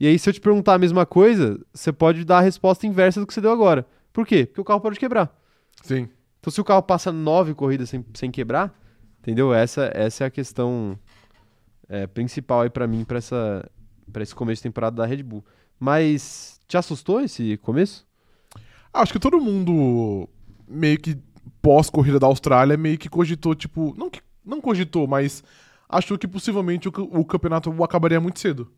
[0.00, 3.20] E aí, se eu te perguntar a mesma coisa, você pode dar a resposta inversa
[3.20, 3.87] do que você deu agora.
[4.12, 4.46] Por quê?
[4.46, 5.30] Porque o carro pode quebrar.
[5.82, 6.08] Sim.
[6.40, 8.72] Então, se o carro passa nove corridas sem, sem quebrar,
[9.20, 9.53] entendeu?
[9.53, 10.98] Essa, essa é a questão
[11.88, 13.18] é, principal aí pra mim, pra
[14.22, 15.44] esse começo de temporada da Red Bull.
[15.79, 18.07] Mas te assustou esse começo?
[18.92, 20.29] Acho que todo mundo,
[20.66, 21.16] meio que
[21.62, 23.94] pós-corrida da Austrália, meio que cogitou, tipo.
[23.96, 25.42] Não, que, não cogitou, mas
[25.88, 28.70] achou que possivelmente o, o campeonato acabaria muito cedo.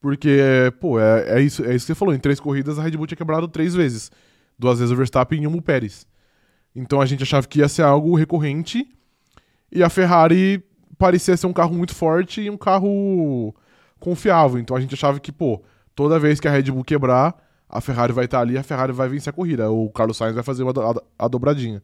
[0.00, 0.40] Porque,
[0.80, 2.14] pô, é, é, isso, é isso que você falou.
[2.14, 4.10] Em três corridas, a Red Bull tinha quebrado três vezes.
[4.58, 6.06] Duas vezes o Verstappen e uma o Pérez.
[6.74, 8.88] Então a gente achava que ia ser algo recorrente.
[9.70, 10.62] E a Ferrari
[10.98, 13.54] parecia ser um carro muito forte e um carro
[13.98, 14.58] confiável.
[14.58, 15.62] Então a gente achava que, pô,
[15.94, 17.34] toda vez que a Red Bull quebrar,
[17.68, 19.70] a Ferrari vai estar ali, a Ferrari vai vencer a corrida.
[19.70, 21.82] O Carlos Sainz vai fazer do- a dobradinha.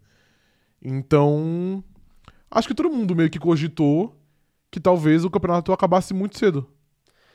[0.83, 1.83] Então,
[2.51, 4.15] acho que todo mundo meio que cogitou
[4.71, 6.67] que talvez o campeonato acabasse muito cedo.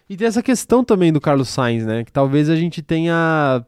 [0.10, 2.04] E tem essa questão também do Carlos Sainz, né?
[2.04, 3.65] Que talvez a gente tenha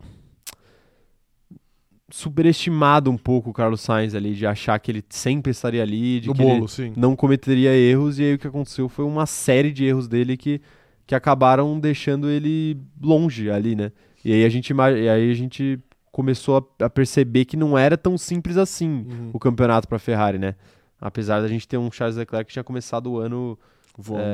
[2.09, 6.27] superestimado um pouco o Carlos Sainz ali, de achar que ele sempre estaria ali, de
[6.27, 9.85] no que bolo, não cometeria erros, e aí o que aconteceu foi uma série de
[9.85, 10.61] erros dele que,
[11.07, 13.91] que acabaram deixando ele longe ali, né?
[14.23, 15.79] E aí a gente, e aí a gente
[16.11, 19.31] começou a, a perceber que não era tão simples assim Uhum.
[19.33, 20.55] o campeonato para Ferrari, né?
[20.99, 23.59] Apesar da gente ter um Charles Leclerc que tinha começado o ano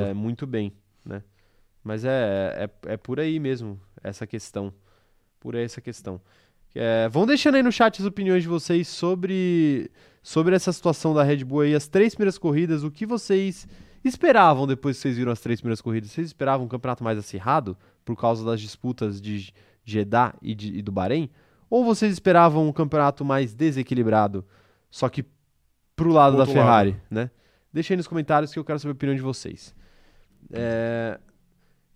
[0.09, 0.71] é, muito bem,
[1.03, 1.23] né?
[1.83, 4.71] Mas é, é, é por aí mesmo, essa questão.
[5.39, 6.21] Por aí essa questão.
[6.73, 9.91] É, vão deixando aí no chat as opiniões de vocês sobre,
[10.23, 13.67] sobre essa situação da Red Bull aí, as três primeiras corridas, o que vocês
[14.03, 17.77] esperavam, depois que vocês viram as três primeiras corridas, vocês esperavam um campeonato mais acirrado
[18.05, 19.53] por causa das disputas de
[19.83, 21.29] Jeddah e, de, e do Bahrein?
[21.69, 24.45] Ou vocês esperavam um campeonato mais desequilibrado,
[24.89, 25.25] só que
[25.95, 27.01] pro lado da Outro Ferrari, lado.
[27.09, 27.31] né?
[27.71, 29.73] Deixa aí nos comentários que eu quero saber a opinião de vocês.
[30.51, 31.19] É,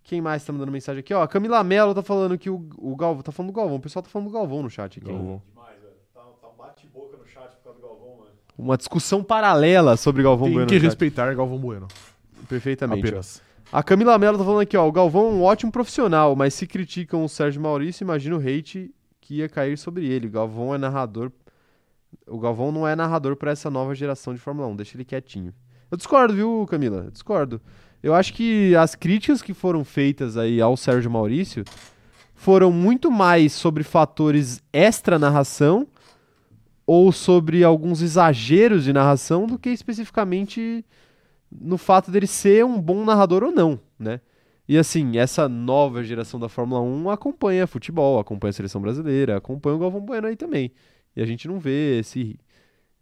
[0.06, 1.12] Quem mais tá mandando mensagem aqui?
[1.12, 3.22] Ó, a Camila Mello tá falando que o, o Galvão.
[3.22, 3.76] Tá falando do Galvão.
[3.76, 5.08] O pessoal tá falando do Galvão no chat aqui.
[5.08, 5.42] Galvão.
[5.52, 5.94] Demais, velho.
[6.14, 8.30] Tá, tá um bate-boca no chat por causa do Galvão, mano.
[8.56, 10.68] Uma discussão paralela sobre Galvão Tem Bueno.
[10.68, 10.86] que no chat.
[10.86, 11.88] respeitar Galvão Bueno.
[12.48, 13.04] Perfeitamente.
[13.04, 13.08] ó.
[13.08, 13.42] Apenas.
[13.72, 14.86] A Camila Mello tá falando aqui, ó.
[14.86, 18.94] O Galvão é um ótimo profissional, mas se criticam o Sérgio Maurício, imagina o hate
[19.20, 20.28] que ia cair sobre ele.
[20.28, 21.32] O Galvão é narrador.
[22.28, 24.76] O Galvão não é narrador pra essa nova geração de Fórmula 1.
[24.76, 25.52] Deixa ele quietinho.
[25.90, 27.06] Eu discordo, viu, Camila?
[27.06, 27.60] Eu discordo.
[28.06, 31.64] Eu acho que as críticas que foram feitas aí ao Sérgio Maurício
[32.36, 35.88] foram muito mais sobre fatores extra narração
[36.86, 40.84] ou sobre alguns exageros de narração do que especificamente
[41.50, 44.20] no fato dele ser um bom narrador ou não, né?
[44.68, 49.74] E assim, essa nova geração da Fórmula 1 acompanha futebol, acompanha a seleção brasileira, acompanha
[49.74, 50.70] o Galvão Bueno aí também.
[51.16, 52.38] E a gente não vê esse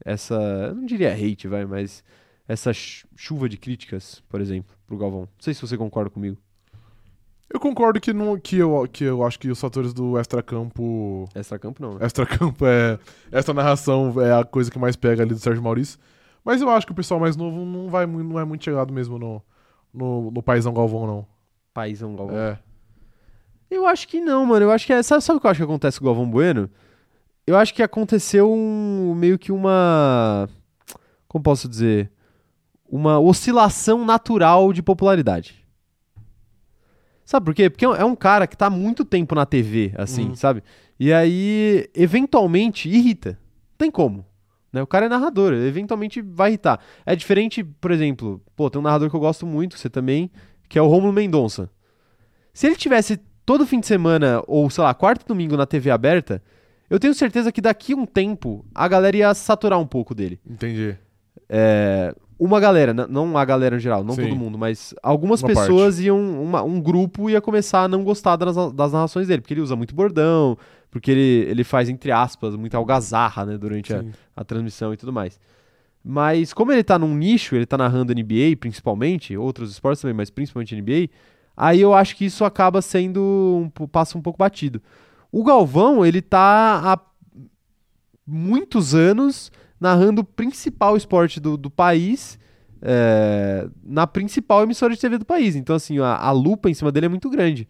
[0.02, 0.34] essa,
[0.68, 2.02] eu não diria hate, vai, mas
[2.48, 5.20] essa ch- chuva de críticas, por exemplo, pro Galvão.
[5.20, 6.36] Não sei se você concorda comigo.
[7.52, 11.28] Eu concordo que, não, que, eu, que eu acho que os fatores do extracampo.
[11.34, 12.06] Extra-campo não, né?
[12.06, 12.98] Extracampo é.
[13.30, 15.98] Essa narração é a coisa que mais pega ali do Sérgio Maurício.
[16.44, 19.18] Mas eu acho que o pessoal mais novo não, vai, não é muito chegado mesmo
[19.18, 19.42] no,
[19.92, 21.26] no, no paizão Galvão, não.
[21.72, 22.36] Paizão Galvão.
[22.36, 22.58] É.
[23.70, 24.66] Eu acho que não, mano.
[24.66, 25.02] Eu acho que é.
[25.02, 26.68] Sabe, sabe o que eu acho que acontece com o Galvão Bueno?
[27.46, 30.48] Eu acho que aconteceu um, meio que uma.
[31.28, 32.10] Como posso dizer?
[32.88, 35.64] Uma oscilação natural de popularidade.
[37.24, 37.70] Sabe por quê?
[37.70, 40.34] Porque é um cara que tá muito tempo na TV, assim, Uhum.
[40.36, 40.62] sabe?
[41.00, 43.38] E aí, eventualmente, irrita.
[43.78, 44.26] Tem como.
[44.72, 44.82] Né?
[44.82, 46.80] O cara é narrador, eventualmente vai irritar.
[47.06, 50.30] É diferente, por exemplo, pô, tem um narrador que eu gosto muito, você também,
[50.68, 51.70] que é o Romulo Mendonça.
[52.52, 53.16] Se ele tivesse
[53.46, 56.42] todo fim de semana, ou sei lá, quarto domingo na TV aberta,
[56.90, 60.38] eu tenho certeza que daqui a um tempo a galera ia saturar um pouco dele.
[60.48, 60.96] Entendi.
[61.48, 62.14] É,
[62.44, 64.22] uma galera, não a galera em geral, não Sim.
[64.22, 68.36] todo mundo, mas algumas Uma pessoas iam, uma- um grupo ia começar a não gostar
[68.36, 70.56] das, das narrações dele, porque ele usa muito bordão,
[70.90, 74.04] porque ele, ele faz, entre aspas, muita algazarra, né, durante a,
[74.36, 75.40] a transmissão e tudo mais.
[76.04, 80.28] Mas como ele tá num nicho, ele tá narrando NBA principalmente, outros esportes também, mas
[80.28, 81.08] principalmente NBA,
[81.56, 84.82] aí eu acho que isso acaba sendo um, passa um pouco batido.
[85.32, 87.00] O Galvão, ele tá há
[88.26, 89.50] muitos anos
[89.80, 92.38] narrando o principal esporte do, do país,
[92.80, 95.56] é, na principal emissora de TV do país.
[95.56, 97.68] Então, assim, a, a lupa em cima dele é muito grande.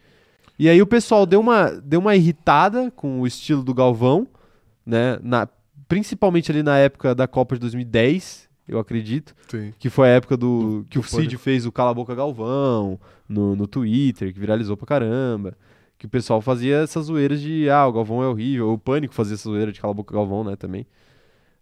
[0.59, 4.27] E aí o pessoal deu uma, deu uma irritada com o estilo do Galvão,
[4.87, 5.19] né?
[5.23, 5.49] Na,
[5.89, 9.35] principalmente ali na época da Copa de 2010, eu acredito.
[9.49, 9.73] Sim.
[9.79, 11.43] Que foi a época do, que do o Cid Pânico.
[11.43, 12.99] fez o Cala a Boca Galvão
[13.29, 15.57] no, no Twitter, que viralizou pra caramba.
[15.99, 18.73] Que o pessoal fazia essas zoeiras de, ah, o Galvão é horrível.
[18.73, 20.87] O Pânico fazia essa zoeira de Cala a Boca Galvão, né, também.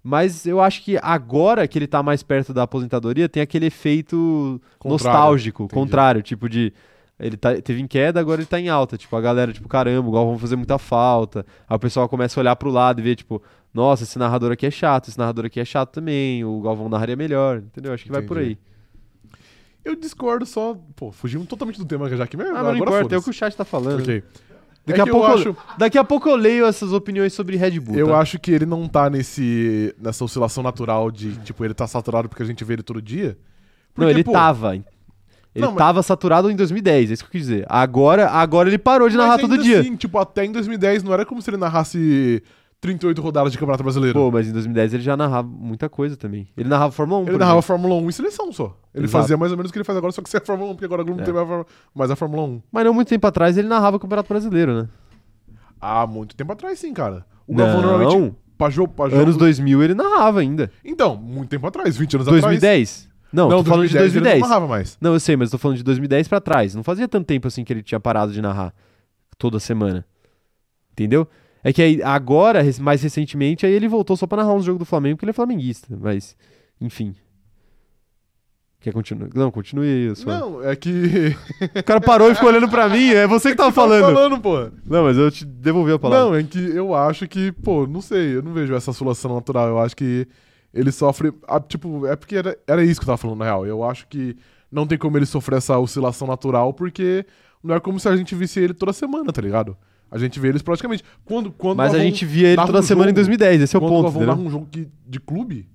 [0.02, 4.60] Mas eu acho que agora que ele tá mais perto da aposentadoria, tem aquele efeito
[4.78, 5.74] Contrário, nostálgico, entendi.
[5.80, 6.72] contrário, tipo de.
[7.20, 8.98] Ele tá, teve em queda, agora ele tá em alta.
[8.98, 11.46] Tipo, a galera, tipo, caramba, o Galvão vai fazer muita falta.
[11.68, 13.40] Aí o pessoal começa a olhar pro lado e ver, tipo,
[13.72, 17.14] nossa, esse narrador aqui é chato, esse narrador aqui é chato também, o Galvão narraria
[17.14, 17.92] melhor, entendeu?
[17.92, 18.52] Acho que vai por aí.
[18.52, 18.72] Entendi.
[19.84, 20.76] Eu discordo só.
[20.94, 22.52] Pô, fugimos totalmente do tema já aqui mesmo.
[22.52, 24.00] Ah, mas não agora importa, é o que o chat tá falando.
[24.00, 24.22] Ok.
[24.84, 27.78] Daqui, É a pouco eu acho- daqui a pouco eu leio essas opiniões sobre Red
[27.78, 27.96] Bull.
[27.96, 28.18] Eu tá?
[28.18, 32.42] acho que ele não tá nesse, nessa oscilação natural de, tipo, ele tá saturado porque
[32.42, 33.36] a gente vê ele todo dia.
[33.96, 34.74] Não, Porque, ele pô, tava.
[34.74, 34.84] Ele
[35.54, 37.66] Não, mas- tava saturado em 2010, é isso que eu quis dizer.
[37.68, 39.80] Agora, agora ele parou de mas narrar todo ainda dia.
[39.80, 42.42] Assim, tipo, até em 2010 não era como se ele narrasse
[42.82, 44.18] 38 rodadas de Campeonato Brasileiro.
[44.18, 46.48] Pô, mas em 2010 ele já narrava muita coisa também.
[46.56, 47.28] Ele narrava Fórmula 1.
[47.28, 47.62] ele narrava exemplo.
[47.62, 48.76] Fórmula 1 em seleção só.
[48.92, 49.22] Ele Exato.
[49.22, 50.74] fazia mais ou menos o que ele faz agora, só que sem a Fórmula 1,
[50.74, 51.24] porque agora Globo É.
[51.24, 52.62] não tem mais a Fórmula- mais a Fórmula 1.
[52.72, 54.88] Mas não muito tempo atrás ele narrava o Campeonato Brasileiro, né?
[55.80, 57.24] Há muito tempo atrás, sim, cara.
[57.46, 57.64] O Não.
[57.64, 58.34] Galvão normalmente.
[58.58, 58.92] Pra jogo...
[59.04, 60.70] Anos 2000 ele narrava ainda.
[60.84, 62.42] Então, muito tempo atrás, 20 anos atrás.
[62.42, 63.08] 2010?
[63.32, 64.34] Não, tô falando de 2010.
[64.34, 64.98] Ele não narrava mais.
[65.00, 66.74] Não, eu sei, mas tô falando de 2010 pra trás.
[66.74, 68.74] Não fazia tanto tempo assim que ele tinha parado de narrar
[69.38, 70.04] toda semana.
[70.92, 71.26] Entendeu?
[71.64, 74.84] É que aí, agora, mais recentemente, aí ele voltou só pra narrar uns jogos do
[74.84, 75.96] Flamengo, porque ele é flamenguista.
[76.00, 76.36] Mas,
[76.80, 77.14] enfim.
[78.80, 79.28] Quer continuar?
[79.32, 80.90] Não, continue só- Não, é que.
[81.78, 83.10] O cara parou e ficou olhando pra mim.
[83.10, 84.14] É você que tava Tava falando.
[84.14, 84.58] falando, pô.
[84.84, 86.24] Não, mas eu te devolvi a palavra.
[86.30, 89.68] Não, é que eu acho que, pô, não sei, eu não vejo essa oscilação natural.
[89.68, 90.26] Eu acho que
[90.74, 91.32] ele sofre.
[91.46, 93.64] ah, tipo, é porque era, era isso que eu tava falando, na real.
[93.64, 94.36] Eu acho que
[94.70, 97.24] não tem como ele sofrer essa oscilação natural, porque
[97.62, 99.76] não é como se a gente visse ele toda semana, tá ligado?
[100.12, 101.02] A gente vê eles praticamente.
[101.24, 103.62] Quando, quando mas a gente via ele narra toda um semana em jogo, 2010.
[103.62, 104.36] Esse é o quando o ponto, Galvão entendeu?
[104.36, 105.66] narra um jogo que- de clube,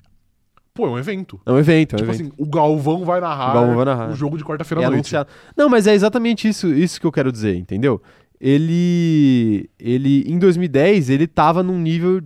[0.73, 1.41] pô, é um evento.
[1.45, 2.27] É um evento, é um Tipo evento.
[2.27, 4.09] assim, o Galvão vai narrar, O Galvão vai narrar.
[4.11, 4.99] o jogo de quarta-feira É à noite.
[4.99, 5.29] anunciado.
[5.57, 7.99] Não, mas é exatamente isso, isso que eu quero dizer, entendeu?
[8.39, 12.21] Ele, ele em 2010, ele tava num nível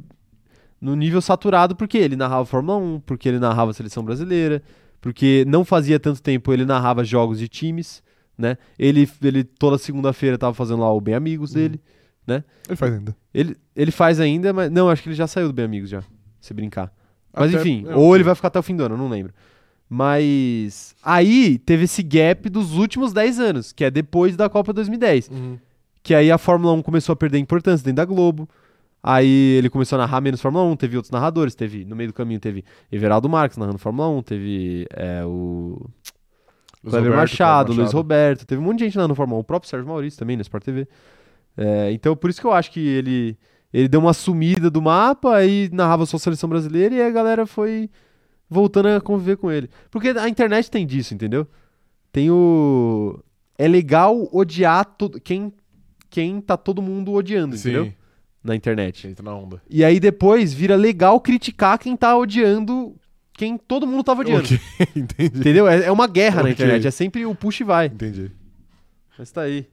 [0.79, 4.63] no nível saturado porque ele narrava Fórmula 1, porque ele narrava a seleção brasileira,
[4.99, 8.01] porque não fazia tanto tempo ele narrava jogos de times,
[8.37, 8.57] né?
[8.79, 11.79] Ele, ele toda segunda-feira tava fazendo lá o Bem Amigos dele.
[12.67, 13.15] Ele faz ainda.
[13.33, 16.03] Ele, ele faz ainda, mas não, acho que ele já saiu do Bem Amigos já,
[16.39, 16.93] se brincar.
[17.33, 19.33] Mas Até- enfim, é, ou ele vai ficar até o fim do ano, não lembro.
[19.89, 25.29] Mas aí teve esse gap dos últimos 10 anos, que é depois da Copa 2010.
[25.29, 25.57] Uhum.
[26.01, 28.47] Que aí a Fórmula 1 começou a perder importância dentro da Globo.
[29.03, 32.13] Aí ele começou a narrar menos Fórmula 1, teve outros narradores, teve no meio do
[32.13, 35.89] caminho teve Everaldo Marques narrando Fórmula 1, teve é, o
[36.83, 39.43] Luiz Roberto, Machado, Kleber Luiz Roberto, teve um monte de gente narrando Fórmula 1, o
[39.43, 40.87] próprio Sérgio Maurício também no Sport TV.
[41.57, 43.37] É, então por isso que eu acho que ele
[43.73, 47.45] ele deu uma sumida do mapa, aí narrava só a seleção brasileira e a galera
[47.45, 47.89] foi
[48.49, 49.69] voltando a conviver com ele.
[49.89, 51.47] Porque a internet tem disso, entendeu?
[52.11, 53.17] Tem o
[53.57, 55.09] é legal odiar to...
[55.23, 55.53] quem
[56.09, 57.85] quem tá todo mundo odiando, entendeu?
[57.85, 57.93] Sim,
[58.43, 59.07] Na internet.
[59.07, 59.61] entra na onda.
[59.69, 62.93] E aí depois vira legal criticar quem tá odiando
[63.33, 64.43] quem todo mundo tava odiando.
[64.43, 64.59] Ok,
[64.95, 65.39] entendi.
[65.39, 65.67] Entendeu?
[65.67, 66.51] É, é uma guerra na Ok.
[66.51, 67.85] internet, é sempre o push e vai.
[67.87, 68.29] Entendi.
[69.17, 69.67] Mas tá aí.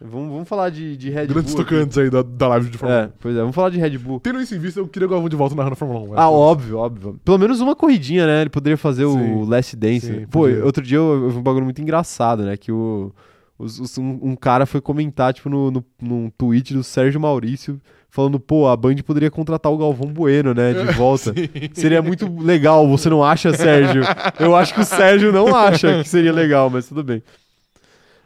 [0.00, 1.62] Vamos, vamos falar de, de Red Grandes Bull.
[1.62, 1.74] aqui.
[1.74, 4.16] tocantes aí da, da live de Fórmula É, pois é, vamos falar de Red Bull.
[4.16, 4.20] 1.
[4.20, 6.18] Tendo isso em vista, eu queria o Galvão de volta narrando Fórmula 1.
[6.18, 7.20] Ah, óbvio, óbvio.
[7.24, 8.42] Pelo menos uma corridinha, né?
[8.42, 9.44] Ele poderia fazer o Sim.
[9.48, 10.06] Last Dance.
[10.06, 10.26] Sim?
[10.30, 10.64] Pô, podia.
[10.64, 12.56] outro dia eu, eu vi um bagulho muito engraçado, né?
[12.56, 13.12] Que o,
[13.58, 17.80] os- os- um, um cara foi comentar, tipo, no, no, num tweet do Sérgio Maurício,
[18.08, 20.74] falando, pô, a Band poderia contratar o Galvão Bueno, né?
[20.74, 21.34] De volta.
[21.74, 24.02] Seria muito legal, você não acha, Sérgio?
[24.38, 27.20] Eu acho que o Sérgio não acha que seria legal, mas tudo bem.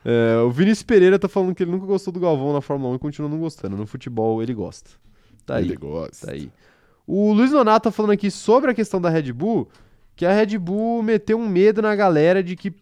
[0.05, 2.97] É, o Vinícius Pereira tá falando que ele nunca gostou do Galvão na Fórmula 1
[2.97, 3.77] e continua não gostando.
[3.77, 4.91] No futebol ele gosta.
[5.47, 5.65] Tá aí.
[5.67, 6.27] Ele gosta.
[6.27, 6.51] Tá aí.
[7.07, 9.69] O Luiz Nonato tá falando aqui sobre a questão da Red Bull,
[10.15, 12.73] que a Red Bull meteu um medo na galera de que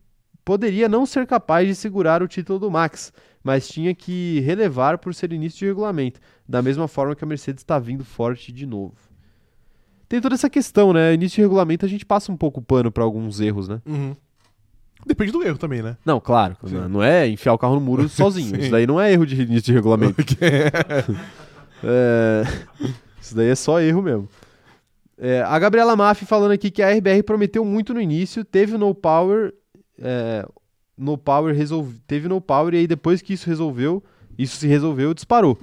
[0.45, 3.13] poderia não ser capaz de segurar o título do Max,
[3.43, 7.63] mas tinha que relevar por ser início de regulamento, da mesma forma que a Mercedes
[7.63, 8.95] está vindo forte de novo.
[10.09, 11.15] Tem toda essa questão, né?
[11.15, 13.81] Início de regulamento a gente passa um pouco o pano para alguns erros, né?
[13.87, 14.17] Uhum.
[15.07, 15.97] Depende do erro também, né?
[16.05, 16.77] Não, claro, Sim.
[16.89, 18.59] não é enfiar o carro no muro sozinho.
[18.61, 20.17] Isso daí não é erro de de regulamento.
[21.83, 22.43] É,
[23.21, 24.29] Isso daí é só erro mesmo.
[25.17, 28.95] É, a Gabriela Maffi falando aqui que a RBR prometeu muito no início, teve no
[28.95, 29.53] power,
[29.99, 30.47] é,
[30.97, 34.03] no power resolve, teve no power e aí depois que isso resolveu,
[34.39, 35.59] isso se resolveu, disparou.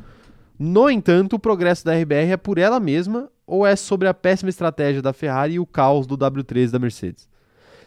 [0.59, 4.49] No entanto, o progresso da RBR é por ela mesma ou é sobre a péssima
[4.49, 7.27] estratégia da Ferrari e o caos do W13 da Mercedes?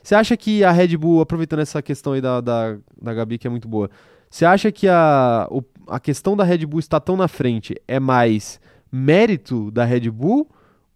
[0.03, 3.47] Você acha que a Red Bull, aproveitando essa questão aí da, da, da Gabi, que
[3.47, 3.91] é muito boa,
[4.31, 7.99] você acha que a, o- a questão da Red Bull estar tão na frente é
[8.01, 10.49] mais mérito da Red Bull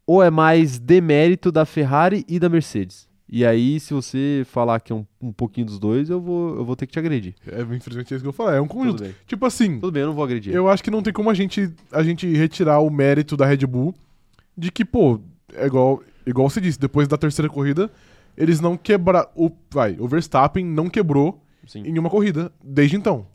[0.07, 3.09] ou é mais demérito da Ferrari e da Mercedes?
[3.29, 6.65] E aí, se você falar que é um, um pouquinho dos dois, eu vou, eu
[6.65, 7.35] vou ter que te agredir.
[7.51, 8.59] É, infelizmente é isso que eu falei.
[8.59, 9.03] É um conjunto.
[9.27, 10.53] Tipo assim, Tudo bem, eu não vou agredir.
[10.55, 13.67] eu acho que não tem como a gente, a gente retirar o mérito da Red
[13.67, 13.95] Bull
[14.57, 15.19] de que, pô,
[15.55, 17.91] é igual, igual você disse, depois da terceira corrida,
[18.37, 19.29] eles não quebraram.
[19.35, 21.83] O, vai, o Verstappen não quebrou Sim.
[21.85, 23.27] em uma corrida desde então.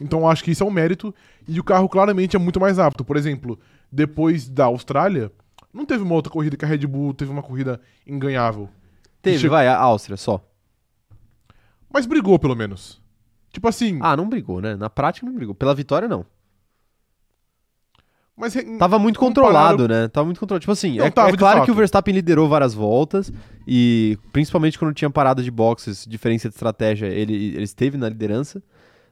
[0.00, 1.14] Então eu acho que isso é um mérito
[1.48, 3.04] e o carro claramente é muito mais apto.
[3.04, 3.58] Por exemplo,
[3.90, 5.32] depois da Austrália,
[5.72, 8.68] não teve uma outra corrida que a Red Bull teve uma corrida inganhável.
[9.22, 10.42] Teve, Che- vai, a Áustria só.
[11.92, 13.00] Mas brigou, pelo menos.
[13.50, 13.98] Tipo assim.
[14.02, 14.76] Ah, não brigou, né?
[14.76, 15.54] Na prática não brigou.
[15.54, 16.26] Pela vitória, não.
[18.36, 20.08] Mas Tava muito comparado- controlado, né?
[20.08, 20.60] Tava muito controlado.
[20.60, 21.64] Tipo assim, Não, é, é claro fato.
[21.64, 23.32] que o Verstappen liderou várias voltas
[23.66, 28.62] e principalmente quando tinha parada de boxes, diferença de estratégia, ele, ele esteve na liderança.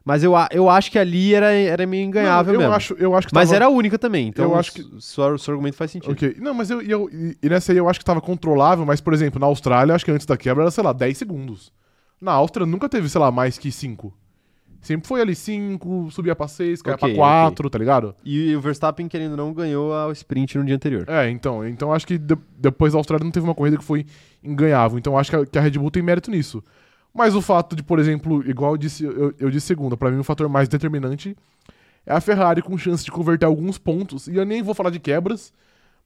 [0.05, 2.75] Mas eu, eu acho que ali era, era meio enganhável Não, eu mesmo.
[2.77, 4.83] Acho, eu acho que Mas tava- era a única também, então Eu acho que...
[5.01, 6.13] seu, seu argumento faz sentido.
[6.13, 6.37] Ok.
[6.39, 9.41] Não, mas eu, eu- e nessa aí eu acho que tava controlável, mas, por exemplo,
[9.41, 11.73] na Austrália, acho que antes da quebra era, sei lá, 10 segundos.
[12.21, 14.13] Na Áustria nunca teve, sei lá, mais que 5.
[14.85, 18.15] Sempre foi ali 5, subia pra 6, caia Ok, pra 4, tá ligado?
[18.25, 21.05] E o Verstappen, querendo ou não, ganhou a sprint no dia anterior.
[21.09, 24.05] É, então, então acho que de- depois da Austrália não teve uma corrida que foi
[24.43, 24.99] inganhável.
[24.99, 26.63] Então acho que a, que a Red Bull tem mérito nisso.
[27.15, 30.19] Mas o fato de, por exemplo, igual eu disse, eu, eu disse segunda, pra mim
[30.19, 31.35] o fator mais determinante
[32.05, 34.27] é a Ferrari com chance de converter alguns pontos.
[34.29, 35.53] E eu nem vou falar de quebras,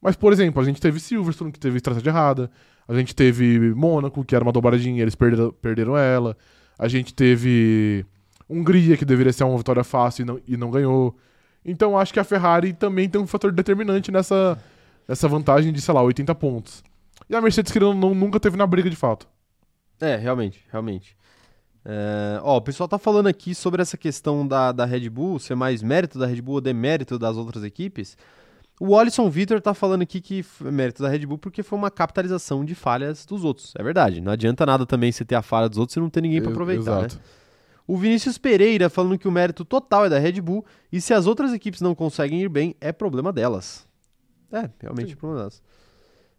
[0.00, 2.48] mas, por exemplo, a gente teve Silverstone, que teve estratégia errada.
[2.86, 6.36] A gente teve Mônaco, que era uma dobradinha, eles perderam, perderam ela.
[6.78, 8.06] A gente teve
[8.48, 11.16] Hungria, que deveria ser uma vitória fácil e não, e não ganhou.
[11.64, 14.58] Então acho que a Ferrari também tem um fator determinante nessa,
[15.06, 16.82] nessa vantagem de, sei lá, 80 pontos.
[17.28, 19.28] E a Mercedes, querendo ou não, nunca teve na briga de fato.
[20.00, 21.16] É, realmente, realmente.
[21.84, 25.54] É, ó, o pessoal tá falando aqui sobre essa questão da, da Red Bull, ser
[25.54, 28.16] mais mérito da Red Bull ou demérito das outras equipes.
[28.80, 31.90] O Alisson Vitor tá falando aqui que é mérito da Red Bull porque foi uma
[31.90, 33.74] capitalização de falhas dos outros.
[33.76, 34.20] É verdade.
[34.20, 36.52] Não adianta nada também você ter a falha dos outros e não ter ninguém para
[36.52, 37.16] aproveitar, Exato.
[37.16, 37.20] né?
[37.88, 40.62] O Vinícius Pereira falando que o mérito total é da Red Bull
[40.92, 43.88] e se as outras equipes não conseguem ir bem, é problema delas.
[44.52, 45.12] É, realmente Sim.
[45.14, 45.62] é problema delas.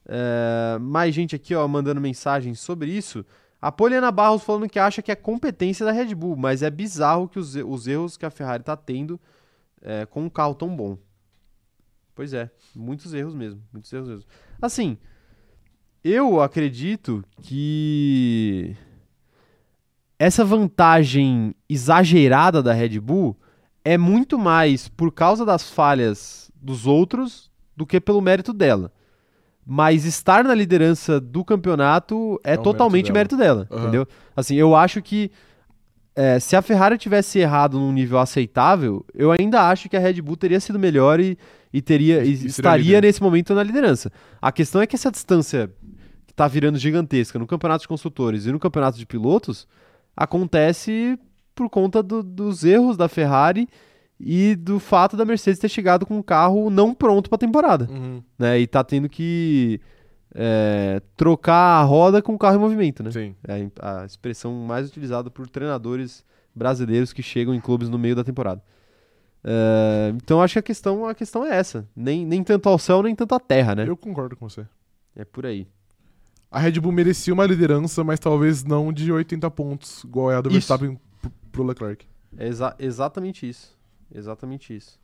[0.05, 3.25] É, mais gente aqui, ó, mandando mensagens sobre isso.
[3.59, 7.27] A Poliana Barros falando que acha que é competência da Red Bull, mas é bizarro
[7.27, 9.19] que os, os erros que a Ferrari tá tendo
[9.81, 10.99] é, com um carro tão bom.
[12.13, 14.25] Pois é, muitos erros mesmo, muitos erros mesmo.
[14.61, 14.99] Assim,
[16.03, 18.77] eu acredito que
[20.19, 23.37] essa vantagem exagerada da Red Bull
[23.85, 28.91] é muito mais por causa das falhas dos outros do que pelo mérito dela.
[29.65, 33.83] Mas estar na liderança do campeonato é, É totalmente mérito mérito dela, Aham.
[33.83, 34.07] entendeu?
[34.35, 35.31] Assim, eu acho que
[36.13, 40.21] é, se a Ferrari tivesse errado num nível aceitável, eu ainda acho que a Red
[40.21, 41.37] Bull teria sido melhor e,
[41.71, 44.11] e teria e estaria nesse momento na liderança.
[44.41, 45.71] A questão é que essa distância
[46.27, 49.65] que tá virando gigantesca no campeonato de construtores e no campeonato de pilotos
[50.23, 51.17] acontece
[51.55, 53.67] por conta do- dos erros da Ferrari
[54.19, 57.87] e do fato da Mercedes ter chegado com um carro não pronto para a temporada,
[57.89, 58.21] Uhum.
[58.37, 58.59] né?
[58.59, 59.79] E tá tendo que
[60.35, 63.11] é, trocar a roda com o carro em movimento, né?
[63.11, 63.35] Sim.
[63.47, 68.23] É a expressão mais utilizada por treinadores brasileiros que chegam em clubes no meio da
[68.23, 68.61] temporada.
[69.43, 71.87] É, então acho que a questão, a questão é essa.
[71.95, 73.85] Nem, nem tanto ao céu, nem tanto à terra, né?
[73.87, 74.65] Eu concordo com você.
[75.15, 75.65] É por aí.
[76.51, 80.41] A Red Bull merecia uma liderança, mas talvez não de 80 pontos, igual é a
[80.41, 80.55] do Isso.
[80.67, 80.99] Verstappen
[81.51, 82.05] pro- Leclerc.
[82.37, 83.77] É exa- exatamente isso.
[84.13, 84.99] Exatamente isso.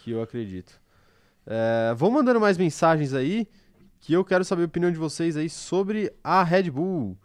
[0.00, 0.80] Que eu acredito.
[1.46, 3.46] É, vão mandando mais mensagens aí,
[4.00, 7.16] que eu quero saber a opinião de vocês aí sobre a Red Bull.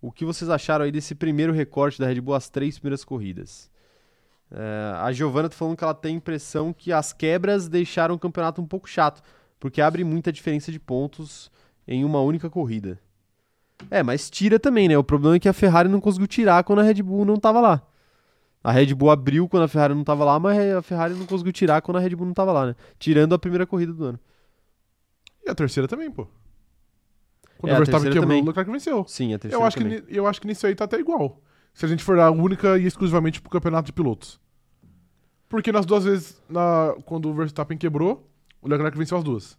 [0.00, 3.70] O que vocês acharam aí desse primeiro recorte da Red Bull às três primeiras corridas?
[4.50, 8.18] É, a Giovana tá falando que ela tem a impressão que as quebras deixaram o
[8.18, 9.22] campeonato um pouco chato,
[9.58, 11.50] porque abre muita diferença de pontos
[11.86, 12.98] em uma única corrida.
[13.90, 14.96] É, mas tira também, né?
[14.96, 17.60] O problema é que a Ferrari não conseguiu tirar quando a Red Bull não tava
[17.60, 17.82] lá.
[18.62, 21.52] A Red Bull abriu quando a Ferrari não tava lá, mas a Ferrari não conseguiu
[21.52, 22.76] tirar quando a Red Bull não tava lá, né?
[22.98, 24.20] Tirando a primeira corrida do ano.
[25.46, 26.26] E a terceira também, pô.
[27.58, 28.42] Quando É, o a Verstappen quebrou, também.
[28.42, 29.04] o Leclerc venceu.
[29.06, 30.00] Sim, a terceira Eu acho, que, também.
[30.00, 31.42] ni- eu acho que nisso aí tá até igual.
[31.74, 34.40] Se a gente for a única e exclusivamente pro campeonato de pilotos.
[35.48, 38.30] Porque nas duas vezes, na, quando o Verstappen quebrou,
[38.62, 39.58] o Leclerc venceu as duas.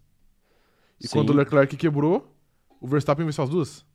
[1.02, 1.14] E Sim.
[1.18, 2.32] quando o Leclerc quebrou,
[2.82, 3.86] o Verstappen venceu as duas.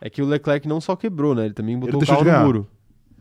[0.00, 1.44] É que o Leclerc não só quebrou, né?
[1.44, 2.66] Ele também botou o deixou carro de no muro.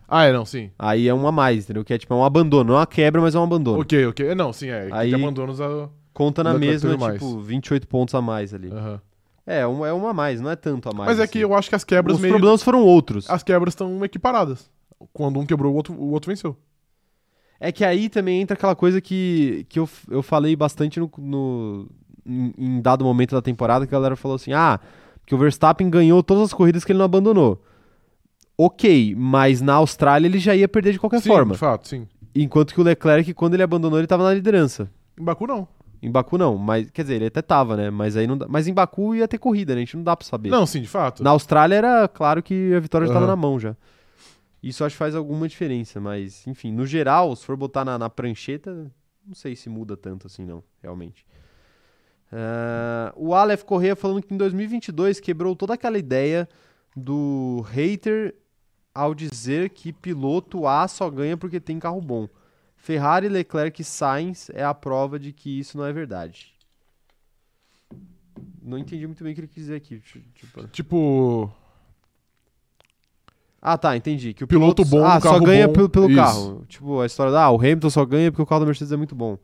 [0.07, 0.71] Ah, é, não, sim.
[0.77, 1.85] Aí é um a mais, entendeu?
[1.85, 2.65] Que é tipo é um abandono.
[2.65, 3.79] Não é uma quebra, mas é um abandono.
[3.81, 4.27] Ok, ok.
[4.27, 4.89] É, Não, sim, é.
[4.91, 5.89] Aí- abandonos a.
[6.13, 8.69] Conta na O mesma, tipo, 28 pontos a mais ali.
[8.69, 8.99] Aham.
[9.45, 11.09] É, um, é uma a mais, não é tanto a mais.
[11.09, 11.31] Mas é assim.
[11.33, 12.33] que eu acho que as quebras Os meio.
[12.33, 13.29] problemas foram outros.
[13.29, 14.69] As quebras estão equiparadas.
[15.13, 16.57] Quando um quebrou, o outro, o outro venceu.
[17.59, 21.87] É que aí também entra aquela coisa que, que eu, eu falei bastante no, no-
[22.25, 24.79] em, em dado momento da temporada, que a galera falou assim: ah,
[25.25, 27.61] que o Verstappen ganhou todas as corridas que ele não abandonou.
[28.57, 31.53] Ok, mas na Austrália ele já ia perder de qualquer sim, forma.
[31.53, 32.07] de fato, sim.
[32.35, 34.89] Enquanto que o Leclerc, quando ele abandonou, ele tava na liderança.
[35.19, 35.67] Em Baku, não.
[36.01, 37.89] Em Baku não, mas quer dizer, ele até tava, né?
[37.89, 39.81] Mas aí não dá- Mas em Baku ia ter corrida, né?
[39.81, 40.49] A gente não dá pra saber.
[40.49, 41.23] Não, sim, de fato.
[41.23, 43.35] Na Austrália era claro que a vitória já estava Aham.
[43.35, 43.75] na mão já.
[44.63, 48.09] Isso acho que faz alguma diferença, mas enfim, no geral, se for botar na, na
[48.09, 48.91] prancheta,
[49.25, 51.25] não sei se muda tanto assim não, realmente.
[52.31, 56.47] Ah, o Aleph Correia falando que em 2022 quebrou toda aquela ideia
[56.95, 58.35] do hater
[58.93, 62.27] ao dizer que piloto A só ganha porque tem carro bom.
[62.75, 66.53] Ferrari, Leclerc e Sainz é a prova de que isso não é verdade.
[68.61, 69.99] Não entendi muito bem o que ele quis dizer aqui.
[70.33, 71.53] Tipo, Tipo.
[73.61, 74.33] ah, tá, entendi.
[74.33, 76.65] Que o Piloto piloto bom, ah, só ganha bom, pelo, pelo carro.
[76.67, 78.97] Tipo, a história da, ah, o Hamilton só ganha porque o carro da Mercedes é
[78.97, 79.37] muito bom.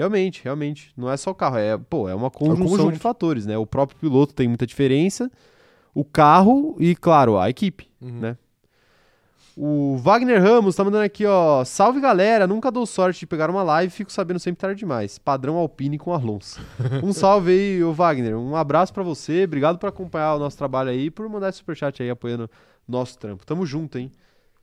[0.00, 0.92] Realmente, realmente.
[0.96, 2.92] Não é só o carro, é, pô, é uma conjunção conjunto.
[2.92, 3.58] de fatores, né?
[3.58, 5.30] O próprio piloto tem muita diferença,
[5.94, 8.18] o carro e, claro, a equipe, Uhum.
[8.20, 8.36] né?
[9.56, 11.64] O Wagner Ramos tá mandando aqui, ó.
[11.64, 15.18] Salve galera, nunca dou sorte de pegar uma live, fico sabendo sempre tarde demais.
[15.18, 16.60] Padrão Alpine com Alonso.
[17.04, 18.38] Um salve aí, ô Wagner.
[18.38, 22.02] Um abraço pra você, obrigado por acompanhar o nosso trabalho aí, por mandar esse superchat
[22.02, 22.48] aí apoiando
[22.88, 23.44] nosso trampo.
[23.44, 24.10] Tamo junto, hein?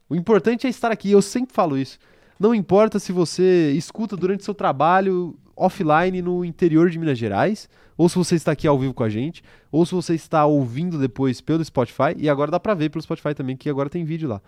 [0.10, 2.00] O importante é estar aqui, eu sempre falo isso.
[2.40, 7.68] Não importa se você escuta durante seu trabalho offline no interior de Minas Gerais,
[7.98, 11.00] ou se você está aqui ao vivo com a gente, ou se você está ouvindo
[11.00, 14.30] depois pelo Spotify, e agora dá pra ver pelo Spotify também, que agora tem vídeo
[14.30, 14.40] lá.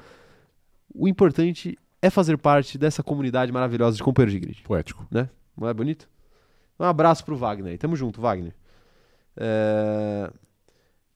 [0.93, 4.61] O importante é fazer parte dessa comunidade maravilhosa de companheiros de grid.
[4.61, 5.07] Poético.
[5.57, 6.07] Não é bonito?
[6.79, 7.77] Um abraço pro Wagner.
[7.77, 8.53] Tamo junto, Wagner.
[9.35, 10.31] É,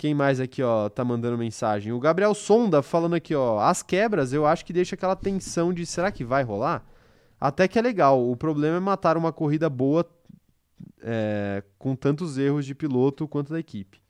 [0.04, 1.94] Quem mais aqui, ó, tá mandando mensagem?
[1.94, 3.58] O Gabriel Sonda falando aqui, ó.
[3.62, 6.84] As quebras eu acho que deixa aquela tensão de será que vai rolar?
[7.40, 8.30] Até que é legal.
[8.30, 10.06] O problema é matar uma corrida boa
[11.02, 14.02] é, com tantos erros de piloto quanto da equipe.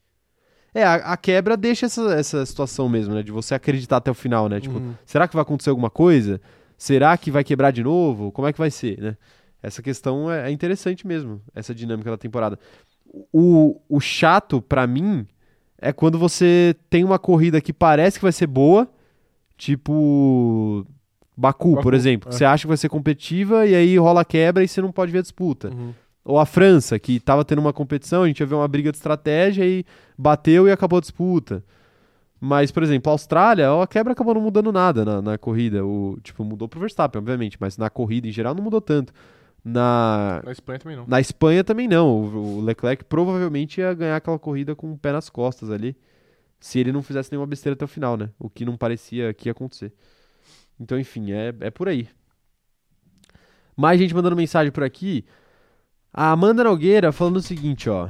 [0.73, 3.21] É, a, a quebra deixa essa, essa situação mesmo, né?
[3.21, 4.59] De você acreditar até o final, né?
[4.59, 4.95] Tipo, Uhum.
[5.05, 6.41] será que vai acontecer alguma coisa?
[6.75, 8.31] Será que vai quebrar de novo?
[8.31, 9.15] Como é que vai ser, né?
[9.61, 12.57] Essa questão é, é interessante mesmo, essa dinâmica da temporada.
[13.31, 15.27] O, o chato, pra mim,
[15.83, 18.87] é quando você tem uma corrida que parece que vai ser boa,
[19.57, 20.87] tipo
[21.35, 22.29] Baku, por Baku, exemplo.
[22.29, 22.31] é.
[22.31, 25.11] Você acha que vai ser competitiva e aí rola a quebra e você não pode
[25.11, 25.69] ver a disputa.
[25.69, 25.93] Uhum.
[26.23, 28.97] Ou a França, que tava tendo uma competição, a gente ia ver uma briga de
[28.97, 29.85] estratégia e
[30.17, 31.61] bateu e acabou a disputa.
[32.39, 35.85] Mas, por exemplo, a Austrália, a quebra acabou não mudando nada na, na corrida.
[35.85, 39.13] O, tipo, mudou pro Verstappen, obviamente, mas na corrida em geral não mudou tanto.
[39.63, 41.07] Na, Na Espanha também não.
[41.07, 42.07] na Espanha também não.
[42.09, 45.95] O, o Leclerc provavelmente ia ganhar aquela corrida com o pé nas costas ali.
[46.59, 48.29] Se ele não fizesse nenhuma besteira até o final, né?
[48.39, 49.93] O que não parecia que ia acontecer.
[50.79, 52.07] Então, enfim, é, é por aí.
[53.75, 55.25] Mais gente mandando mensagem por aqui.
[56.13, 58.09] A Amanda Nogueira falando o seguinte, ó.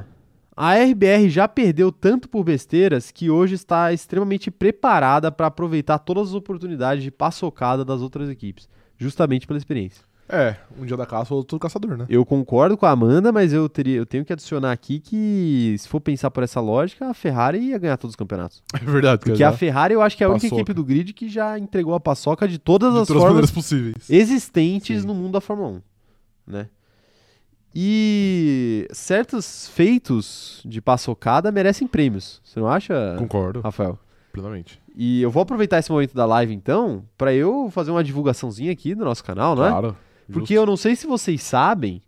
[0.56, 6.28] A RBR já perdeu tanto por besteiras que hoje está extremamente preparada para aproveitar todas
[6.28, 10.04] as oportunidades de paçocada das outras equipes, justamente pela experiência.
[10.28, 12.06] É, um dia da caça, outro caçador, né?
[12.08, 15.86] Eu concordo com a Amanda, mas eu, teria, eu tenho que adicionar aqui que, se
[15.86, 18.62] for pensar por essa lógica, a Ferrari ia ganhar todos os campeonatos.
[18.74, 19.22] É verdade.
[19.22, 20.60] Porque a Ferrari eu acho que é a única Paçoca.
[20.60, 23.34] equipe do grid que já entregou a paçoca de todas de as todas as formas
[23.34, 24.10] maneiras possíveis.
[24.10, 25.06] existentes Sim.
[25.06, 25.82] no mundo da Fórmula 1,
[26.46, 26.68] né?
[27.74, 33.98] E certos feitos de paçocada merecem prêmios, você não acha, Concordo, Rafael?
[34.32, 34.80] plenamente.
[34.96, 38.94] E eu vou aproveitar esse momento da live então, pra eu fazer uma divulgaçãozinha aqui
[38.94, 39.94] do nosso canal, não é?
[40.26, 40.62] Porque justo.
[40.62, 42.02] eu não sei se vocês sabem,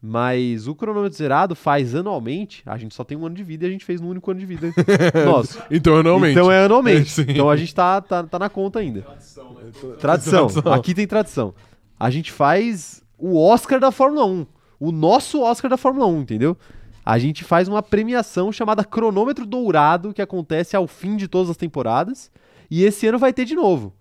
[0.00, 2.62] mas o cronômetro zerado faz anualmente.
[2.66, 4.40] A gente só tem um ano de vida e a gente fez no único ano
[4.40, 4.72] de vida.
[5.24, 5.64] Nossa.
[5.70, 6.32] Então, anualmente.
[6.32, 7.10] Então é anualmente.
[7.10, 7.26] Sim.
[7.28, 9.02] Então a gente tá, tá, tá na conta ainda.
[9.02, 9.56] Tradição.
[9.98, 10.72] Tradição.
[10.72, 11.54] Aqui tem tradição.
[11.98, 14.46] A gente faz o Oscar da Fórmula 1.
[14.78, 16.56] O nosso Oscar da Fórmula 1, entendeu?
[17.04, 21.56] A gente faz uma premiação chamada Cronômetro Dourado, que acontece ao fim de todas as
[21.56, 22.30] temporadas.
[22.70, 23.94] E esse ano vai ter de novo.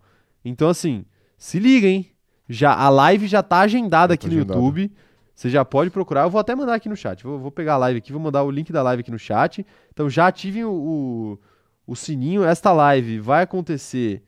[0.43, 1.05] Então, assim,
[1.37, 2.09] se liga, hein?
[2.47, 4.39] Já, a live já tá agendada aqui tá no.
[4.39, 4.91] YouTube.
[5.35, 6.23] Você já pode procurar.
[6.23, 7.23] Eu vou até mandar aqui no chat.
[7.23, 9.65] Vou, vou pegar a live aqui, vou mandar o link da live aqui no chat.
[9.91, 11.39] Então já ativem o, o,
[11.85, 12.43] o sininho.
[12.43, 14.23] Esta live vai acontecer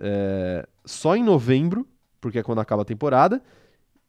[0.00, 1.86] é, só em novembro,
[2.20, 3.40] porque é quando acaba a temporada.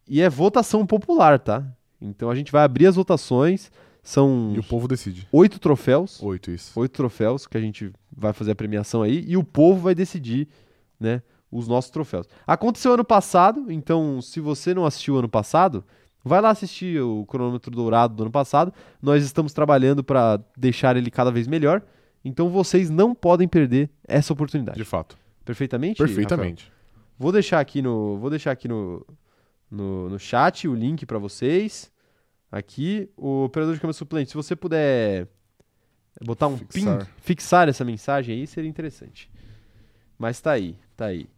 [0.07, 1.63] E é votação popular, tá?
[2.01, 3.71] Então a gente vai abrir as votações.
[4.03, 5.27] São E o povo decide.
[5.31, 6.21] oito troféus.
[6.23, 6.77] Oito, isso.
[6.79, 9.23] Oito troféus que a gente vai fazer a premiação aí.
[9.27, 10.47] E o povo vai decidir,
[10.99, 11.21] né?
[11.51, 12.27] Os nossos troféus.
[12.47, 15.83] Aconteceu ano passado, então se você não assistiu ano passado,
[16.23, 18.73] vai lá assistir o cronômetro dourado do ano passado.
[19.01, 21.81] Nós estamos trabalhando para deixar ele cada vez melhor.
[22.23, 24.77] Então vocês não podem perder essa oportunidade.
[24.77, 25.17] De fato.
[25.43, 26.01] Perfeitamente?
[26.01, 26.15] Rafael?
[26.15, 26.71] Perfeitamente.
[27.17, 29.05] Vou deixar aqui no, vou deixar aqui no,
[29.69, 31.91] no, no chat o link para vocês.
[32.51, 35.27] Aqui, o operador de câmera suplente, se você puder
[36.21, 36.99] botar um Fixar.
[36.99, 39.31] pin, fixar essa mensagem aí, seria interessante.
[40.17, 41.29] Mas tá aí, tá aí.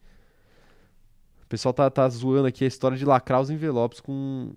[1.54, 4.54] O pessoal tá, tá zoando aqui a história de lacrar os envelopes com.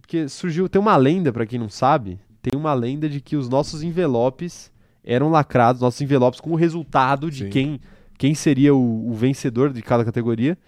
[0.00, 0.68] Porque surgiu.
[0.68, 4.72] Tem uma lenda, pra quem não sabe, tem uma lenda de que os nossos envelopes
[5.04, 7.50] eram lacrados, nossos envelopes com o resultado de Sim.
[7.50, 7.80] quem,
[8.18, 10.58] quem seria o, o vencedor de cada categoria.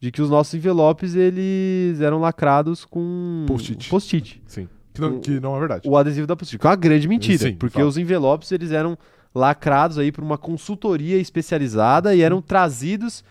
[0.00, 3.88] De que os nossos envelopes eles eram lacrados com Post-it.
[3.90, 4.68] post-it Sim.
[4.94, 5.88] Que não, que não é verdade.
[5.88, 7.88] o adesivo da post-it, que é uma grande mentira, Sim, porque fato.
[7.88, 8.96] os envelopes eles eram
[9.34, 13.24] lacrados aí por uma consultoria especializada e eram trazidos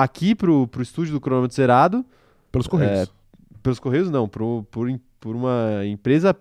[0.00, 2.04] aqui pro, pro estúdio do cronômetro zerado
[2.50, 3.12] Pelos Correios.
[3.62, 4.88] pelos correios não, pro, por,
[5.20, 6.36] por uma empresa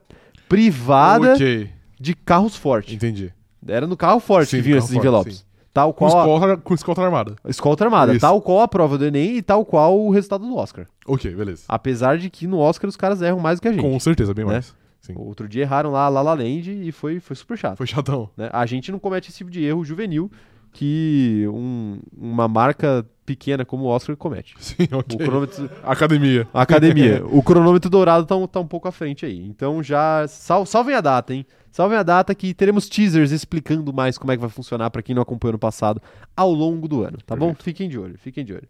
[0.49, 2.93] privada Ok, de carros forte.
[2.95, 3.33] entendi.
[3.67, 5.37] Era no carro forte Sim, que vinham esses forte, envelopes.
[5.37, 5.43] sim.
[5.73, 7.35] Tal Com qual a, escolta, com escolta armada.
[7.47, 8.19] escolta armada, Isso.
[8.19, 10.85] tal qual a prova do Enem e tal qual o resultado do Oscar.
[11.07, 11.63] Ok, beleza.
[11.67, 13.81] Apesar de que no Oscar os caras erram mais do que a gente.
[13.81, 14.51] Com certeza, bem né?
[14.53, 14.75] mais.
[14.99, 15.13] Sim.
[15.15, 17.77] Outro dia erraram lá a La La Land e foi, foi super chato.
[17.77, 18.29] Foi chatão.
[18.35, 18.49] né?
[18.51, 20.29] A gente não comete esse tipo de erro juvenil
[20.73, 24.55] que um- uma marca pequena como o Oscar comete.
[24.59, 25.17] Sim, O ok.
[25.17, 26.47] cronômetro, Academia.
[26.53, 29.45] academia, o cronômetro dourado tá um, tá um pouco à frente aí.
[29.45, 31.45] Então já sal, salvem a data, hein?
[31.71, 35.15] Salvem a data que teremos teasers explicando mais como é que vai funcionar pra quem
[35.15, 36.01] não acompanhou no passado
[36.35, 37.47] ao longo do ano, tá bom?
[37.47, 37.63] Perfeito.
[37.63, 38.67] Fiquem de olho, fiquem de olho.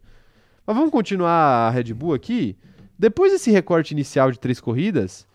[0.68, 1.32] Mas vamos continuar
[1.68, 2.55] a Red Bull aqui.
[2.99, 5.26] Depois desse recorte inicial de três corridas,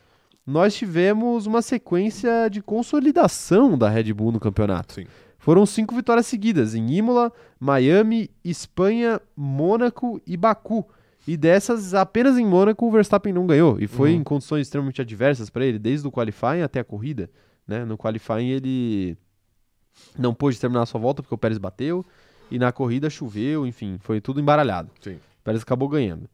[0.47, 4.95] nós tivemos uma sequência de consolidação da Red Bull no campeonato.
[4.95, 5.07] Sim.
[5.47, 10.85] Foram cinco vitórias seguidas em Imola, Miami, Espanha, Mônaco e Baku.
[11.25, 13.79] E dessas, apenas em Mônaco o Verstappen não ganhou.
[13.81, 14.17] E foi Uhum.
[14.17, 17.31] em condições extremamente adversas para ele, desde o qualifying até a corrida.
[17.65, 17.85] Né?
[17.85, 19.17] No qualifying ele
[20.19, 22.05] não pôde terminar a sua volta porque o Pérez bateu.
[22.51, 24.91] E na corrida choveu, enfim, foi tudo embaralhado.
[25.01, 25.15] Sim.
[25.15, 26.29] O Pérez acabou ganhando.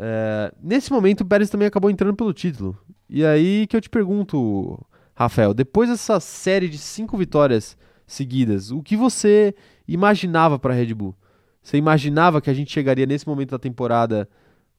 [0.00, 2.76] É, nesse momento, o Pérez também acabou entrando pelo título.
[3.08, 8.82] E aí que eu te pergunto, Rafael, depois dessa série de cinco vitórias seguidas, o
[8.82, 9.54] que você
[9.86, 11.14] imaginava para a Red Bull?
[11.62, 14.28] Você imaginava que a gente chegaria nesse momento da temporada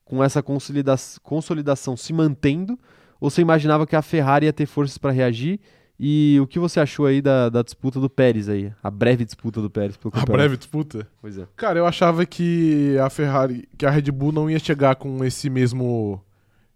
[0.06, 2.80] com essa consolida consolidação se mantendo?
[3.20, 5.60] Ou você imaginava que a Ferrari ia ter forças para reagir?
[6.00, 8.72] E o que você achou aí da, da, disputa do Pérez aí?
[8.84, 11.08] A breve disputa do Pérez pelo A breve disputa?
[11.20, 11.48] Pois é.
[11.56, 15.50] Cara, eu achava que a Ferrari, que a Red Bull não ia chegar com esse
[15.50, 16.22] mesmo.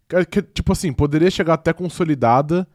[0.10, 2.68] Que, que, tipo assim, poderia chegar até consolidada,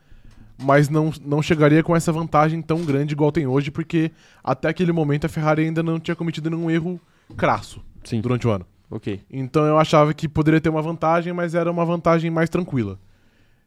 [0.58, 4.10] mas não, não chegaria com essa vantagem tão grande igual tem hoje, porque
[4.42, 7.00] até aquele momento a Ferrari ainda não tinha cometido nenhum erro
[7.36, 8.20] crasso Sim.
[8.20, 8.66] durante o ano.
[8.90, 9.20] Ok.
[9.30, 12.98] Então eu achava que poderia ter uma vantagem, mas era uma vantagem mais tranquila.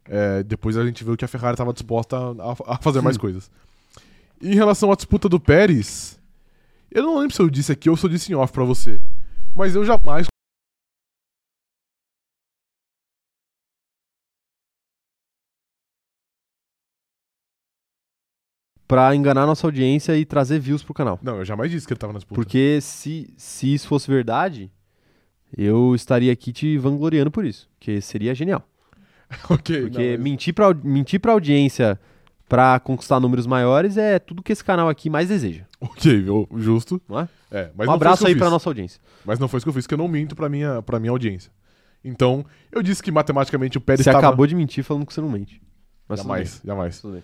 [0.06, 3.52] É, depois a gente viu que a Ferrari estava disposta a, a fazer mais coisas.
[4.42, 6.20] em relação à disputa do Pérez,
[6.90, 9.00] eu não lembro se eu disse aqui ou se eu disse em off pra você.
[9.56, 10.28] Mas eu jamais.
[18.90, 21.20] Pra enganar nossa audiência e trazer views pro canal.
[21.22, 22.34] Não, eu jamais disse que ele tava na disputa.
[22.42, 24.72] Porque se, se isso fosse verdade,
[25.56, 27.70] eu estaria aqui te vangloriando por isso.
[27.80, 28.68] Que seria genial.
[29.48, 29.82] ok.
[29.84, 32.00] Porque não, mentir, pra, mentir pra audiência
[32.48, 35.66] pra conquistar números maiores é tudo que esse canal aqui mais deseja.
[35.80, 37.00] Ok, eu- justo.
[37.08, 37.30] Não é?
[37.52, 39.00] É, mas um não abraço aí pra nossa audiência.
[39.24, 41.12] Mas não foi isso que eu fiz, que eu não minto pra minha, pra minha
[41.12, 41.52] audiência.
[42.04, 44.26] Então, eu disse que matematicamente o Pérez Você estava...
[44.26, 45.62] acabou de mentir falando que você não mente.
[46.08, 47.00] Mas Jamais, jamais.
[47.00, 47.24] tudo bem.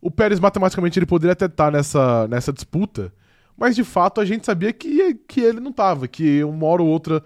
[0.00, 3.12] O Pérez, matematicamente, ele poderia até estar nessa, nessa disputa,
[3.56, 6.88] mas de fato a gente sabia que, que ele não tava, que uma hora ou
[6.88, 7.22] outra.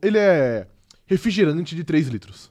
[0.00, 0.66] ele é
[1.06, 2.50] refrigerante de 3 litros.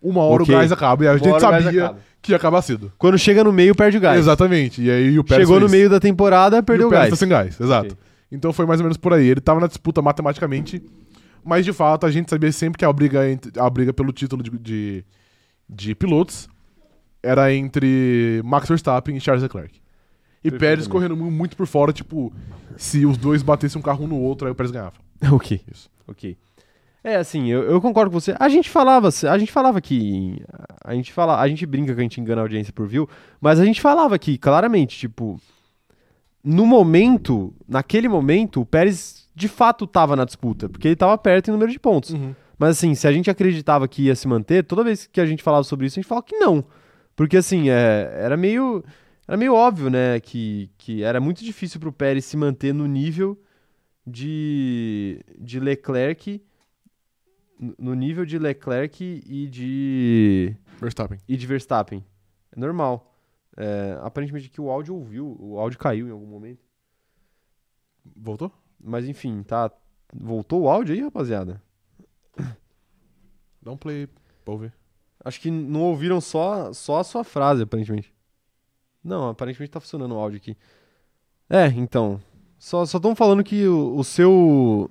[0.00, 0.54] Uma hora Ok.
[0.54, 2.92] o gás acaba, e a Uma gente sabia que ia acabar cedo.
[2.96, 4.18] Quando chega no meio, perde o gás.
[4.18, 4.82] Exatamente.
[4.82, 7.10] E aí o Pérez Chegou no meio da temporada, E perdeu o o gás.
[7.10, 7.92] tá sem gás, exato.
[7.92, 7.98] Ok.
[8.32, 9.26] Então foi mais ou menos por aí.
[9.28, 10.82] Ele tava na disputa matematicamente,
[11.44, 13.20] mas de fato a gente sabia sempre que a briga,
[13.58, 15.04] a briga pelo título de, de,
[15.68, 16.48] de pilotos
[17.26, 19.80] era entre Max Verstappen e Charles Leclerc.
[20.44, 22.32] E Pérez correndo mu- muito por fora, tipo,
[22.76, 24.94] se os dois batessem um carro um no outro, aí o Pérez ganhava.
[25.32, 25.60] ok.
[25.72, 25.90] Isso.
[26.06, 26.36] Ok.
[27.02, 28.34] É, assim, eu, eu concordo com você.
[28.38, 30.42] A gente falava, a gente falava que.
[30.84, 33.08] A gente, fala, a gente brinca que a gente engana a audiência por view,
[33.40, 35.40] mas a gente falava aqui, claramente, tipo.
[36.42, 41.48] No momento, naquele momento, o Pérez de fato tava na disputa, porque ele tava perto
[41.48, 42.14] em número de pontos.
[42.58, 45.42] Mas assim, se a gente acreditava que ia se manter, toda vez que a gente
[45.42, 46.64] falava sobre isso, a gente falava que não.
[47.16, 48.84] Porque assim, é, era meio.
[49.26, 50.20] Era meio óbvio, né?
[50.20, 53.36] Que, que era muito difícil pro Pérez se manter no nível
[54.06, 56.40] de, de Leclerc.
[57.58, 60.54] No nível de Leclerc e de.
[60.78, 61.18] Verstappen.
[61.26, 62.04] e de Verstappen.
[62.54, 63.12] É normal.
[63.56, 66.62] É, aparentemente aqui o áudio ouviu, o áudio caiu em algum momento.
[68.14, 68.52] Voltou?
[68.78, 69.72] Mas enfim, tá.
[70.14, 71.60] Voltou o áudio aí, rapaziada?
[73.62, 74.06] Dá um play
[74.44, 74.72] pra ouvir.
[75.26, 78.14] Acho que não ouviram só, só a sua frase, aparentemente.
[79.02, 80.56] Não, aparentemente tá funcionando o áudio aqui.
[81.50, 82.20] É, então.
[82.58, 84.88] Só estão falando que o, o seu.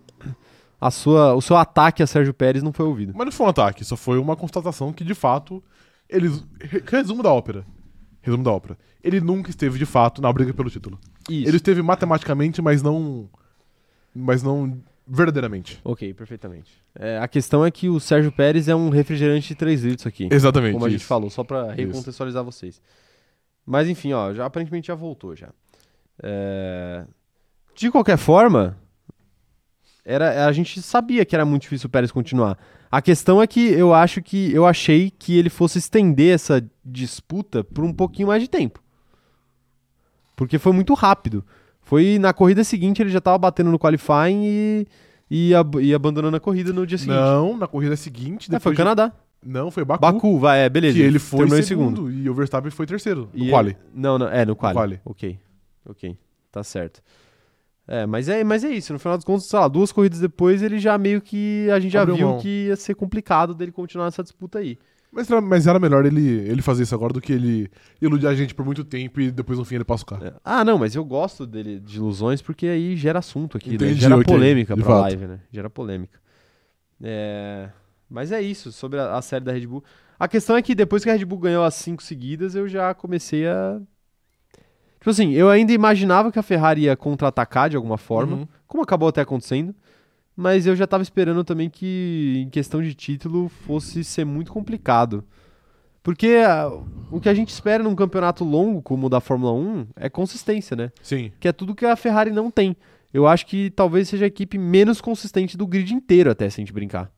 [0.80, 3.14] A sua, o seu ataque a Sérgio Pérez não foi ouvido.
[3.16, 5.64] Mas não foi um ataque, só foi uma constatação que, de fato,
[6.10, 6.46] eles.
[6.60, 7.66] re- Resumo da ópera.
[8.22, 8.78] Resumo da ópera.
[9.02, 11.00] Ele nunca esteve, de fato, na briga pelo título.
[11.30, 11.48] Isso.
[11.48, 13.30] Ele esteve matematicamente, mas não.
[14.14, 14.78] Mas não
[15.08, 15.80] verdadeiramente.
[15.84, 16.72] Ok, perfeitamente.
[16.96, 20.28] É, a questão é que o Sérgio Pérez é um refrigerante de 3 litros aqui.
[20.32, 20.74] Exatamente.
[20.74, 21.08] como a gente isso.
[21.08, 22.82] falou, só pra recontextualizar vocês.
[23.66, 25.50] Mas enfim, ó, já aparentemente já voltou já.
[26.22, 27.06] É,
[27.76, 28.78] De qualquer forma,
[30.04, 32.58] era, a gente sabia que era muito difícil o Pérez continuar.
[32.92, 37.64] A questão é que eu acho que eu achei que ele fosse estender essa disputa
[37.64, 38.82] por um pouquinho mais de tempo.
[40.36, 41.44] Porque foi muito rápido.
[41.86, 44.88] Foi na corrida seguinte ele já tava batendo no qualifying e,
[45.30, 47.16] e, ab- e abandonando a corrida no dia seguinte.
[47.16, 48.76] Não, na corrida seguinte, É, foi depois.
[48.76, 49.14] de- Canadá.
[49.46, 50.02] Não, foi Baku.
[50.02, 50.98] Baku, vai, é, beleza.
[50.98, 53.30] Que ele foi em segundo, e o Verstappen foi terceiro.
[53.32, 53.70] No E quali.
[53.70, 54.74] ele- Não, não, é, no quali.
[54.74, 55.00] quali.
[55.06, 55.38] Ok,
[55.88, 56.18] ok,
[56.52, 57.02] tá certo.
[57.88, 60.64] É, mas é, mas é isso, no final dos contos, sei lá, duas corridas depois
[60.64, 62.40] ele já meio que, a gente já Abriu viu mão.
[62.40, 64.80] que ia ser complicado dele continuar nessa disputa aí.
[65.16, 68.36] Mas, era, mas era melhor ele, ele fazer isso agora do que ele iludir a
[68.36, 70.26] gente por muito tempo e depois no fim ele passa o carro.
[70.26, 70.34] É.
[70.44, 73.76] Ah, não, mas eu gosto dele de ilusões porque aí gera assunto aqui, né?
[73.76, 75.02] Entendi, gera ok, polêmica pra fato.
[75.04, 75.40] live, né?
[75.50, 76.20] Gera polêmica.
[77.02, 77.70] É...
[78.10, 79.84] Mas é isso, sobre a, a série da Red Bull.
[80.20, 82.94] A questão é que depois que a Red Bull ganhou as cinco seguidas, eu já
[82.94, 83.80] comecei a.
[85.00, 88.48] Tipo assim, eu ainda imaginava que a Ferrari ia contra-atacar de alguma forma, Uhum.
[88.68, 89.74] como acabou até acontecendo.
[90.36, 95.24] Mas eu já tava esperando também que, em questão de título, fosse ser muito complicado.
[96.04, 96.70] Porque ah,
[97.10, 100.76] o que a gente espera num campeonato longo, como o da Fórmula 1, é consistência,
[100.76, 100.92] né?
[101.02, 101.32] Sim.
[101.40, 102.76] Que é tudo que a Ferrari não tem.
[103.14, 106.62] Eu acho que talvez seja a equipe menos consistente do grid inteiro, até, se a
[106.62, 107.10] gente brincar.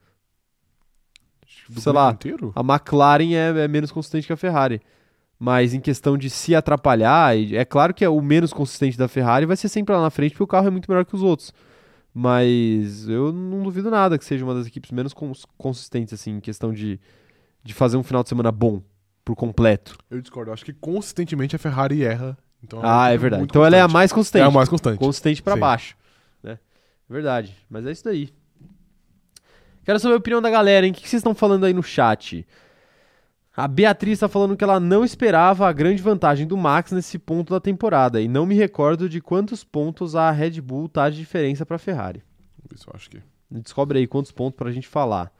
[1.67, 2.53] Do sei lá, inteiro?
[2.55, 4.79] a McLaren é, é menos consistente que a Ferrari.
[5.39, 9.45] Mas em questão de se atrapalhar, é claro que é o menos consistente da Ferrari
[9.45, 11.53] vai ser sempre lá na frente, porque o carro é muito melhor que os outros.
[12.19, 16.39] Mas eu não duvido nada que seja uma das equipes menos cons- consistentes, assim, em
[16.39, 16.99] questão de,
[17.63, 18.81] de fazer um final de semana bom,
[19.23, 19.95] por completo.
[20.09, 20.49] Eu discordo.
[20.49, 22.35] Eu acho que consistentemente a Ferrari erra.
[22.63, 23.43] Então ah, é verdade.
[23.43, 23.93] Então ela é a constante.
[23.93, 24.43] mais consistente.
[24.43, 24.97] É a mais constante.
[24.97, 25.59] consistente Sim.
[25.59, 25.95] baixo,
[26.41, 26.57] né?
[27.07, 27.55] Verdade.
[27.69, 28.33] Mas é isso daí.
[29.85, 30.91] Quero saber a opinião da galera, hein?
[30.91, 32.47] O que que vocês estão falando aí no chat?
[33.57, 37.51] A Beatriz está falando que ela não esperava a grande vantagem do Max nesse ponto
[37.51, 41.65] da temporada e não me recordo de quantos pontos a Red Bull tá de diferença
[41.65, 42.21] para a Ferrari.
[42.71, 43.19] Isso eu acho que.
[43.49, 45.33] Descobre aí quantos pontos pra gente falar.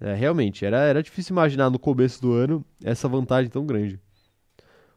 [0.00, 3.98] É, realmente, era, era difícil imaginar no começo do ano essa vantagem tão grande.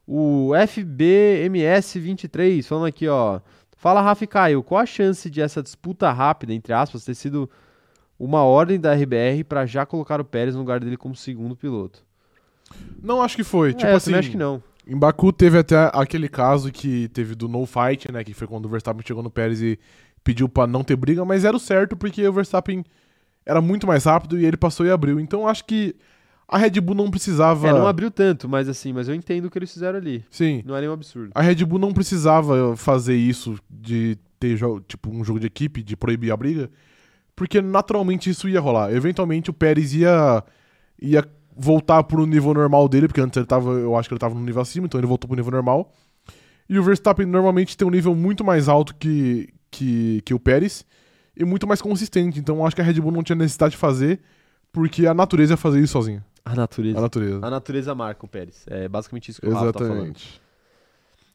[0.05, 3.41] O FBMS23 falando aqui, ó.
[3.75, 7.49] Fala, Rafa e Caio, qual a chance de essa disputa rápida, entre aspas, ter sido
[8.19, 12.05] uma ordem da RBR pra já colocar o Pérez no lugar dele como segundo piloto?
[13.01, 13.73] Não acho que foi.
[13.73, 14.13] Tipo é, eu assim.
[14.13, 14.61] acho que não.
[14.85, 18.23] Em Baku teve até aquele caso que teve do no fight, né?
[18.23, 19.79] Que foi quando o Verstappen chegou no Pérez e
[20.23, 22.83] pediu pra não ter briga, mas era o certo porque o Verstappen
[23.45, 25.19] era muito mais rápido e ele passou e abriu.
[25.19, 25.95] Então acho que
[26.47, 27.67] a Red Bull não precisava.
[27.67, 30.25] É, não abriu tanto, mas assim, mas eu entendo o que eles fizeram ali.
[30.29, 30.61] Sim.
[30.65, 31.31] Não é nenhum absurdo.
[31.33, 35.95] A Red Bull não precisava fazer isso de ter tipo um jogo de equipe, de
[35.95, 36.69] proibir a briga,
[37.35, 38.93] porque naturalmente isso ia rolar.
[38.93, 40.43] Eventualmente o Pérez ia
[41.01, 41.25] ia
[41.55, 44.41] voltar pro nível normal dele, porque antes ele tava, eu acho que ele tava no
[44.41, 45.91] nível acima, então ele voltou pro nível normal.
[46.69, 50.85] E o Verstappen normalmente tem um nível muito mais alto que que, que o Pérez
[51.35, 52.39] e muito mais consistente.
[52.39, 54.19] Então eu acho que a Red Bull não tinha necessidade de fazer,
[54.71, 56.23] porque a natureza ia fazer isso sozinha.
[56.43, 56.97] A natureza.
[56.97, 57.39] A natureza.
[57.41, 58.65] A natureza marca o Pérez.
[58.67, 60.15] É basicamente isso que o Rafa tá falando.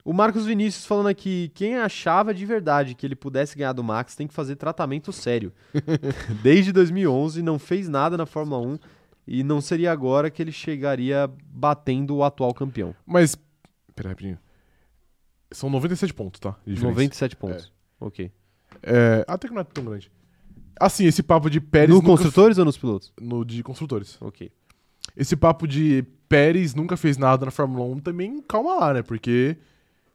[0.05, 4.15] O Marcos Vinícius falando aqui, quem achava de verdade que ele pudesse ganhar do Max
[4.15, 5.53] tem que fazer tratamento sério.
[6.45, 8.79] Desde 2011 não fez nada na Fórmula 1
[9.27, 12.95] e não seria agora que ele chegaria batendo o atual campeão.
[13.05, 13.37] Mas
[13.95, 14.39] pera rapidinho.
[15.53, 16.51] São 97 pontos, tá?
[16.67, 16.95] de diferença.
[16.95, 17.73] 97 pontos.
[18.01, 18.31] Ok.
[18.83, 20.11] É, até que não é tão grande.
[20.79, 21.89] Assim, esse papo de Pérez.
[21.95, 23.13] No construtores ou nos pilotos?
[23.17, 24.19] f- No de construtores.
[24.21, 24.51] Ok.
[25.17, 29.03] Esse papo de Pérez nunca fez nada na Fórmula 1 também, calma lá, né?
[29.03, 29.57] Porque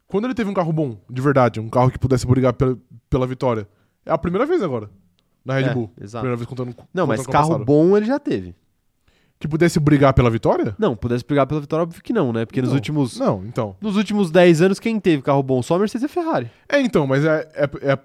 [0.05, 2.77] quando ele teve um carro bom, de verdade, um carro que pudesse brigar pela,
[3.09, 3.67] pela vitória,
[4.05, 4.89] é a primeira vez agora.
[5.43, 5.89] Na Red É, Bull.
[5.99, 6.21] exato.
[6.21, 6.67] Primeira vez contando.
[6.93, 7.65] Não, contando mas carro passado.
[7.65, 8.53] bom ele já teve.
[9.41, 10.75] Que pudesse brigar pela vitória?
[10.77, 12.45] Não, pudesse brigar pela vitória, óbvio que não, né?
[12.45, 12.75] Porque nos Não.
[12.75, 13.75] últimos, Não, então.
[13.81, 15.63] nos últimos 10 anos, quem teve carro bom?
[15.63, 16.51] Só a Mercedes e a Ferrari.
[16.69, 17.99] É, então, mas é, é, é,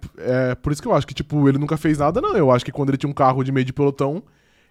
[0.51, 2.35] é por isso que eu acho que, tipo, ele nunca fez nada, não.
[2.35, 4.23] Eu acho que quando ele tinha um carro de meio de pelotão,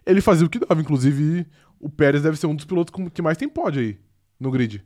[0.06, 0.82] ele fazia o que dava.
[0.82, 1.46] Inclusive,
[1.80, 4.00] o Pérez deve ser um dos pilotos com- que mais tem pódio aí
[4.40, 4.84] no grid.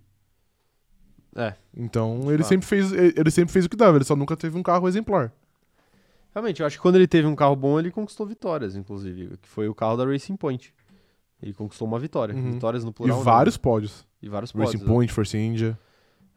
[1.36, 1.54] É.
[1.78, 2.44] Então, ele Claro.
[2.44, 5.32] sempre fez ele sempre fez o que dava, ele só nunca teve um carro exemplar.
[6.36, 9.38] Realmente, eu acho que quando ele teve um carro bom, ele conquistou vitórias, inclusive.
[9.42, 10.74] Que foi o carro da Racing Point.
[11.42, 12.36] Ele conquistou uma vitória.
[12.36, 12.52] Uhum.
[12.54, 13.18] Vitórias no E plural.
[13.18, 13.24] né?
[13.24, 14.06] vários pódios.
[14.22, 14.74] E vários pódios.
[14.74, 15.78] Racing Point, Force India.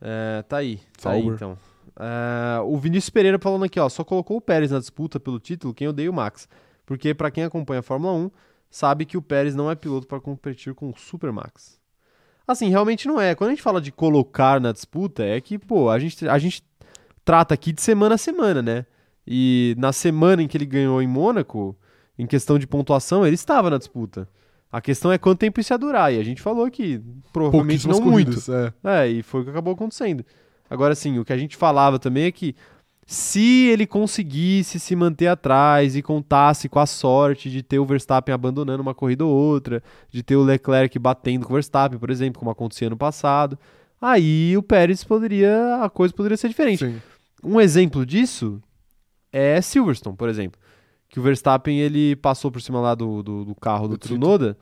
[0.00, 0.80] É, tá aí.
[1.00, 1.58] Tá aí, então.
[1.96, 3.88] É, o Vinícius Pereira falando aqui, ó.
[3.88, 6.48] Só colocou o Pérez na disputa pelo título quem odeia o Max.
[6.86, 8.30] Porque, pra quem acompanha a Fórmula 1,
[8.70, 11.80] sabe que o Pérez não é piloto para competir com o Super Max.
[12.46, 13.34] Assim, realmente não é.
[13.34, 16.62] Quando a gente fala de colocar na disputa, é que, pô, a gente, a gente
[17.24, 18.86] trata aqui de semana a semana, né?
[19.26, 21.76] E na semana em que ele ganhou em Mônaco,
[22.18, 24.28] em questão de pontuação, ele estava na disputa.
[24.72, 26.12] A questão é quanto tempo isso ia durar.
[26.14, 26.98] E a gente falou que
[27.30, 28.38] provavelmente não muito.
[28.50, 29.04] É.
[29.04, 30.24] É, e foi o que acabou acontecendo.
[30.70, 32.56] Agora, sim, o que a gente falava também é que
[33.06, 38.32] se ele conseguisse se manter atrás e contasse com a sorte de ter o Verstappen
[38.32, 42.38] abandonando uma corrida ou outra, de ter o Leclerc batendo com o Verstappen, por exemplo,
[42.38, 43.58] como acontecia no passado,
[44.00, 46.86] aí o Pérez poderia, a coisa poderia ser diferente.
[46.86, 47.02] Sim.
[47.44, 48.62] Um exemplo disso
[49.30, 50.58] é Silverstone, por exemplo.
[51.12, 53.98] Que o Verstappen ele passou por cima lá do, do, do carro do.
[53.98, 54.56] Tsunoda,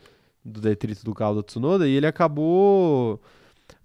[0.45, 3.21] do detrito do carro do Tsunoda, e ele acabou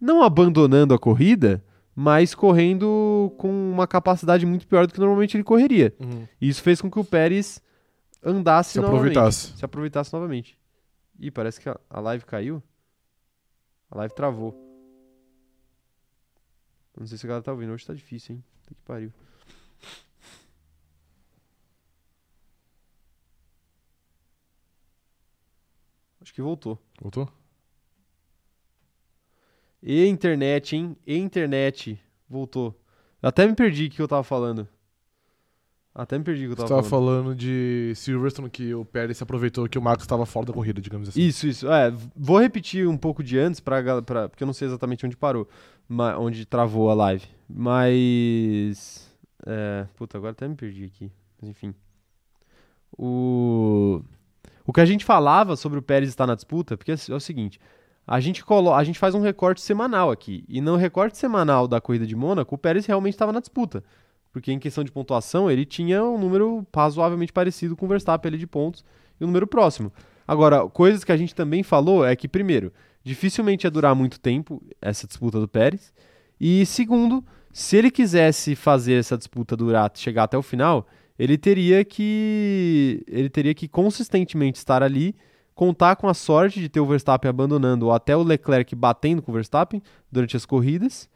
[0.02, 1.64] não abandonando a corrida,
[1.96, 5.94] mas correndo com uma capacidade muito pior do que normalmente ele correria.
[6.00, 6.28] Uhum.
[6.42, 7.62] E isso fez com que o Pérez
[8.24, 9.56] andasse Se aproveitasse.
[9.56, 10.58] Se aproveitasse novamente.
[11.20, 12.64] Ih, parece que a, a live caiu.
[13.92, 14.60] A live travou.
[17.00, 17.74] Não sei se a galera tá ouvindo.
[17.74, 18.44] Hoje tá difícil, hein?
[18.64, 19.14] Puta que pariu.
[26.26, 26.76] Acho que voltou.
[27.00, 27.30] Voltou?
[29.84, 30.98] E internet, hein?
[31.06, 32.02] E internet.
[32.28, 32.74] Voltou.
[33.22, 34.68] Até me perdi o que eu tava falando.
[35.94, 37.24] Até me perdi o que eu Você tava tava falando.
[37.26, 40.82] falando de Silverstone que o Pérez se aproveitou que o Max estava fora da corrida,
[40.82, 41.22] digamos assim.
[41.22, 41.72] Isso, isso.
[41.72, 45.16] É, vou repetir um pouco de antes, pra, pra, porque eu não sei exatamente onde
[45.16, 45.48] parou,
[46.18, 47.28] onde travou a live.
[47.48, 49.16] Mas.
[49.46, 51.12] É, puta, agora até me perdi aqui.
[51.40, 51.76] Mas enfim.
[52.98, 54.02] O,
[54.66, 57.60] O que a gente falava sobre o Pérez estar na disputa, porque é o seguinte,
[58.08, 61.82] a gente, colo a gente faz um recorte semanal aqui, e no recorte semanal da
[61.82, 63.84] corrida de Mônaco, o Pérez realmente estava na disputa.
[64.32, 68.38] Porque em questão de pontuação, ele tinha um número razoavelmente parecido com o Verstappen ali
[68.38, 68.84] de pontos
[69.20, 69.94] e um número próximo.
[70.28, 74.62] Agora, coisas que a gente também falou é que, primeiro, dificilmente ia durar muito tempo
[74.82, 75.94] essa disputa do Pérez.
[76.38, 80.86] E segundo, se ele quisesse fazer essa disputa durar, chegar até o final,
[81.18, 85.16] ele teria que ele teria que consistentemente estar ali,
[85.54, 89.32] contar com a sorte de ter o Verstappen abandonando ou até o Leclerc batendo com
[89.32, 91.10] o Verstappen durante as corridas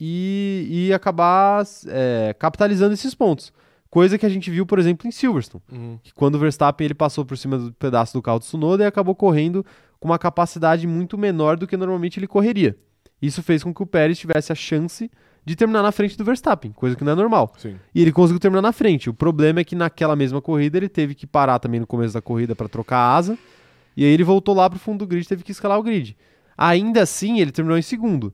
[0.00, 3.52] e, e acabar é, capitalizando esses pontos.
[3.90, 5.98] Coisa que a gente viu, por exemplo, em Silverstone, Uhum.
[6.02, 8.86] que quando o Verstappen ele passou por cima do pedaço do carro do Tsunoda e
[8.86, 9.64] acabou correndo
[10.00, 12.76] com uma capacidade muito menor do que normalmente ele correria.
[13.22, 15.08] Isso fez com que o Pérez tivesse a chance
[15.44, 17.52] de terminar na frente do Verstappen, coisa que não é normal.
[17.58, 17.76] Sim.
[17.94, 19.10] E ele conseguiu terminar na frente.
[19.10, 22.22] O problema é que naquela mesma corrida ele teve que parar também no começo da
[22.22, 23.38] corrida para trocar a asa.
[23.96, 26.16] E aí ele voltou lá pro fundo do grid, teve que escalar o grid.
[26.56, 28.32] Ainda assim, ele terminou em segundo.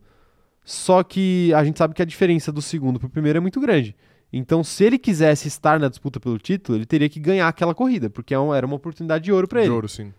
[0.64, 3.96] Só que a gente sabe que a diferença do segundo pro primeiro é muito grande.
[4.32, 8.08] Então, se ele quisesse estar na disputa pelo título, ele teria que ganhar aquela corrida,
[8.08, 9.74] porque é era uma oportunidade de ouro para De ele.
[9.74, 10.12] ouro, sim.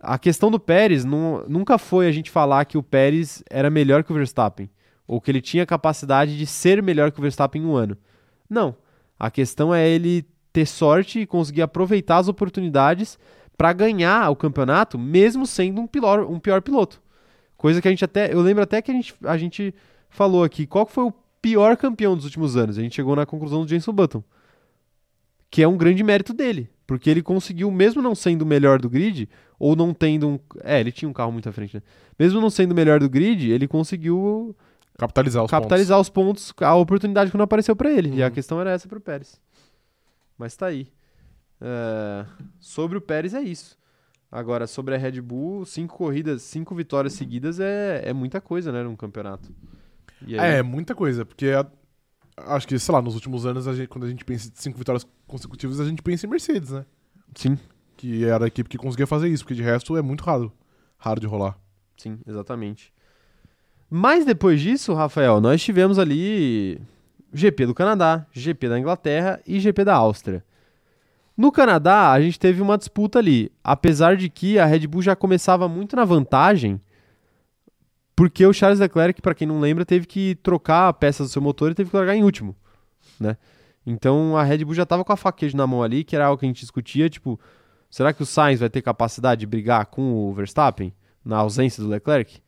[0.00, 4.04] A questão do Pérez nu- nunca foi a gente falar que o Pérez era melhor
[4.04, 4.70] que o Verstappen,
[5.08, 7.96] ou que ele tinha capacidade de ser melhor que o Verstappen em um ano.
[8.48, 8.76] Não.
[9.18, 13.18] A questão é ele ter sorte e conseguir aproveitar as oportunidades
[13.56, 17.02] para ganhar o campeonato, mesmo sendo um pior, um pior piloto.
[17.56, 18.32] Coisa que a gente até.
[18.32, 19.74] Eu lembro até que a gente, a gente
[20.10, 20.66] falou aqui.
[20.66, 22.78] Qual foi o pior campeão dos últimos anos?
[22.78, 24.22] A gente chegou na conclusão do Jenson Button.
[25.50, 26.70] Que é um grande mérito dele.
[26.86, 29.28] Porque ele conseguiu, mesmo não sendo o melhor do grid,
[29.58, 30.38] ou não tendo um.
[30.62, 31.82] É, ele tinha um carro muito à frente, né?
[32.18, 34.54] Mesmo não sendo o melhor do grid, ele conseguiu
[34.98, 38.14] Capitalizar os capitalizar os pontos, a oportunidade que não apareceu pra ele.
[38.16, 38.32] E a Uhum.
[38.32, 39.40] questão era essa pro Pérez.
[40.36, 40.88] Mas tá aí.
[41.60, 42.26] É,
[42.60, 43.78] sobre o Pérez é isso.
[44.30, 48.82] Agora, sobre a Red Bull, cinco corridas, cinco vitórias seguidas é, é muita coisa, né,
[48.82, 49.48] num campeonato.
[50.20, 50.38] Pontos.
[50.38, 51.66] aí- É, muita coisa, porque a-
[52.54, 54.76] acho que, sei lá, nos últimos anos, a gente- quando a gente pensa em cinco
[54.76, 56.84] vitórias consecutivas, a gente pensa em Mercedes, né?
[57.36, 57.56] Sim,
[57.96, 60.52] Que era a equipe que conseguia fazer isso, porque de resto é muito raro.
[60.98, 61.56] Raro de rolar.
[61.96, 62.92] sim, exatamente.
[63.90, 66.80] Mas depois disso, Rafael, nós tivemos ali
[67.32, 70.44] GP do Canadá, GP da Inglaterra e GP da Áustria.
[71.36, 75.14] No Canadá, a gente teve uma disputa ali, apesar de que a Red Bull já
[75.14, 76.80] começava muito na vantagem,
[78.16, 81.70] porque o Charles Leclerc, para quem não lembra, teve que trocar peças do seu motor
[81.70, 82.56] e teve que largar em último,
[83.20, 83.36] né?
[83.86, 86.38] Então a Red Bull já estava com a faqueja na mão ali, que era algo
[86.38, 87.38] que a gente discutia, tipo,
[87.88, 90.92] será que o Sainz vai ter capacidade de brigar com o Verstappen
[91.24, 92.42] na ausência do Leclerc?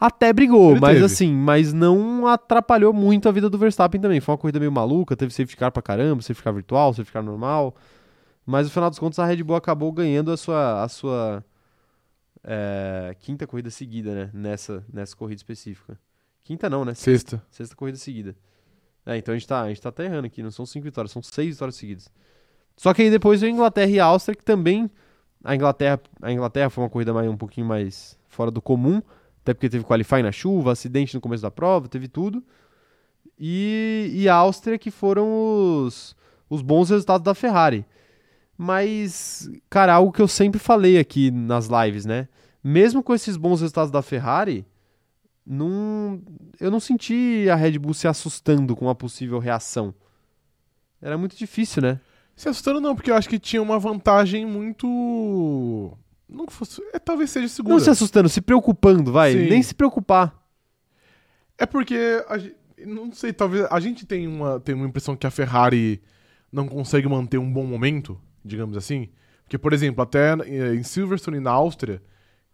[0.00, 1.04] Até brigou, Ele mas teve.
[1.04, 4.18] assim, mas não atrapalhou muito a vida do Verstappen também.
[4.18, 7.22] Foi uma corrida meio maluca, teve safety car pra caramba, safety car virtual, safety car
[7.22, 7.76] normal.
[8.46, 11.44] Mas no final dos contos a Red Bull acabou ganhando a sua, a sua
[12.42, 14.30] é, quinta corrida seguida, né?
[14.32, 15.98] Nessa, nessa corrida específica.
[16.42, 16.94] Quinta não, né?
[16.94, 17.42] Sexta.
[17.50, 18.34] Sexta corrida seguida.
[19.04, 21.12] É, então a gente, tá, a gente tá até errando aqui, não são cinco vitórias,
[21.12, 22.10] são seis vitórias seguidas.
[22.76, 24.90] Só que aí depois veio a Inglaterra e a Áustria, que também.
[25.42, 29.02] A Inglaterra, a Inglaterra foi uma corrida mais, um pouquinho mais fora do comum,
[29.42, 32.42] até porque teve qualify na chuva, acidente no começo da prova, teve tudo.
[33.38, 36.14] E, e a Áustria, que foram os,
[36.48, 37.86] os bons resultados da Ferrari.
[38.56, 42.28] Mas, cara, algo que eu sempre falei aqui nas lives, né?
[42.62, 44.66] Mesmo com esses bons resultados da Ferrari,
[45.46, 46.20] não,
[46.60, 49.94] eu não senti a Red Bull se assustando com uma possível reação.
[51.00, 51.98] Era muito difícil, né?
[52.36, 55.96] Se assustando não, porque eu acho que tinha uma vantagem muito...
[56.30, 56.80] Não fosse...
[56.92, 57.74] É, talvez seja segura.
[57.74, 59.32] Não se assustando, se preocupando, vai.
[59.32, 59.48] Sim.
[59.48, 60.34] Nem se preocupar.
[61.58, 62.38] É porque, a
[62.86, 66.00] não sei, talvez a gente tem uma, tem uma impressão que a Ferrari
[66.50, 69.08] não consegue manter um bom momento, digamos assim.
[69.44, 72.02] Porque, por exemplo, até eh, em Silverstone e na Áustria,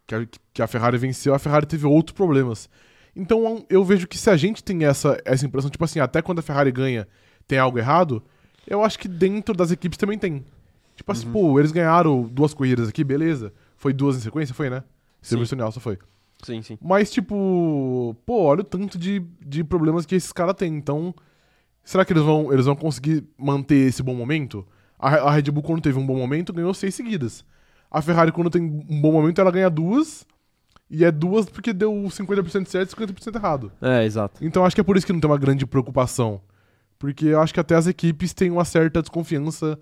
[0.05, 2.69] que a, que a Ferrari venceu, a Ferrari teve outros problemas.
[3.15, 6.39] Então eu vejo que se a gente tem essa, essa impressão, tipo assim, até quando
[6.39, 7.07] a Ferrari ganha
[7.47, 8.23] tem algo errado,
[8.67, 10.43] eu acho que dentro das equipes também tem.
[10.95, 13.53] Tipo assim, pô, eles ganharam duas corridas aqui, beleza.
[13.77, 14.83] Foi duas em sequência, foi, né?
[15.21, 15.97] Silverstone Áustria foi.
[16.43, 16.77] Sim, sim.
[16.81, 20.75] Mas, tipo, pô, olha o tanto de, de problemas que esses caras têm.
[20.75, 21.13] Então,
[21.83, 24.65] será que eles vão, eles vão conseguir manter esse bom momento?
[24.99, 27.45] A, a Red Bull, quando teve um bom momento, ganhou seis seguidas.
[27.89, 30.25] A Ferrari, quando tem um bom momento, ela ganha duas.
[30.89, 33.71] E é duas porque deu 50% certo e 50% errado.
[33.81, 34.43] É, exato.
[34.43, 36.41] Então, acho que é por isso que não tem uma grande preocupação.
[36.97, 39.77] Porque eu acho que até as equipes têm uma certa desconfiança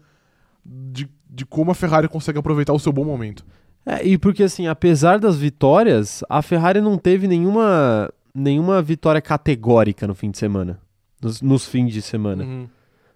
[0.65, 3.45] de, de como a Ferrari consegue aproveitar o seu bom momento.
[3.85, 10.07] É, e porque assim, apesar das vitórias, a Ferrari não teve nenhuma, nenhuma vitória categórica
[10.07, 10.79] no fim de semana.
[11.21, 12.43] Nos, nos fins de semana.
[12.43, 12.67] Uhum.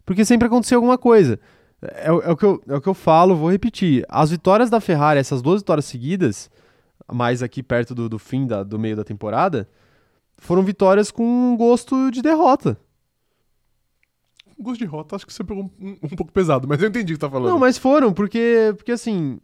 [0.05, 1.39] Porque sempre aconteceu alguma coisa.
[1.81, 4.05] É, o- é o que eu, é o que eu falo, vou repetir.
[4.09, 6.49] As vitórias da Ferrari, essas duas vitórias seguidas,
[7.11, 9.67] mais aqui perto do, do fim da- do meio da temporada,
[10.37, 12.77] foram vitórias com um gosto de derrota.
[14.59, 17.15] Gosto de rota, acho que você pegou um, um pouco pesado, mas eu entendi o
[17.15, 17.49] que tá falando.
[17.51, 19.39] Não, mas foram, porque, porque assim.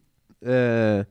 [0.46, 1.06] É,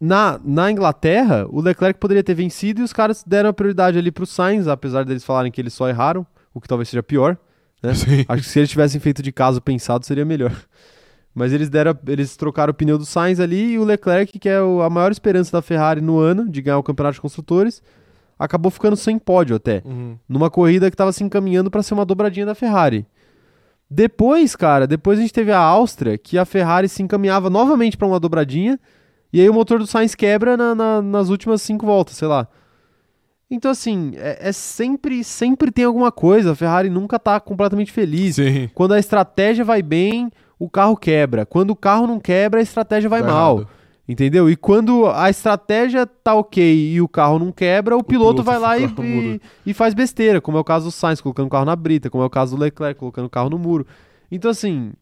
[0.00, 4.10] na, na Inglaterra, o Leclerc poderia ter vencido e os caras deram a prioridade ali
[4.10, 7.36] pro Sainz, apesar deles falarem que eles só erraram, o que talvez seja pior.
[7.82, 7.92] né?
[8.28, 10.52] Acho que se eles tivessem feito de caso pensado, seria melhor.
[11.34, 14.60] Mas eles deram, eles trocaram o pneu do Sainz ali e o Leclerc, que é
[14.60, 17.82] o- a maior esperança da Ferrari no ano de ganhar o campeonato de construtores,
[18.38, 20.18] acabou ficando sem pódio até Uhum.
[20.28, 23.06] numa corrida que estava se encaminhando para ser uma dobradinha da Ferrari.
[23.94, 28.06] Depois, cara, depois a gente teve a Áustria, que a Ferrari se encaminhava novamente para
[28.08, 28.80] uma dobradinha,
[29.30, 32.48] e aí o motor do Sainz quebra na- na- nas últimas cinco voltas, sei lá.
[33.50, 38.36] Então, assim, é, é sempre, sempre tem alguma coisa, a Ferrari nunca tá completamente feliz.
[38.36, 38.70] Sim.
[38.74, 41.44] Quando a estratégia vai bem, o carro quebra.
[41.44, 43.56] Quando o carro não quebra, a estratégia vai Tá mal.
[43.58, 43.68] errado.
[44.06, 44.50] Entendeu?
[44.50, 48.58] E quando a estratégia tá ok e o carro não quebra, o, piloto, piloto vai
[48.58, 51.64] lá e, e, e faz besteira, como é o caso do Sainz colocando o carro
[51.64, 53.86] na brita, como é o caso do Leclerc colocando o carro no muro.
[54.30, 54.92] Então, assim,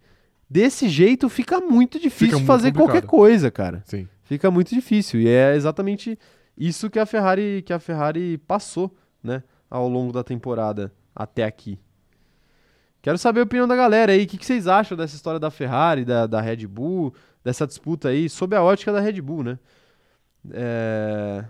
[0.49, 3.83] desse jeito fica muito difícil Fica muito fazer qualquer coisa, cara.
[3.87, 4.07] Sim.
[4.25, 5.21] Fica muito difícil.
[5.21, 6.19] E é exatamente
[6.57, 11.79] isso que a Ferrari, que a Ferrari passou, né, ao longo da temporada até aqui.
[13.03, 14.25] Quero saber a opinião da galera aí.
[14.25, 17.15] O que, que vocês acham dessa história da Ferrari, da, da Red Bull,
[17.45, 19.59] dessa disputa aí, sob a ótica da Red Bull, né?
[20.53, 21.45] É,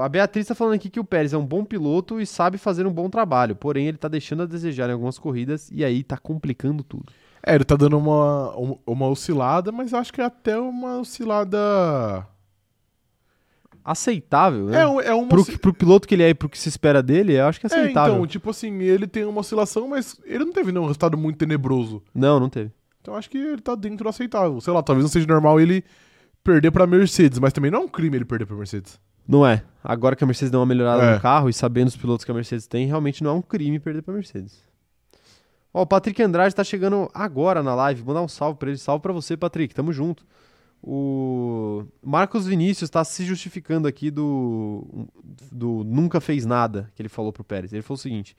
[0.00, 2.86] A Beatriz tá falando aqui que o Pérez é um bom piloto e sabe fazer
[2.86, 6.16] um bom trabalho, porém ele tá deixando a desejar em algumas corridas e aí tá
[6.16, 7.12] complicando tudo.
[7.46, 8.54] É, ele tá dando uma,
[8.86, 12.26] uma, oscilada, mas acho que é até uma oscilada.
[13.84, 14.80] Aceitável, né?
[14.80, 16.70] É, um- é uma pro, que- pro piloto que ele é e pro que se
[16.70, 18.14] espera dele, eu acho que é É, aceitável.
[18.14, 22.02] então, tipo assim, ele tem uma oscilação, mas ele não teve nenhum resultado muito tenebroso.
[22.14, 22.70] Não, não teve.
[23.04, 24.58] Então acho que ele tá dentro do aceitável.
[24.62, 25.84] Sei lá, talvez não seja normal ele
[26.42, 28.98] perder pra Mercedes, mas também não é um crime ele perder pra Mercedes.
[29.28, 29.62] Não é.
[29.82, 31.14] Agora que a Mercedes deu uma melhorada É.
[31.14, 33.78] no carro e sabendo os pilotos que a Mercedes tem, realmente não é um crime
[33.78, 34.64] perder pra Mercedes.
[35.72, 38.00] Ó, o Patrick Andrade tá chegando agora na live.
[38.00, 38.78] Vou dar um salve pra ele.
[38.78, 39.74] Salve pra você, Patrick.
[39.74, 40.24] Tamo junto.
[40.82, 45.06] O Marcos Vinícius tá se justificando aqui do,
[45.52, 47.70] do nunca fez nada que ele falou pro Pérez.
[47.72, 48.34] Ele falou o seguinte: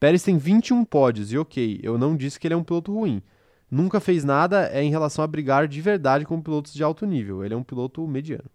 [0.00, 3.22] Pérez tem 21 pódios e ok, eu não disse que ele é um piloto ruim.
[3.70, 7.44] Nunca fez nada é em relação a brigar de verdade com pilotos de alto nível.
[7.44, 8.50] Ele é um piloto mediano.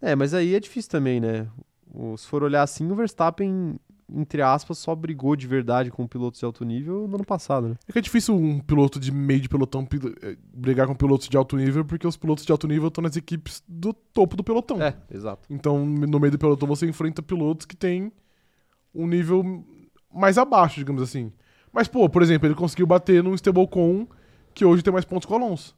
[0.00, 1.46] É, mas aí é difícil também, né?
[2.16, 3.78] Se for olhar assim, o Verstappen,
[4.12, 7.74] entre aspas, só brigou de verdade com pilotos de alto nível no ano passado, né?
[7.86, 9.86] É que é difícil um piloto de meio de pelotão
[10.22, 13.16] eh, brigar com pilotos de alto nível, porque os pilotos de alto nível estão nas
[13.16, 14.82] equipes do topo do pelotão.
[14.82, 15.46] É, exato.
[15.50, 18.12] Então, no meio do pelotão, você enfrenta pilotos que têm
[18.94, 19.64] um nível
[20.12, 21.32] mais abaixo, digamos assim.
[21.72, 24.08] Mas, pô, por exemplo, ele conseguiu bater num stablecoin
[24.54, 25.76] que hoje tem mais pontos que o Alonso.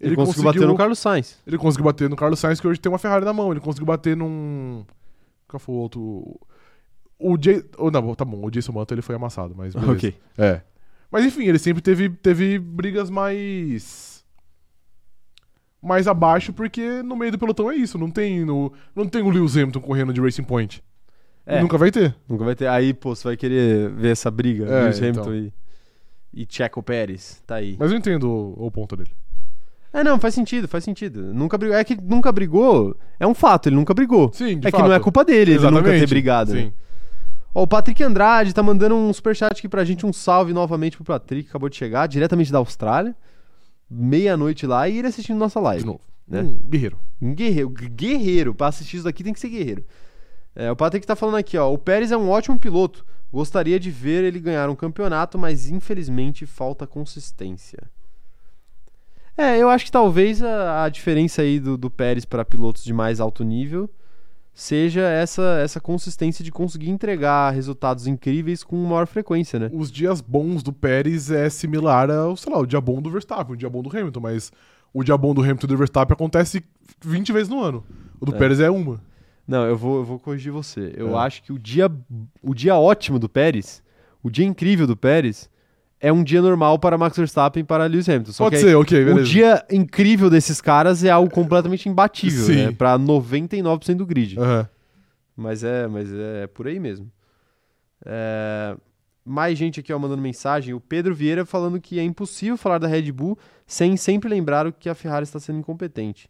[0.00, 1.38] Ele, conseguiu, bater no Carlos Sainz.
[1.46, 3.52] Ele conseguiu bater no Carlos Sainz, que hoje tem uma Ferrari na mão.
[3.52, 4.84] Ele conseguiu bater num.
[5.46, 6.40] Qual foi o outro?
[7.18, 7.64] O Jay.
[7.78, 9.74] Oh, não, tá bom, o Jason Manto ele foi amassado, mas.
[9.74, 9.92] beleza.
[9.92, 10.16] Ok.
[10.36, 10.62] É.
[11.10, 14.24] Mas enfim, ele sempre teve, teve brigas mais.
[15.80, 17.98] Mais abaixo, porque no meio do pelotão é isso.
[17.98, 20.82] Não tem, no, não tem o Lewis Hamilton correndo de Racing Point.
[21.46, 21.62] É, nunca...
[21.62, 22.14] Nunca vai ter.
[22.28, 22.66] vai ter.
[22.68, 25.24] Aí, pô, você vai querer ver essa briga, É, Lewis então.
[25.24, 25.52] Hamilton
[26.32, 27.42] e, e Checo Pérez.
[27.46, 27.76] Tá aí.
[27.78, 29.10] Mas eu entendo o, o ponto dele.
[29.92, 31.32] É, não, faz sentido, faz sentido.
[31.32, 31.76] Nunca brigou.
[31.76, 34.30] É que nunca brigou, é um fato, ele nunca brigou.
[34.32, 34.82] Sim, de é fato.
[34.82, 36.06] que não é culpa dele, ele nunca ter Exatamente.
[36.08, 36.52] brigado.
[36.54, 36.62] né?
[36.62, 36.72] Sim.
[37.54, 41.04] Ó, o Patrick Andrade tá mandando um superchat aqui pra gente, um salve novamente pro
[41.04, 43.14] Patrick, acabou de chegar, diretamente da Austrália.
[43.88, 45.82] Meia-noite lá e ele assistindo nossa live.
[45.82, 46.00] De novo.
[46.26, 46.40] Né?
[46.40, 46.98] Um guerreiro.
[47.22, 49.84] Um guerreiro, guerreiro, pra assistir isso daqui tem que ser guerreiro.
[50.56, 53.90] É, o Patrick tá falando aqui, ó, o Pérez é um ótimo piloto, gostaria de
[53.90, 57.90] ver ele ganhar um campeonato, mas infelizmente falta consistência.
[59.36, 62.92] É, eu acho que talvez a, a diferença aí do, do Pérez para pilotos de
[62.92, 63.90] mais alto nível
[64.54, 69.68] seja essa, essa consistência de conseguir entregar resultados incríveis com maior frequência, né?
[69.72, 73.54] Os dias bons do Pérez é similar ao, sei lá, o dia bom do Verstappen,
[73.54, 74.52] o dia bom do Hamilton, mas
[74.92, 76.64] o dia bom do Hamilton e do Verstappen acontece
[77.04, 77.84] 20 vezes no ano.
[78.20, 78.38] O do É.
[78.38, 79.02] Pérez é uma.
[79.46, 80.92] Não, eu vou, eu vou corrigir você.
[80.96, 81.24] Eu É.
[81.24, 81.90] acho que o dia,
[82.42, 83.82] o dia ótimo do Pérez,
[84.22, 85.50] o dia incrível do Pérez,
[86.00, 88.32] é um dia normal para Max Verstappen e para Lewis Hamilton.
[88.32, 89.20] Só Pode que aí, ser, ok, beleza.
[89.20, 92.66] o dia incrível desses caras é algo completamente imbatível, Sim.
[92.66, 92.72] né?
[92.72, 94.38] Para 99% do grid.
[94.38, 94.68] Aham.
[95.36, 97.10] Mas é, mas é por aí mesmo.
[98.04, 98.76] É,
[99.26, 100.74] Mais gente aqui ó, mandando mensagem.
[100.74, 104.72] O Pedro Vieira falando que é impossível falar da Red Bull sem sempre lembrar o
[104.72, 106.28] que a Ferrari está sendo incompetente.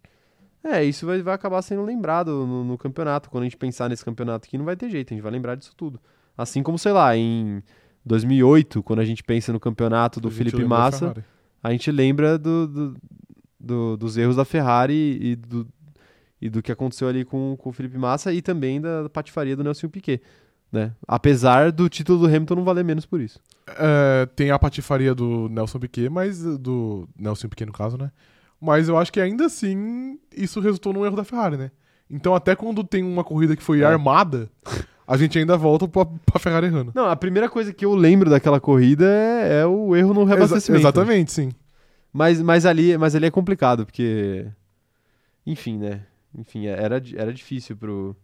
[0.65, 3.29] É, isso vai, vai acabar sendo lembrado no, no campeonato.
[3.29, 5.55] Quando a gente pensar nesse campeonato aqui, não vai ter jeito, a gente vai lembrar
[5.57, 6.01] disso tudo.
[6.37, 7.63] Assim como, sei lá, em
[8.05, 11.07] 2008, quando a gente pensa no campeonato do Felipe Massa,
[11.63, 12.97] a gente lembra do, do-
[13.61, 15.67] do- dos erros da Ferrari e do,
[16.41, 19.65] e do que aconteceu ali com, com o Felipe Massa e também da patifaria do
[19.65, 20.21] Nelson Piquet.
[20.73, 20.93] Né?
[21.07, 23.39] Apesar do título do Hamilton não valer menos por isso.
[23.69, 28.11] É, tem a patifaria do Nelson Piquet, mas do Nelson Piquet no caso, né?
[28.65, 31.71] Mas eu acho que ainda assim isso resultou num erro da Ferrari, né?
[32.11, 33.85] Então até quando tem uma corrida que foi É.
[33.85, 34.49] armada,
[35.07, 36.93] a gente ainda volta pra, pra Ferrari errando.
[36.95, 40.35] Não, a primeira coisa que eu lembro daquela corrida é, é o erro no Exa-
[40.35, 40.81] reabastecimento.
[40.83, 41.51] exatamente, sim.
[42.13, 44.47] Mas, mas, ali, mas ali é complicado, porque.
[45.45, 46.03] Enfim, né?
[46.37, 48.17] Enfim, era, era difícil pro.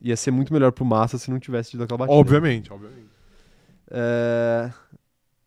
[0.00, 2.16] Ia ser muito melhor pro Massa se não tivesse tido aquela batida.
[2.16, 3.08] Obviamente, obviamente.
[3.90, 4.70] É,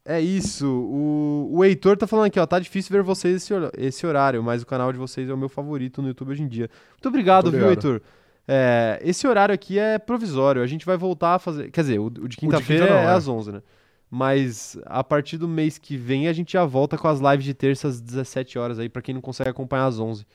[0.06, 0.68] é isso.
[0.68, 2.45] O, o Heitor tá falando aqui, ó.
[2.45, 5.38] Tá difícil ver vocês esse, hor- esse horário, mas o canal de vocês é o
[5.38, 6.69] meu favorito no YouTube hoje em dia.
[6.91, 7.86] Muito obrigado, Muito viu, obrigado.
[7.94, 8.02] Heitor?
[8.48, 10.61] É, esse horário aqui é provisório.
[10.61, 11.69] A gente vai voltar a fazer.
[11.72, 13.07] Quer dizer, o, o de quinta-feira quinta é é.
[13.07, 13.61] às 11, né?
[14.10, 17.53] Mas a partir do mês que vem a gente já volta com as lives de
[17.53, 20.26] terça às 17 horas aí, pra quem não consegue acompanhar às 11.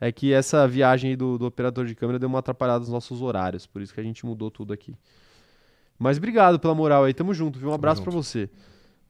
[0.00, 3.20] É que essa viagem aí do, do operador de câmera deu uma atrapalhada nos nossos
[3.20, 4.94] horários, por isso que a gente mudou tudo aqui.
[5.98, 7.68] Mas obrigado pela moral aí, tamo junto, viu?
[7.68, 8.22] Um Tamo abraço pra junto.
[8.22, 8.48] você.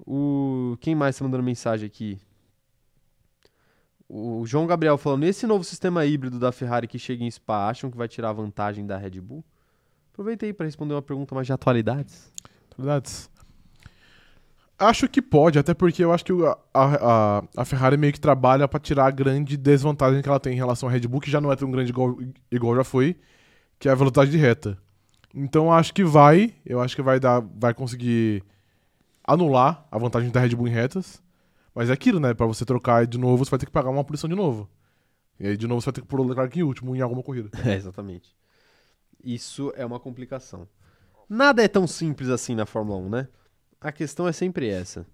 [0.07, 2.19] O quem mais tá mandando mensagem aqui?
[4.09, 7.91] O João Gabriel falando: esse novo sistema híbrido da Ferrari que chega em Spa, acham
[7.91, 9.45] que vai tirar vantagem da Red Bull?
[10.13, 12.33] Aproveitei para responder uma pergunta mais de atualidades.
[12.77, 13.31] Verdades.
[14.79, 18.69] Acho que pode, até porque eu acho que a, a, a Ferrari meio que trabalha
[18.69, 21.41] pra tirar a grande desvantagem que ela tem em relação à Red Bull, que já
[21.41, 22.17] não é tão grande igual,
[22.51, 23.17] igual já foi,
[23.79, 24.79] que é a velocidade de reta.
[25.35, 28.45] Então acho que vai, eu acho que vai dar, vai conseguir
[29.29, 31.23] anular a vantagem da Red Bull em retas.
[31.75, 32.35] Mas é aquilo, né?
[32.35, 34.69] Pra você trocar de novo, você vai ter que pagar uma punição de novo.
[35.39, 37.23] E aí de novo você vai ter que pôr o Leclerc em último em alguma
[37.23, 37.51] corrida.
[37.65, 38.35] É, exatamente.
[39.23, 40.67] Isso é uma complicação.
[41.29, 43.29] Nada é tão simples assim na Fórmula 1, né?
[43.81, 45.07] A questão é sempre essa.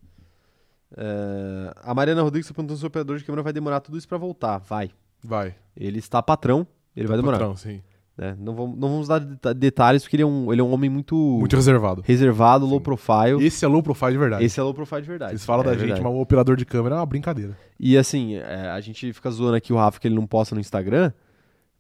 [0.97, 4.09] É, A Mariana Rodrigues tá perguntando se o operador de câmera vai demorar tudo isso
[4.09, 4.59] pra voltar.
[4.59, 4.91] Vai.
[5.23, 5.55] Vai.
[5.77, 7.39] Ele está patrão, ele vai demorar.
[7.39, 7.83] Patrão, sim.
[8.17, 8.37] Né?
[8.39, 10.89] Não, vamos, não vamos dar deta- detalhes, porque ele é um, ele é um homem
[10.89, 12.03] muito, Muito reservado.
[12.07, 13.45] reservado, low profile.
[13.45, 14.45] Esse é low profile de verdade.
[14.45, 15.33] Esse é low profile de verdade.
[15.33, 17.57] Vocês falam É da gente, mas o operador de câmera é uma brincadeira.
[17.79, 20.61] E assim, é, a gente fica zoando aqui o Rafa que ele não posta no
[20.61, 21.13] Instagram,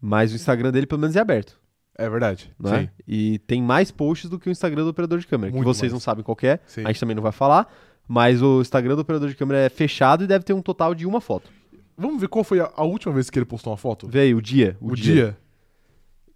[0.00, 1.58] mas o Instagram dele pelo menos é aberto,
[1.96, 2.52] É verdade.
[2.58, 2.80] não é?
[2.82, 2.88] Sim.
[3.06, 5.82] E tem mais posts do que o Instagram do operador de câmera, que Muito vocês
[5.82, 5.92] mais.
[5.92, 6.82] não sabem qual que é, Sim.
[6.84, 7.72] a gente também não vai falar,
[8.08, 11.06] mas o Instagram do operador de câmera é fechado e deve ter um total de
[11.06, 11.48] uma foto.
[11.96, 14.10] Vamos ver qual foi a, a última vez que ele postou uma foto?
[14.12, 14.76] Aí, o dia.
[14.80, 15.38] O, dia.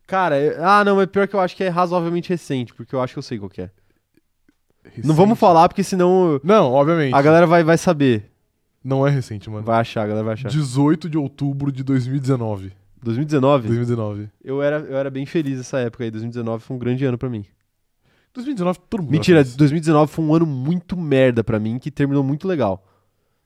[0.09, 3.01] Cara, é- ah não, mas pior que eu acho que é razoavelmente recente, porque eu
[3.01, 3.71] acho que eu sei qual que é.
[5.05, 5.39] Não vamos Recente.
[5.39, 7.15] falar, porque senão Não, obviamente.
[7.15, 8.31] a galera vai, vai saber.
[8.83, 9.65] Não é recente, mano.
[9.65, 10.49] Vai achar, a galera vai achar.
[10.49, 12.73] 18 de outubro de 2019.
[13.03, 13.69] 2019?
[13.69, 14.29] 2019.
[14.43, 16.11] Eu era, eu era bem feliz nessa época aí.
[16.11, 17.45] 2019 foi um grande ano pra mim.
[18.33, 19.11] 2019, todo mundo.
[19.13, 19.57] Mentira, era feliz.
[19.57, 22.83] 2019 foi um ano muito merda pra mim, que terminou muito legal.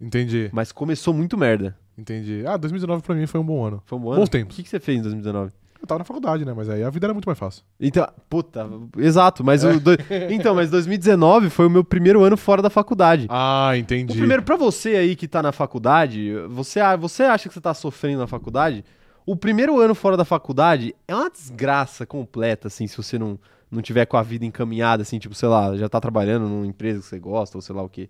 [0.01, 1.77] Entendi, Mas começou muito merda.
[1.99, 2.45] entendi.
[2.47, 3.83] Ah, 2019 pra mim foi um bom ano.
[3.87, 4.21] Foi um bom ano.
[4.21, 4.57] Bons O tempos.
[4.57, 5.53] que, que você fez em 2019?
[5.83, 6.55] Eu tava na faculdade, né?
[6.57, 7.65] Mas aí a vida era muito mais fácil.
[7.81, 8.69] Então, puta,
[8.99, 9.73] exato, mas É.
[9.75, 9.91] do-
[10.31, 13.27] então, mas 2019 foi o meu primeiro ano fora da faculdade.
[13.29, 14.13] Ah, entendi.
[14.13, 17.75] O primeiro, pra você aí que tá na faculdade, você, você acha que você tá
[17.75, 18.85] sofrendo na faculdade?
[19.27, 23.37] O primeiro ano fora da faculdade é uma desgraça completa, assim, se você não,
[23.71, 27.01] não tiver com a vida encaminhada, assim, tipo, sei lá, já tá trabalhando numa empresa
[27.01, 28.09] que você gosta, ou sei lá o quê.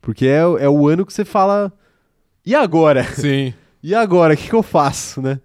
[0.00, 1.70] Porque é, o- é o ano que você fala.
[2.46, 3.04] E agora?
[3.04, 3.52] Sim.
[3.82, 4.34] E agora?
[4.34, 5.40] O que, que eu faço, né?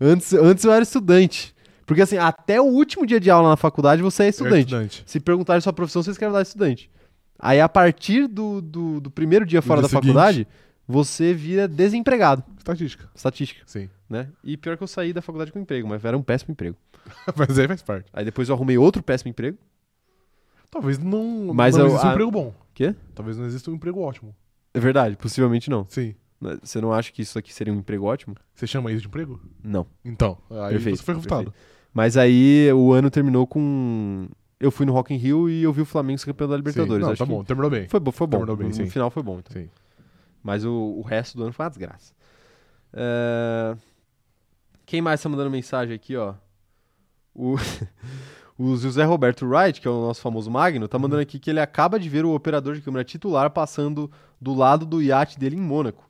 [0.00, 1.54] Antes, antes eu era estudante.
[1.86, 4.58] Porque, assim, até o último dia de aula na faculdade você é É estudante.
[4.66, 5.04] estudante.
[5.06, 6.90] Se perguntarem sua profissão, você escreve lá estudante.
[7.38, 10.46] Aí, a partir do, do, do primeiro dia fora dia da faculdade,
[10.86, 12.42] você vira desempregado.
[12.58, 13.08] Estatística.
[13.14, 13.88] Estatística, Sim.
[14.10, 14.28] né?
[14.42, 16.76] E pior que eu saí da faculdade com emprego, mas era um péssimo emprego.
[17.36, 18.10] Mas aí faz parte.
[18.12, 19.56] Aí depois eu arrumei outro péssimo emprego.
[20.70, 22.54] Talvez não, Mas não eu- exista um a- emprego bom.
[22.74, 22.94] Quê?
[23.14, 24.34] Talvez não exista um emprego ótimo.
[24.74, 25.86] É verdade, possivelmente não.
[25.88, 26.14] Sim.
[26.40, 26.58] Né?
[26.62, 28.34] Você não acha que isso aqui seria um emprego ótimo?
[28.54, 29.40] Você chama isso de emprego?
[29.62, 29.86] Não.
[30.04, 31.52] Então, aí Perfeito, você foi refutado.
[31.92, 34.28] Mas aí o ano terminou com.
[34.60, 37.02] Eu fui no Rock in Rio e eu vi o Flamengo ser campeão da Libertadores.
[37.02, 37.06] Sim.
[37.06, 37.88] Não, Acho tá bom, terminou bem.
[37.88, 38.36] Foi, foi bom.
[38.38, 38.88] Terminou bem, no, sim.
[38.88, 39.38] final foi bom.
[39.38, 39.52] Então.
[39.52, 39.68] Sim.
[40.42, 42.14] Mas o, o resto do ano foi uma desgraça.
[42.92, 43.76] É,
[44.84, 46.34] Quem mais tá mandando mensagem aqui, ó?
[47.34, 47.56] O...
[48.58, 51.60] o José Roberto Wright, que é o nosso famoso Magno, tá mandando aqui que ele
[51.60, 54.10] acaba de ver o operador de câmera titular passando
[54.40, 56.05] do lado do iate dele em Mônaco.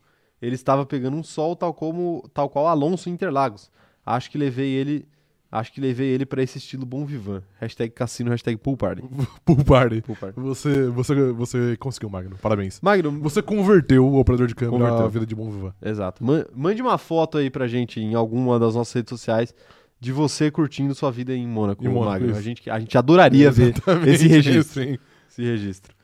[0.46, 3.70] Ele estava pegando um sol tal como tal qual Alonso Interlagos.
[4.04, 5.04] Acho que levei ele,
[5.50, 7.42] acho que levei ele para esse estilo bom vivan.
[7.60, 9.02] Hashtag cassino, hashtag pool party.
[9.44, 10.00] Pool party.
[10.02, 10.38] Pool party.
[10.40, 12.36] Você, você, você conseguiu, Magno.
[12.40, 12.80] Parabéns.
[12.80, 15.04] Magno, Você converteu o operador de câmera Converteu.
[15.06, 15.74] à vida de bom vivan.
[15.82, 16.22] Exato.
[16.24, 19.54] Man- Mande uma foto aí pra gente em alguma das nossas redes sociais
[19.98, 22.28] de você curtindo sua vida em Mônaco, Em Mônaco, Magno.
[22.30, 22.38] isso.
[22.38, 24.82] A gente, a gente adoraria ver Exatamente, esse registro.
[24.84, 24.98] Sim.
[25.28, 25.96] esse registro.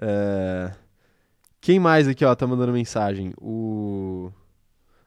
[0.00, 0.72] É,
[1.60, 3.32] Quem mais aqui, ó, tá mandando mensagem?
[3.40, 4.30] O...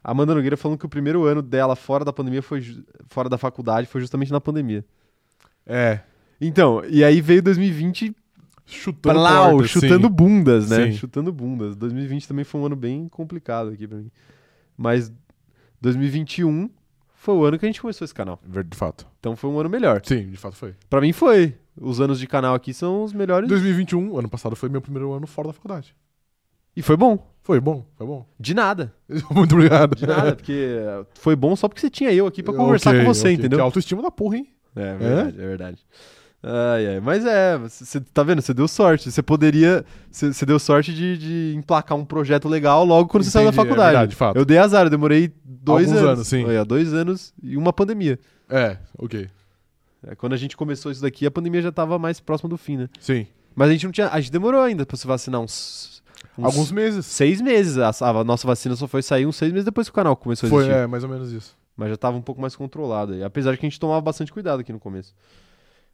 [0.04, 3.38] Amanda Nogueira falando que o primeiro ano dela fora da pandemia foi ju- fora da
[3.38, 4.84] faculdade foi justamente na pandemia.
[5.66, 6.00] É.
[6.40, 8.16] Então, e aí veio 2020
[8.66, 10.14] Chutando plau, portas, chutando sim.
[10.14, 10.86] bundas, né?
[10.86, 10.94] Sim.
[10.94, 11.76] Chutando bundas.
[11.76, 14.10] 2020 também foi um ano bem complicado aqui pra mim.
[14.78, 15.12] Mas
[15.82, 16.70] 2021
[17.14, 18.40] foi o ano que a gente começou esse canal.
[18.44, 19.06] De fato.
[19.20, 20.02] Então foi um ano melhor.
[20.04, 20.74] Sim, de fato foi.
[20.90, 21.56] Pra mim foi.
[21.80, 23.48] Os anos de canal aqui são os melhores.
[23.48, 25.96] 2021, ano passado, foi meu primeiro ano fora da faculdade.
[26.76, 27.28] E foi bom.
[27.44, 28.26] Foi bom, foi bom.
[28.40, 28.94] De nada.
[29.32, 29.96] Muito obrigado.
[29.96, 30.68] De nada, porque
[31.16, 33.34] foi bom só porque você tinha eu aqui pra conversar Ok, com você, ok.
[33.34, 33.58] entendeu?
[33.58, 34.48] Que autoestima da porra, hein?
[34.76, 35.78] É verdade, é, verdade.
[36.44, 37.00] Ai, ai.
[37.00, 38.42] Mas é, você tá vendo?
[38.42, 39.12] Você deu sorte.
[39.12, 39.84] Você poderia.
[40.12, 43.54] Você deu sorte de, de emplacar um projeto legal logo quando você saiu da é
[43.54, 43.92] faculdade.
[43.92, 44.38] verdade, de fato.
[44.38, 46.14] Eu dei azar, eu demorei dois Alguns anos.
[46.18, 46.46] anos, sim.
[46.46, 48.20] Olha, dois anos e uma pandemia.
[48.50, 49.28] É, ok.
[50.08, 52.78] É, Quando a gente começou isso daqui, a pandemia já tava mais próxima do fim,
[52.78, 52.90] né?
[53.00, 53.28] Sim.
[53.56, 54.10] Mas a gente não tinha.
[54.10, 56.02] A gente demorou ainda pra se vacinar uns.
[56.38, 57.06] Uns Alguns meses.
[57.06, 57.78] Seis meses.
[57.78, 60.48] A, a nossa vacina só foi sair uns seis meses depois que o canal começou
[60.48, 60.78] a Foi, existir.
[60.80, 61.58] é, mais ou menos isso.
[61.76, 63.14] Mas já tava um pouco mais controlado.
[63.14, 63.24] aí.
[63.24, 65.14] Apesar de que a gente tomava bastante cuidado aqui no começo.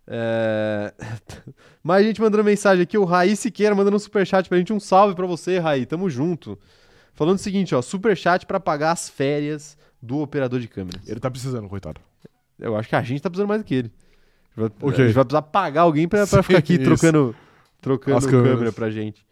[0.06, 0.94] É...
[1.84, 2.98] Mais gente mandando mensagem aqui.
[2.98, 4.72] O Raí Siqueira mandando um superchat pra gente.
[4.74, 5.86] Um salve pra você, Raí.
[5.86, 6.58] Tamo junto.
[7.14, 7.82] Falando o seguinte, ó.
[7.82, 11.08] Superchat pra pagar as férias do operador de câmeras.
[11.08, 12.00] Ele tá precisando, coitado.
[12.60, 13.92] Eu acho que a gente tá precisando mais do que ele.
[14.56, 15.04] A gente vai, Ok.
[15.04, 16.84] a gente vai precisar pagar alguém pra, pra ficar aqui isso.
[16.84, 17.36] trocando,
[17.82, 19.26] trocando câmera pra gente.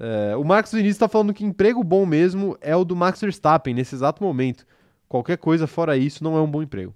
[0.00, 3.74] É, o Marcos Vinícius tá falando que emprego bom mesmo é o do Max Verstappen
[3.74, 4.64] nesse exato momento.
[5.08, 6.94] Qualquer coisa fora isso não é um bom emprego.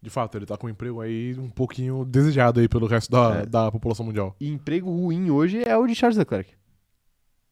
[0.00, 3.36] De fato, ele tá com um emprego aí um pouquinho desejado aí pelo resto da,
[3.42, 3.46] É.
[3.46, 4.34] da população mundial.
[4.40, 6.50] E emprego ruim hoje é o de Charles Leclerc.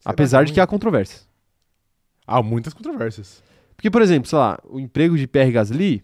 [0.01, 0.55] Será Apesar de ruim?
[0.55, 1.29] que há controvérsias.
[2.27, 3.43] Há muitas controvérsias.
[3.77, 6.03] Porque, por exemplo, sei lá, o emprego de Pierre Gasly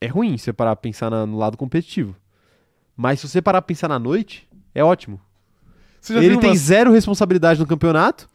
[0.00, 2.16] é ruim se você parar pra pensar na- no lado competitivo.
[2.96, 5.20] Mas se você parar pra pensar na noite, é ótimo.
[6.10, 8.28] Ele tem zero responsabilidade no campeonato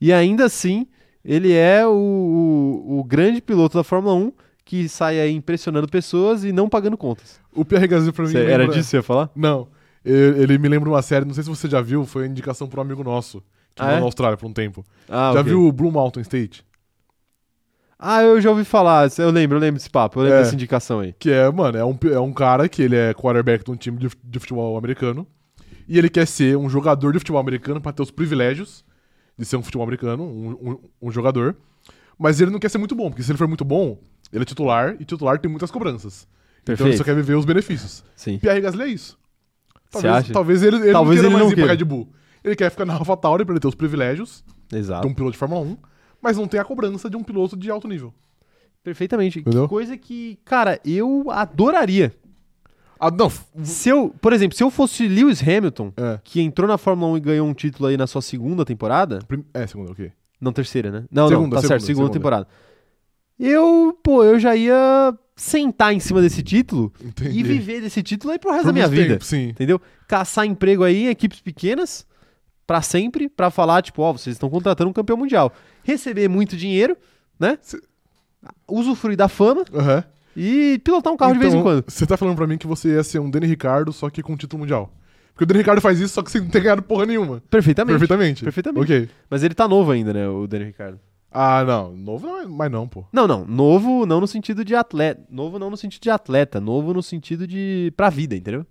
[0.00, 0.86] e ainda assim
[1.24, 4.32] ele é o, o- o grande piloto da Fórmula 1
[4.64, 7.38] que sai aí impressionando pessoas e não pagando contas.
[7.54, 9.30] O Pierre Gasly pra mim Cê- era lembra- disso que você ia falar?
[9.36, 9.68] Não.
[10.04, 12.78] Ele, ele me lembra uma série, não sei se você já viu, foi indicação por
[12.78, 13.40] um amigo nosso,
[13.74, 14.00] que Ah, morou é?
[14.00, 14.84] na Austrália por um tempo.
[15.08, 15.44] Ah, já ok.
[15.44, 16.64] viu o Blue Mountain State?
[17.98, 19.08] Ah, eu já ouvi falar.
[19.18, 20.18] Eu lembro, eu lembro desse papo.
[20.18, 20.42] Eu lembro É.
[20.42, 21.14] dessa indicação aí.
[21.18, 23.96] Que é, mano, é um, é um cara que ele é quarterback de um time
[23.98, 25.26] de, de futebol americano.
[25.88, 28.84] E ele quer ser um jogador de futebol americano pra ter os privilégios
[29.38, 31.56] de ser um futebol americano, um, um, um jogador.
[32.18, 33.98] Mas ele não quer ser muito bom, porque se ele for muito bom,
[34.32, 36.26] ele é titular e titular tem muitas cobranças.
[36.62, 36.98] Então ele Perfeito.
[36.98, 38.04] só quer viver os benefícios.
[38.16, 38.38] Sim.
[38.38, 39.18] Pierre Gasly é isso.
[39.90, 41.78] Talvez, talvez ele, ele Talvez não queira ele mais não ir pra queira.
[41.78, 42.08] Red Bull.
[42.42, 45.02] Ele quer ficar na AlphaTauri pra ele ter os privilégios Exato.
[45.02, 45.76] de um piloto de Fórmula 1,
[46.20, 48.12] mas não tem a cobrança de um piloto de alto nível.
[48.82, 49.38] Perfeitamente.
[49.38, 49.62] Entendeu?
[49.62, 52.14] Que coisa que, cara, eu adoraria.
[52.98, 53.30] Ah, não.
[53.62, 56.18] Se eu, por exemplo, se eu fosse Lewis Hamilton, É.
[56.24, 59.44] que entrou na Fórmula 1 e ganhou um título aí na sua segunda temporada, prim-
[59.52, 60.10] É, segundo, ok.
[60.40, 61.04] Não, terceira, né?
[61.10, 62.12] Não, não, Segunda, tá certo, segunda, segunda segunda.
[62.12, 62.48] temporada.
[63.38, 67.38] Eu, pô, eu já ia sentar em cima desse título Entendi.
[67.38, 69.14] e viver desse título aí pro resto Por da minha vida.
[69.14, 69.48] tempo, sim.
[69.48, 69.80] Entendeu?
[70.06, 72.06] Caçar emprego aí em equipes pequenas
[72.66, 75.52] pra sempre, pra falar, tipo, ó, vocês estão contratando um campeão mundial.
[75.82, 76.96] Receber muito dinheiro,
[77.38, 77.58] né?
[77.60, 77.80] Se-
[78.68, 80.04] Usufruir da fama Aham.
[80.36, 81.84] E pilotar um carro de vez em Então, quando.
[81.86, 84.36] Você tá falando pra mim que você ia ser um Danny Ricardo, só que com
[84.36, 84.92] título mundial.
[85.32, 87.42] Porque o Danny Ricardo faz isso, só que você não tem ganhado porra nenhuma.
[87.50, 87.98] Perfeitamente.
[87.98, 88.44] Perfeitamente.
[88.44, 88.84] Perfeitamente.
[88.84, 89.08] Ok.
[89.28, 91.00] Mas ele tá novo ainda, né, o Daniel Ricardo.
[91.34, 91.92] Ah, não.
[91.96, 93.04] Novo não é, mas não, pô.
[93.12, 93.44] Não, não.
[93.44, 95.20] Novo não no sentido de atleta.
[95.28, 96.60] Novo não no sentido de atleta.
[96.60, 97.92] Novo no sentido de.
[97.96, 98.64] pra vida, entendeu?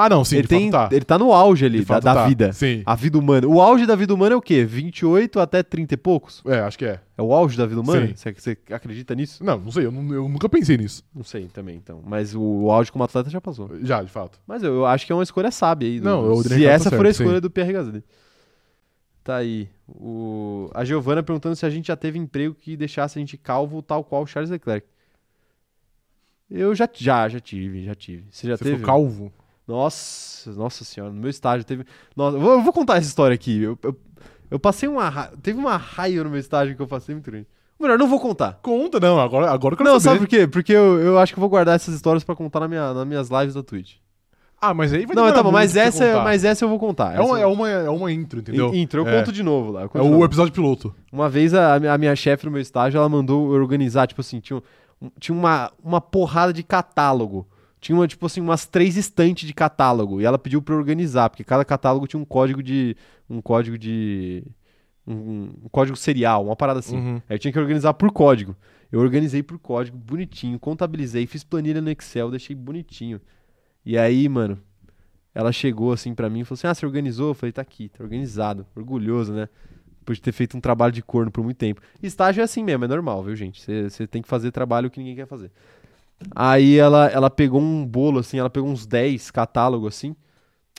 [0.00, 0.88] Ah, não, sim, ele, tem, tá.
[0.92, 2.28] ele tá no auge ali da, da tá.
[2.28, 2.52] vida.
[2.52, 2.84] Sim.
[2.86, 3.48] A vida humana.
[3.48, 4.64] O auge da vida humana é o quê?
[4.64, 6.40] 28 até 30 e poucos?
[6.46, 7.00] É, acho que é.
[7.16, 8.08] É o auge da vida humana?
[8.14, 9.42] Você, você acredita nisso?
[9.42, 11.02] Não, não sei, eu, eu nunca pensei nisso.
[11.12, 12.00] Não sei também, então.
[12.06, 13.70] Mas o, o auge como atleta já passou.
[13.82, 14.38] Já, de fato.
[14.46, 16.00] Mas eu, eu acho que é uma escolha sábia aí.
[16.00, 17.40] Não, Daniel se essa tá for a escolha sim.
[17.40, 18.04] do Pierre Gasly.
[19.24, 19.68] Tá aí.
[19.88, 20.70] O...
[20.72, 24.04] A Giovana perguntando se a gente já teve emprego que deixasse a gente calvo, tal
[24.04, 24.86] qual o Charles Leclerc.
[26.48, 28.26] Eu já, já, já tive, já tive.
[28.30, 28.78] Você já Você teve?
[28.78, 29.32] for calvo.
[29.68, 31.84] Nossa, nossa senhora, no meu estágio teve.
[32.16, 33.62] Nossa, eu vou, eu vou contar essa história aqui.
[33.62, 33.94] Eu, eu,
[34.50, 35.26] eu passei uma.
[35.42, 37.46] Teve uma raia no meu estágio que eu passei muito grande.
[37.78, 38.58] Melhor, não vou contar.
[38.62, 39.20] Conta, não.
[39.20, 40.16] Agora, agora eu quero Não, saber.
[40.16, 40.46] sabe por quê?
[40.48, 43.06] Porque eu, eu acho que eu vou guardar essas histórias pra contar na minha, nas
[43.06, 43.96] minhas lives da Twitch.
[44.60, 46.24] Ah, mas aí vai não, tá bom, mas essa, contar.
[46.24, 47.14] mas essa eu vou contar.
[47.14, 48.74] É uma, é, uma, é uma intro, entendeu?
[48.74, 49.18] In- Intro, eu é.
[49.20, 49.82] conto de novo lá.
[49.82, 50.92] eu É o episódio piloto.
[51.12, 54.40] Uma vez a, a minha- chefe no meu estágio, ela mandou eu organizar, tipo assim,
[54.40, 54.60] tinha,
[55.00, 57.46] um- tinha uma, uma porrada de catálogo.
[57.80, 60.20] Tinha, uma, tipo assim, umas três estantes de catálogo.
[60.20, 62.96] E ela pediu pra eu organizar, porque cada catálogo tinha um código de.
[63.28, 64.44] Um código de.
[65.06, 66.96] Um, um código serial, uma parada assim.
[66.96, 67.22] Uhum.
[67.28, 68.56] Aí eu tinha que organizar por código.
[68.90, 73.20] Eu organizei por código, bonitinho, contabilizei, fiz planilha no Excel, deixei bonitinho.
[73.84, 74.58] E aí, mano,
[75.34, 77.28] ela chegou assim pra mim e falou assim: Ah, você organizou?
[77.28, 78.66] Eu falei: Tá aqui, tá organizado.
[78.74, 79.48] Orgulhoso, né?
[80.04, 81.82] Por ter feito um trabalho de corno por muito tempo.
[82.02, 83.62] Estágio é assim mesmo, é normal, viu, gente?
[83.62, 85.52] Você tem que fazer trabalho que ninguém quer fazer.
[86.34, 90.16] Aí ela, ela pegou um bolo, assim, ela pegou uns 10 catálogos, assim.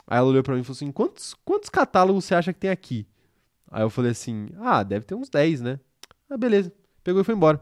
[0.06, 2.70] Aí ela olhou pra mim e falou assim: quantos, quantos catálogos você acha que tem
[2.70, 3.06] aqui?
[3.70, 5.80] Aí eu falei assim: ah, deve ter uns 10, né?
[6.28, 6.72] Ah, beleza.
[7.02, 7.60] Pegou e foi embora.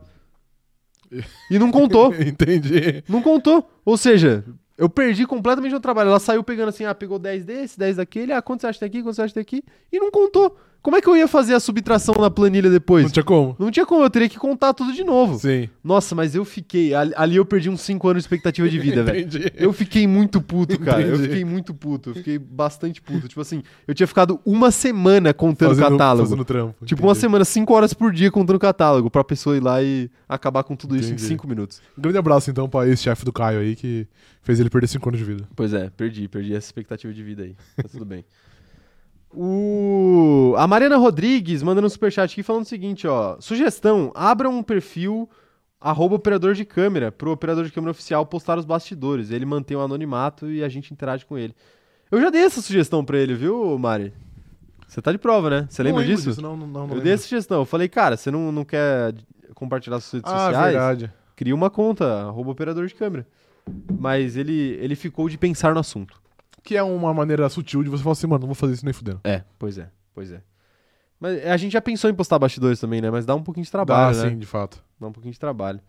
[1.51, 2.13] E não contou.
[2.21, 3.03] Entendi.
[3.09, 3.71] Não contou.
[3.85, 4.45] Ou seja,
[4.77, 6.11] eu perdi completamente o trabalho.
[6.11, 9.03] Ela saiu pegando assim, ah, pegou 10 desse, 10 daquele, ah, quanto você acha daqui,
[9.03, 9.63] quanto você acha daqui?
[9.93, 10.57] E não contou.
[10.81, 13.05] Como é que eu ia fazer a subtração na planilha depois?
[13.05, 13.57] Não tinha como.
[13.59, 15.39] Não tinha como, eu teria que contar tudo de novo.
[15.39, 15.69] Sim.
[15.83, 16.95] Nossa, mas eu fiquei.
[16.95, 19.21] Ali ali eu perdi uns 5 anos de expectativa de vida, velho.
[19.21, 19.53] Entendi.
[19.57, 21.03] Eu fiquei muito puto, cara.
[21.03, 21.29] Eu Entendi.
[21.29, 22.11] fiquei muito puto.
[22.11, 23.29] Eu fiquei bastante puto.
[23.29, 26.25] Tipo assim, eu tinha ficado uma semana contando Fazendo, catálogo.
[26.29, 26.87] fazendo trampo.
[26.87, 27.21] Tipo, uma entendi.
[27.21, 30.97] semana, 5 horas por dia contando catálogo, pra pessoa ir lá e acabar com tudo
[30.97, 31.25] isso Entendi.
[31.25, 31.83] em 5 minutos.
[31.99, 34.07] Um grande abraço, então, pra ex-chefe do Caio aí, que
[34.43, 35.49] fez ele perder 5 anos de vida.
[35.55, 37.55] Pois é, perdi, perdi essa expectativa de vida aí.
[37.77, 38.25] Mas tudo bem.
[39.35, 40.55] O...
[40.57, 43.37] A Mariana Rodrigues mandando um superchat aqui falando o seguinte, ó.
[43.41, 45.29] Sugestão, abra um perfil
[45.81, 49.31] arroba operador de câmera pro operador de câmera oficial postar os bastidores.
[49.31, 51.55] Ele mantém o anonimato e a gente interage com ele.
[52.11, 54.13] Eu já dei essa sugestão pra ele, viu, Mari?
[54.87, 55.67] Você tá de prova, né?
[55.69, 56.41] Você lembra disso?
[56.41, 57.01] Não, não, não, não Eu lembro.
[57.03, 57.59] dei essa sugestão.
[57.61, 59.15] Eu falei, cara, você não, não quer
[59.55, 60.73] compartilhar suas redes Ah, sociais?
[60.73, 61.13] verdade.
[61.37, 63.27] Cria uma conta, arroba operador de câmera.
[64.01, 66.19] Mas ele, ele ficou de pensar no assunto.
[66.63, 68.93] Que é uma maneira sutil de você falar assim, mano, não vou fazer isso nem
[68.93, 69.21] fudendo.
[69.25, 70.43] É, pois é, pois é.
[71.21, 73.11] Mas a gente já pensou em postar bastidores também, né?
[73.11, 74.31] Mas dá um pouquinho de trabalho, Dá, né?
[74.31, 74.83] sim, de fato.
[75.01, 75.81] Dá um pouquinho de trabalho.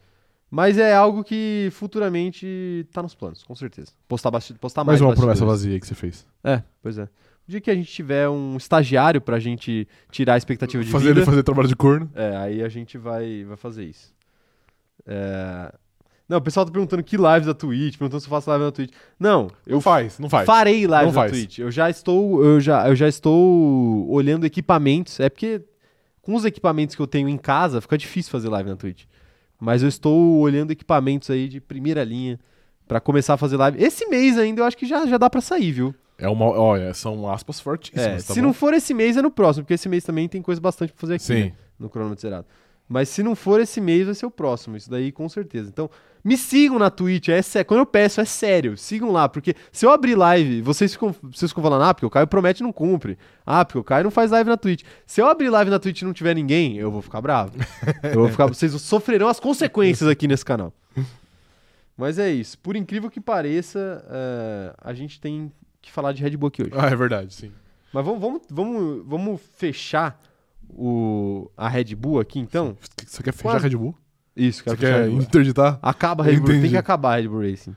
[0.50, 3.92] Mas é algo que futuramente tá nos planos, com certeza.
[4.08, 5.60] Postar, basti postar mais Mais uma promessa bastidores.
[5.62, 6.26] vazia aí que você fez.
[6.44, 7.04] É, pois é.
[7.04, 11.10] O dia que a gente tiver um estagiário pra gente tirar a expectativa de Fazer
[11.10, 12.10] vida, ele fazer trabalho de corno.
[12.16, 14.12] é, aí a gente vai, vai fazer isso.
[15.06, 15.72] É...
[16.30, 18.72] Não, o pessoal tá perguntando que lives da Twitch, perguntando se eu faço live na
[18.72, 18.92] Twitch.
[19.20, 20.46] Não, eu Não faz, não faz.
[20.46, 21.28] Farei live Não na.
[21.28, 21.58] Twitch.
[21.58, 25.20] Eu já estou, eu já, eu já estou olhando equipamentos.
[25.20, 25.60] É porque
[26.22, 29.06] com os equipamentos que eu tenho em casa fica difícil fazer live na Twitch.
[29.60, 32.40] Mas eu estou olhando equipamentos aí de primeira linha
[32.88, 33.84] pra começar a fazer live.
[33.84, 35.96] Esse mês ainda eu acho que já, já dá pra sair, viu?
[36.16, 36.46] É uma.
[36.46, 38.06] Olha, são aspas fortíssimas.
[38.06, 38.48] É, tá se bom?
[38.48, 41.02] não for esse mês é no próximo, porque esse mês também tem coisa bastante pra
[41.02, 41.44] fazer aqui Sim.
[41.46, 42.46] né, no cronômetro zerado.
[42.90, 45.70] Mas se não for esse mês vai ser o próximo, isso daí com certeza.
[45.70, 45.88] Então,
[46.24, 49.86] me sigam na Twitch, é sé- quando eu peço é sério, sigam lá, porque se
[49.86, 52.74] eu abrir live, vocês ficam, vocês ficam falando, ah, porque o Caio promete e não
[52.74, 53.16] cumpre.
[53.46, 54.84] Ah, porque o Caio não faz live na Twitch.
[55.06, 57.54] Se eu abrir live na Twitch e não tiver ninguém, eu vou ficar bravo.
[58.04, 60.74] eu vou ficar, vocês sofrerão as consequências aqui nesse canal.
[61.96, 62.58] Mas é isso.
[62.58, 65.52] Por incrível que pareça, eh, a gente tem
[65.82, 66.72] que falar de Red Bull aqui hoje.
[66.76, 67.52] Ah, é verdade, sim.
[67.94, 70.20] Mas vamos, vamos, vamos, vamos fechar
[70.70, 72.78] o, a Red Bull aqui, então?
[73.06, 73.68] Você quer fechar Quase.
[73.68, 73.96] Red Bull?
[74.36, 75.80] Isso, Você quero fechar a quer interditar?
[75.82, 77.76] Acaba a Red Bull, tem que acabar a Red Bull Racing.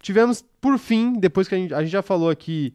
[0.00, 2.74] Tivemos, por fim, depois que a gente, a gente já falou aqui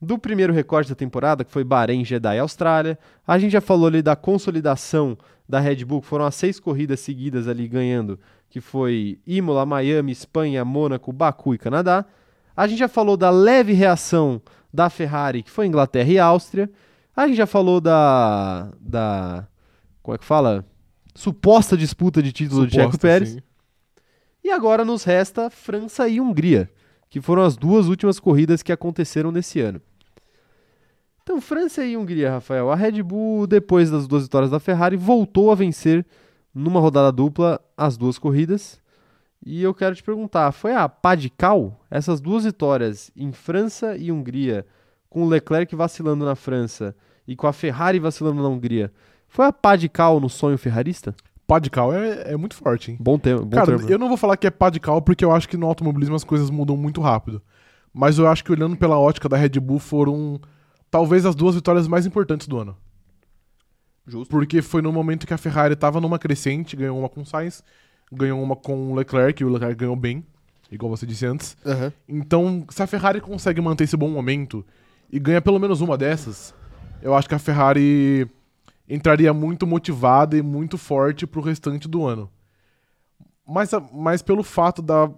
[0.00, 2.98] do primeiro recorte da temporada, que foi Bahrein, Jeddah e Austrália.
[3.26, 5.18] A gente já falou ali da consolidação
[5.48, 8.18] da Red Bull, que foram as seis corridas seguidas ali ganhando,
[8.48, 12.04] que foi Imola, Miami, Espanha, Mônaco, Baku e Canadá.
[12.56, 14.40] A gente já falou da leve reação
[14.72, 16.70] da Ferrari, que foi Inglaterra e Áustria.
[17.18, 18.70] A gente já falou da.
[18.80, 19.48] da
[20.04, 20.64] como é que fala?
[21.16, 23.28] Suposta disputa de título de Checo Suposta, Pérez.
[23.30, 23.42] sim.
[24.44, 26.70] E agora nos resta França e Hungria,
[27.10, 29.82] que foram as duas últimas corridas que aconteceram nesse ano.
[31.20, 32.70] Então, França e Hungria, Rafael.
[32.70, 36.06] A Red Bull, depois das duas vitórias da Ferrari, voltou a vencer
[36.54, 38.80] numa rodada dupla as duas corridas.
[39.44, 41.84] E eu quero te perguntar, foi a pá de cal?
[41.90, 44.64] Essas duas vitórias em França e Hungria,
[45.10, 46.94] com o Leclerc vacilando na França
[47.28, 48.90] e com a Ferrari vacilando na Hungria,
[49.28, 51.14] foi a pá de cal no sonho ferrarista?
[51.46, 52.96] Pá de cal é, é muito forte, hein?
[52.98, 53.88] Bom, tempo, bom Cara, termo.
[53.88, 56.16] eu não vou falar que é pá de cal porque eu acho que no automobilismo
[56.16, 57.42] as coisas mudam muito rápido.
[57.92, 60.40] Mas eu acho que olhando pela ótica da Red Bull foram
[60.90, 62.76] talvez as duas vitórias mais importantes do ano.
[64.06, 64.30] Justo.
[64.30, 67.62] Porque foi no momento que a Ferrari estava numa crescente, ganhou uma com o Sainz,
[68.10, 70.24] ganhou uma com o Leclerc, e o Leclerc ganhou bem,
[70.70, 71.56] igual você disse antes.
[71.64, 71.92] Aham.
[72.08, 74.64] Então, se a Ferrari consegue manter esse bom momento
[75.12, 76.54] e ganha pelo menos uma dessas,
[77.02, 78.28] eu acho que a Ferrari
[78.88, 82.30] entraria muito motivada e muito forte pro restante do ano.
[83.46, 85.10] Mas, mas pelo fato da,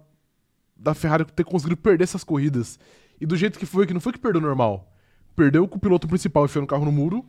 [0.75, 2.79] da Ferrari ter conseguido perder essas corridas
[3.19, 4.91] e do jeito que foi, que não foi que perdeu normal.
[5.35, 7.25] Perdeu com o piloto principal enfiando o carro no muro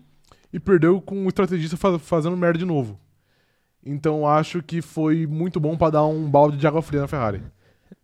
[0.52, 2.98] e perdeu com o estrategista fa- fazendo merda de novo.
[3.84, 7.42] Então acho que foi muito bom pra dar um balde de água fria na Ferrari.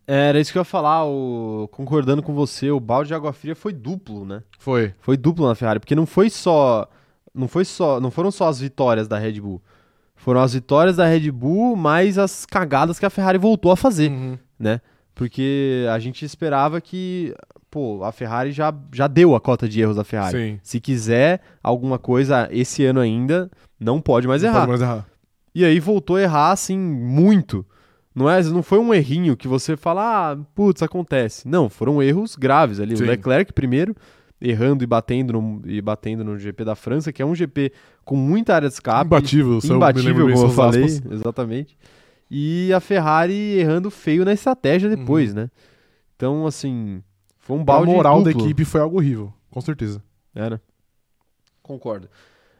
[0.07, 3.55] Era isso que eu ia falar, o- concordando com você, o balde de água fria
[3.55, 4.41] foi duplo, né?
[4.57, 4.93] Foi.
[4.99, 6.87] Foi duplo na Ferrari, porque não foi só,
[7.33, 9.61] não foi só, não foram só as vitórias da Red Bull.
[10.15, 14.09] Foram as vitórias da Red Bull mais as cagadas que a Ferrari voltou a fazer,
[14.11, 14.37] Uhum.
[14.59, 14.81] né?
[15.15, 17.33] Porque a gente esperava que
[17.71, 20.31] pô, a Ferrari já, já deu a cota de erros da Ferrari.
[20.53, 20.59] Sim.
[20.63, 23.49] Se quiser alguma coisa esse ano ainda,
[23.79, 24.59] não pode mais Não errar.
[24.61, 25.05] pode mais errar.
[25.53, 27.63] E aí voltou a errar, assim, muito.
[28.13, 31.47] Não, é, não foi um errinho que você fala, ah, putz, acontece.
[31.47, 32.97] Não, foram erros graves ali.
[32.97, 33.03] Sim.
[33.03, 33.95] O Leclerc primeiro,
[34.41, 37.71] errando e batendo, no, e batendo no GP da França, que é um GP
[38.03, 39.05] com muita área de escape.
[39.05, 40.85] Imbatível, se eu me imbatível, como eu falei.
[40.85, 41.11] aspas.
[41.11, 41.77] Exatamente.
[42.31, 45.49] E a Ferrari errando feio na estratégia depois, né?
[46.15, 47.01] Então, assim,
[47.37, 48.45] foi um A balde moral da duplo.
[48.45, 50.03] equipe foi algo horrível, com certeza.
[50.35, 50.61] Era.
[51.63, 52.07] Concordo.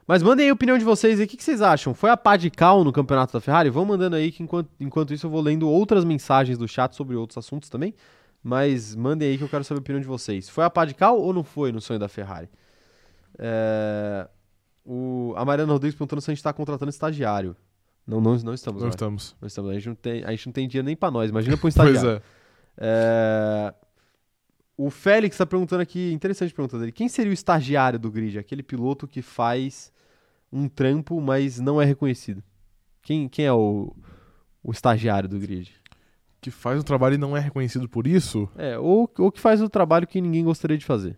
[0.10, 1.26] Mas mandem aí a opinião de vocês aí.
[1.28, 1.94] O que, que vocês acham?
[1.94, 3.70] Foi a pá de cal no campeonato da Ferrari?
[3.70, 7.16] Vão mandando aí que enquanto, enquanto isso eu vou lendo outras mensagens do chat sobre
[7.16, 7.94] outros assuntos também.
[8.42, 10.50] Mas mandem aí que eu quero saber a opinião de vocês.
[10.50, 12.50] Foi a pá de cal ou não foi no sonho da Ferrari?
[13.38, 14.28] É,
[14.84, 15.34] O...
[15.38, 17.56] A Mariana Rodrigues perguntando se a gente está contratando estagiário.
[18.08, 18.82] Não, não, não estamos.
[18.82, 18.96] Não Mari.
[18.96, 19.36] estamos.
[19.40, 19.70] Não estamos.
[19.70, 21.30] A gente não tem, a gente não tem dinheiro nem pra nós.
[21.30, 22.20] Imagina pra um Pois estagiário.
[22.78, 23.72] é.
[23.72, 23.74] É,
[24.76, 26.92] O Félix tá perguntando aqui, interessante pergunta dele.
[26.92, 28.40] Quem seria o estagiário do grid?
[28.40, 29.92] Aquele piloto que faz
[30.52, 32.44] um trampo, mas não é reconhecido.
[33.02, 33.96] Quem, quem é o,
[34.64, 35.72] o estagiário do grid?
[36.42, 38.48] Que faz um trabalho e não é reconhecido por isso.
[38.56, 41.18] É, ou, ou que faz o trabalho que ninguém gostaria de fazer.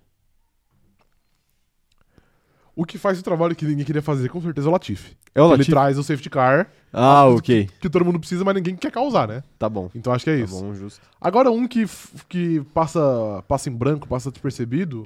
[2.76, 5.18] O que faz o trabalho que ninguém queria fazer, com certeza, é o Latifi.
[5.36, 5.72] É o Ele Latifi?
[5.72, 7.70] traz o safety car, Ah, ok.
[7.80, 9.44] que todo mundo precisa, mas ninguém quer causar, né?
[9.60, 9.92] Tá bom.
[9.94, 10.60] Então acho que é Tá isso.
[10.60, 11.02] bom, justo.
[11.20, 11.84] Agora, um que,
[12.30, 15.06] que passa, passa em branco, passa despercebido,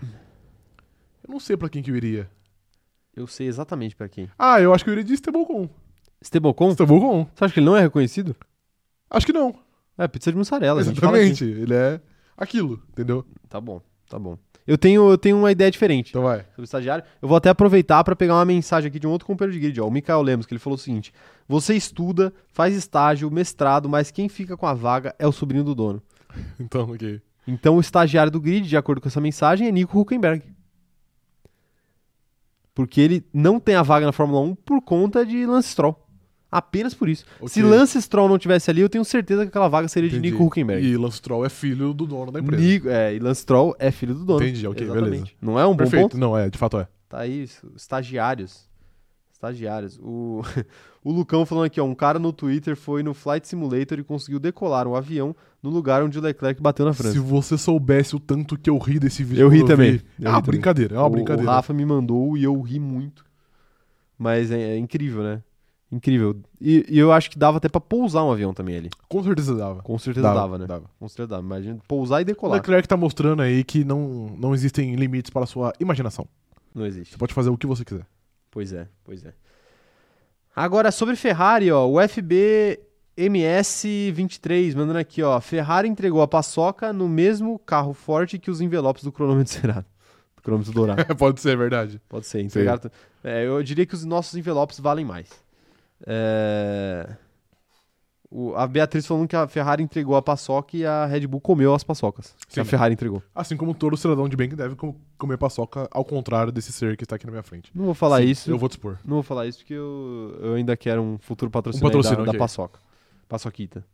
[1.28, 2.30] eu não sei pra quem que eu iria.
[3.16, 4.30] Eu sei exatamente pra quem.
[4.38, 5.70] Ah, eu acho que eu iria de Estebocon.
[6.22, 6.72] Estebocon?
[6.72, 7.28] Estebocon?
[7.34, 8.36] Você acha que ele não é reconhecido?
[9.10, 9.56] Acho que não.
[9.98, 10.82] É, pizza de mussarela.
[10.82, 11.46] Exatamente.
[11.46, 12.02] Ele é
[12.38, 13.26] aquilo, entendeu?
[13.48, 14.38] Tá bom, tá bom.
[14.68, 16.10] Eu tenho, eu tenho uma ideia diferente.
[16.10, 16.40] Então vai.
[16.40, 17.06] sobre o estagiário.
[17.22, 19.80] Eu vou até aproveitar para pegar uma mensagem aqui de um outro companheiro de grid,
[19.80, 21.14] ó, o Mikael Lemos, que ele falou o seguinte:
[21.48, 25.76] Você estuda, faz estágio, mestrado, mas quem fica com a vaga é o sobrinho do
[25.76, 26.02] dono.
[26.60, 27.22] Então, ok.
[27.48, 30.44] Então o estagiário do grid, de acordo com essa mensagem, é Nico Huckenberg.
[32.76, 35.98] Porque ele não tem a vaga na Fórmula 1 por conta de Lance Stroll.
[36.52, 37.26] Apenas por isso.
[37.38, 37.50] Ok.
[37.50, 40.32] Se Lance Stroll não tivesse ali, eu tenho certeza que aquela vaga seria de Entendi.
[40.32, 40.86] Nico Huckenberg.
[40.86, 42.62] E Lance Stroll é filho do dono da empresa.
[42.62, 44.44] Nico, é, e Lance Stroll é filho do dono.
[44.44, 45.10] Entendi, ok, Exatamente.
[45.10, 45.32] beleza.
[45.42, 46.04] Não é um bom Perfeito.
[46.04, 46.18] ponto?
[46.18, 46.88] Não, é, de fato é.
[47.10, 48.70] Tá aí, isso, estagiários.
[49.34, 50.00] Estagiários.
[50.02, 50.42] O,
[51.04, 51.84] o Lucão falando aqui, ó.
[51.84, 55.36] Um cara no Twitter foi no Flight Simulator e conseguiu decolar um avião
[55.66, 57.20] no lugar onde o Leclerc bateu na Se França.
[57.22, 59.42] você soubesse o tanto que eu ri desse vídeo.
[59.42, 59.90] Eu ri quando também.
[60.20, 60.52] Eu É uma também.
[60.52, 61.50] brincadeira, é uma O- brincadeira.
[61.52, 63.26] O Rafa me mandou e eu ri muito.
[64.18, 65.42] Mas é, é incrível, né?
[65.92, 66.36] Incrível.
[66.60, 68.90] E, e eu acho que dava até pra pousar um avião também ali.
[69.08, 69.82] Com certeza dava.
[69.84, 70.66] Com certeza dava, né?
[70.66, 70.90] Dava.
[71.00, 71.44] Com certeza dava.
[71.44, 72.56] Imagina pousar e O decolar.
[72.58, 76.28] Leclerc tá mostrando aí que não, não existem limites para a sua imaginação.
[76.74, 77.12] Não existe.
[77.14, 78.06] Você pode fazer o que você quiser.
[78.52, 79.34] Pois é, pois é.
[80.56, 82.80] Agora, sobre Ferrari, ó, o FB
[83.18, 85.40] MS23 mandando aqui, ó.
[85.40, 89.86] Ferrari entregou a paçoca no mesmo carro forte que os envelopes do cronômetro cerado.
[90.36, 91.04] Do cronômetro dourado.
[91.16, 92.02] pode ser, é verdade.
[92.10, 92.90] Pode ser, entregaram.
[93.24, 95.30] É, eu diria que os nossos envelopes valem mais.
[96.06, 97.08] É,
[98.30, 101.74] o- a Beatriz falando que a Ferrari entregou a paçoca e a Red Bull comeu
[101.74, 102.36] as paçocas.
[102.50, 102.70] Que a Sim.
[102.72, 103.24] Ferrari entregou.
[103.34, 106.98] Assim como todo cidadão de bem que deve com- comer paçoca ao contrário desse ser
[106.98, 107.72] que está aqui na minha frente.
[107.74, 108.52] Não vou falar Sim, isso.
[108.52, 108.98] Eu vou dispor.
[109.06, 112.32] Não vou falar isso porque eu, eu ainda quero um futuro patrocínio, aí patrocínio, da,
[112.34, 112.38] da.
[112.38, 112.80] Paçoca.
[113.28, 113.86] Paçoquita.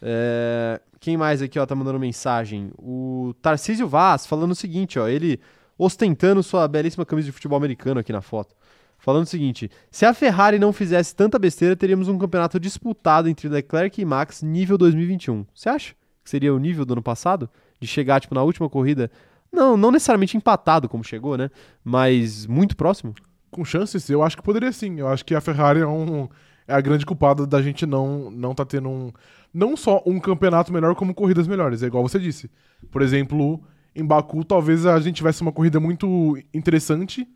[0.00, 2.70] É, quem mais aqui, ó, tá mandando mensagem?
[2.78, 5.40] O Tarcísio Vaz falando o seguinte, ó, ele
[5.78, 8.54] ostentando sua belíssima camisa de futebol americano aqui na foto.
[8.98, 13.48] Falando o seguinte: se a Ferrari não fizesse tanta besteira, teríamos um campeonato disputado entre
[13.48, 15.44] Leclerc e Max nível 2021.
[15.54, 17.48] Você acha que seria o nível do ano passado?
[17.80, 19.10] De chegar, tipo, na última corrida?
[19.52, 21.50] Não, não necessariamente empatado como chegou, né?
[21.84, 23.14] Mas muito próximo?
[23.50, 24.98] Com chances, eu acho que poderia sim.
[24.98, 26.28] Eu acho que a Ferrari é, um,
[26.66, 29.12] é a grande culpada da gente não, não tá tendo um.
[29.52, 31.82] Não só um campeonato melhor, como corridas melhores.
[31.82, 32.50] É igual você disse.
[32.90, 33.62] Por exemplo,
[33.94, 37.28] em Baku, talvez a gente tivesse uma corrida muito interessante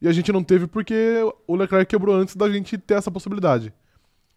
[0.00, 3.72] e a gente não teve porque o Leclerc quebrou antes da gente ter essa possibilidade.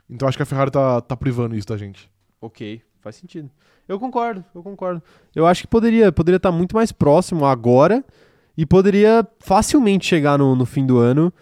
[0.07, 2.11] Então acho que a Ferrari tá, tá privando isso da gente.
[2.39, 3.49] Ok, faz sentido.
[3.87, 5.01] Eu concordo, eu concordo.
[5.35, 8.05] Eu acho que poderia poderia estar muito mais próximo agora
[8.55, 11.33] e poderia facilmente chegar no, no fim do ano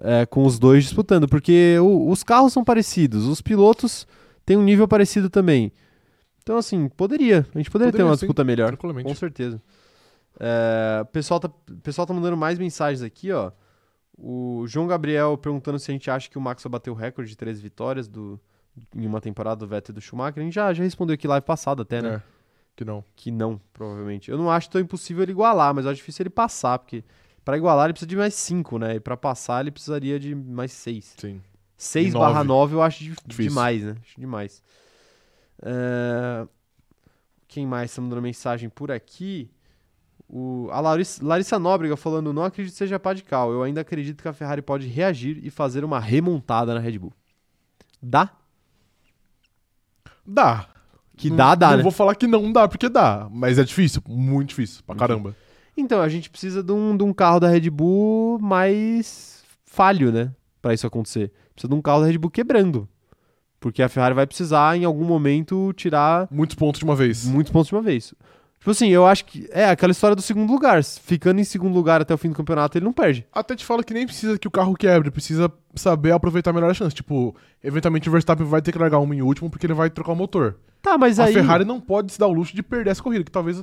[0.00, 4.06] é, com os dois disputando, porque o- os carros são parecidos, os pilotos
[4.44, 5.72] têm um nível parecido também.
[6.42, 7.46] Então, assim, poderia.
[7.54, 8.76] A gente poderia, ter Poderia, uma sim, disputa melhor.
[8.76, 9.60] Com certeza.
[10.38, 11.48] É, o, pessoal tá,
[11.82, 13.50] pessoal tá mandando mais mensagens aqui, ó.
[14.16, 17.30] O João Gabriel perguntando se a gente acha que o Max vai bater o recorde
[17.30, 18.38] de três vitórias do,
[18.94, 20.40] em uma temporada do Vettel e do Schumacher.
[20.40, 22.14] A gente já, já respondeu aqui live passada até, né?
[22.16, 22.22] É,
[22.76, 23.04] que não.
[23.16, 24.30] Que não, provavelmente.
[24.30, 27.02] Eu não acho tão impossível ele igualar, mas eu acho difícil ele passar, porque
[27.44, 28.96] pra igualar ele precisa de mais cinco, né?
[28.96, 31.14] E pra passar ele precisaria de mais seis.
[31.18, 31.40] Sim.
[31.76, 32.24] 6 Nove.
[32.26, 33.96] barra 9 eu acho demais, né?
[34.00, 34.62] Acho demais.
[35.62, 36.46] É,
[37.48, 39.50] Quem mais tá mandando mensagem por aqui?
[40.28, 43.52] O, a Larissa, Larissa Nóbrega falando: não acredito que seja pá de cal.
[43.52, 47.12] Eu ainda acredito que a Ferrari pode reagir e fazer uma remontada na Red Bull.
[48.02, 48.30] Dá?
[50.26, 50.66] Dá.
[51.16, 51.82] Que Não- dá, dá, Não né?
[51.82, 53.28] vou falar que não dá, porque dá.
[53.30, 55.36] Mas é difícil, muito difícil, pra caramba.
[55.76, 60.30] Então, a gente precisa de um, de um carro da Red Bull mais falho, né?
[60.62, 61.32] Pra isso acontecer.
[61.52, 62.88] Precisa de um carro da Red Bull quebrando.
[63.58, 67.24] Porque a Ferrari vai precisar, em algum momento, tirar Muitos pontos de uma vez.
[67.24, 68.14] muitos pontos de uma vez.
[68.58, 70.82] Tipo assim, eu acho que é aquela história do segundo lugar.
[70.82, 73.26] Ficando em segundo lugar até o fim do campeonato, ele não perde.
[73.30, 76.74] Até te falo que nem precisa que o carro quebre, precisa saber aproveitar melhor a
[76.74, 76.94] chance.
[76.94, 80.12] Tipo, eventualmente o Verstappen vai ter que largar uma em último porque ele vai trocar
[80.12, 80.56] o motor.
[80.80, 81.34] Tá, mas a aí.
[81.34, 83.62] Ferrari não pode se dar o luxo de perder essa corrida, que talvez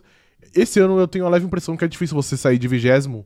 [0.54, 3.26] esse ano eu tenho a leve impressão que é difícil você sair de vigésimo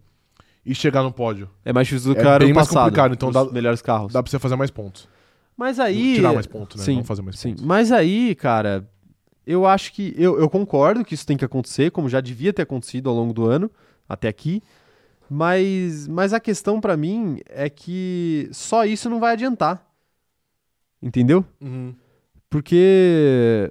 [0.65, 1.49] e chegar no pódio.
[1.64, 2.84] É mais difícil do É que era bem no mais passado.
[2.85, 4.11] complicado, então dá- melhores carros.
[4.14, 5.07] Dá pra você fazer mais pontos.
[5.57, 6.15] Mas aí.
[6.15, 6.85] Tirar mais pontos, né?
[6.85, 7.49] Sim, não fazer mais sim.
[7.52, 7.64] pontos.
[7.65, 8.88] Mas aí, cara,
[9.45, 10.14] eu acho que.
[10.18, 13.31] Eu, eu concordo que isso tem que acontecer, como já devia ter acontecido ao longo
[13.34, 13.69] do ano,
[14.10, 14.61] até aqui.
[15.30, 19.84] Mas, mas a questão pra mim é que só isso não vai adiantar.
[21.02, 21.45] Entendeu?
[21.61, 21.93] Uhum.
[22.49, 23.69] Porque.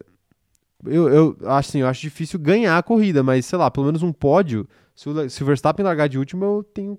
[0.86, 4.02] Eu, eu acho assim, eu acho difícil ganhar a corrida, mas sei lá, pelo menos
[4.02, 4.66] um pódio.
[4.94, 6.98] Se o, se o Verstappen largar de último, eu tenho.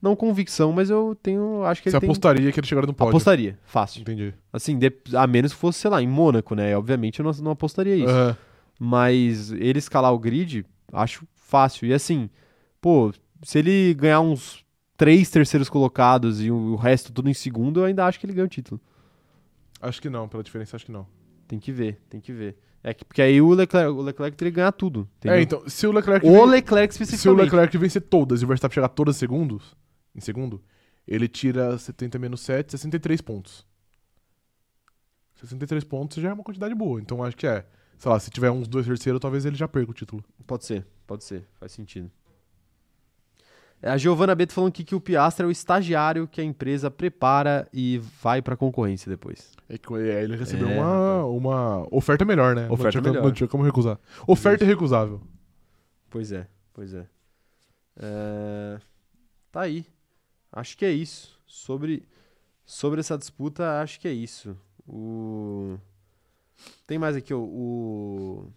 [0.00, 1.62] Não convicção, mas eu tenho.
[1.64, 2.08] Acho que Você ele tem.
[2.10, 3.10] apostaria que ele chegaria no pódio.
[3.10, 4.00] Apostaria, fácil.
[4.00, 4.34] Entendi.
[4.52, 6.76] Assim, de- a menos que fosse, sei lá, em Mônaco, né?
[6.76, 8.08] Obviamente eu não, não apostaria isso.
[8.08, 8.36] Aham.
[8.80, 11.86] Mas ele escalar o grid, acho fácil.
[11.86, 12.28] E assim,
[12.80, 13.12] pô,
[13.44, 14.64] se ele ganhar uns
[14.96, 18.32] três terceiros colocados e o, o resto tudo em segundo, eu ainda acho que ele
[18.32, 18.80] ganha o título.
[19.80, 21.06] Acho que não, pela diferença, acho que não.
[21.46, 22.56] Tem que ver, tem que ver.
[22.84, 25.08] É que, porque aí o Leclerc, o Leclerc teria que ganhar tudo.
[25.18, 25.38] Entendeu?
[25.38, 26.26] É, então, se o Leclerc.
[26.26, 27.44] O Leclerc Se o especificamente.
[27.44, 29.76] Leclerc vencer todas e o Verstappen chegar todas segundos,
[30.14, 30.60] em segundo,
[31.06, 33.64] ele tira 70 menos 7, 63 pontos.
[35.36, 37.00] 63 pontos já é uma quantidade boa.
[37.00, 37.64] Então acho que é.
[37.98, 40.24] Sei lá, se tiver uns dois terceiros, talvez ele já perca o título.
[40.44, 42.10] Pode ser, pode ser, faz sentido.
[43.82, 46.90] É, A Giovana Beto falando aqui que o Piastra é o estagiário que a empresa
[46.90, 49.52] prepara e vai pra concorrência depois.
[49.68, 52.68] É que é, ele recebeu É, uma, uma oferta melhor, né?
[52.70, 53.24] Oferta não tinha, melhor.
[53.24, 53.98] Não tinha como recusar.
[54.26, 55.20] Oferta irrecusável.
[56.08, 57.06] Pois é, pois é.
[57.98, 58.78] É,
[59.50, 59.84] Tá aí.
[60.50, 61.38] Acho que é isso.
[61.46, 62.08] Sobre,
[62.64, 64.56] sobre essa disputa, acho que é isso.
[64.86, 65.76] O...
[66.86, 68.50] Tem mais aqui, ó, o.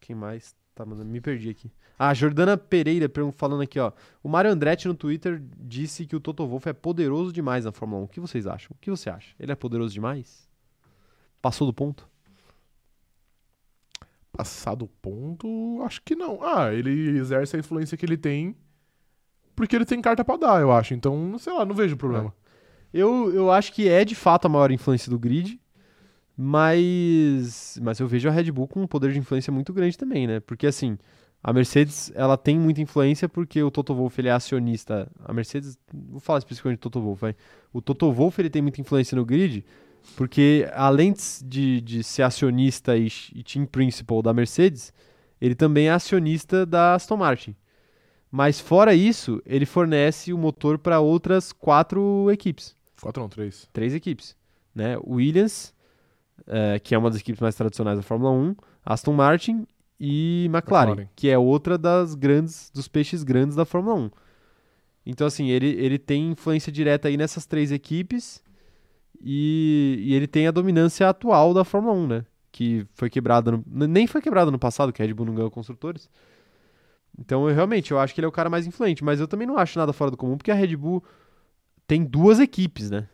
[0.00, 0.54] Quem mais?
[0.74, 1.70] Tá, mano, me perdi aqui.
[1.98, 3.92] Ah, Jordana Pereira falando aqui, ó.
[4.22, 8.02] O Mário Andretti no Twitter disse que o Toto Wolff é poderoso demais na Fórmula
[8.02, 8.04] 1.
[8.04, 8.70] O que vocês acham?
[8.72, 9.34] O que você acha?
[9.40, 10.48] Ele é poderoso demais?
[11.40, 12.08] Passou do ponto?
[14.30, 16.42] Passado o ponto, acho que não.
[16.42, 18.54] Ah, ele exerce a influência que ele tem
[19.56, 20.92] porque ele tem carta pra dar, eu acho.
[20.92, 22.32] Então, sei lá, não vejo problema.
[22.92, 25.58] Eu, eu acho que é de fato a maior influência do grid,
[26.36, 30.26] mas, mas eu vejo a Red Bull com um poder de influência muito grande também,
[30.26, 30.40] né?
[30.40, 30.98] Porque assim,
[31.46, 35.08] a Mercedes ela tem muita influência porque o Toto Wolff ele é acionista.
[35.24, 37.36] A Mercedes, vou falar especificamente do Toto Wolff, vai.
[37.72, 39.64] O Toto Wolff ele tem muita influência no grid
[40.16, 41.14] porque além
[41.44, 44.92] de, de ser acionista e, e team principal da Mercedes,
[45.40, 47.54] ele também é acionista da Aston Martin.
[48.28, 53.68] Mas fora isso, ele fornece o motor para outras quatro equipes 4 não, 3.
[53.72, 54.36] três equipes,
[54.74, 54.96] né?
[55.06, 55.72] Williams,
[56.48, 59.64] eh, que é uma das equipes mais tradicionais da Fórmula 1, Aston Martin
[59.98, 61.08] e McLaren, McLaren.
[61.16, 64.10] que é outra das grandes dos peixes grandes da Fórmula 1.
[65.06, 68.42] Então assim, ele, ele tem influência direta aí nessas três equipes
[69.20, 72.24] e, e ele tem a dominância atual da Fórmula 1, né?
[72.52, 75.50] Que foi quebrada no, nem foi quebrada no passado, que a Red Bull não ganhou
[75.50, 76.08] construtores.
[77.18, 79.46] Então, eu realmente, eu acho que ele é o cara mais influente, mas eu também
[79.46, 81.02] não acho nada fora do comum, porque a Red Bull
[81.86, 83.08] tem duas equipes, né?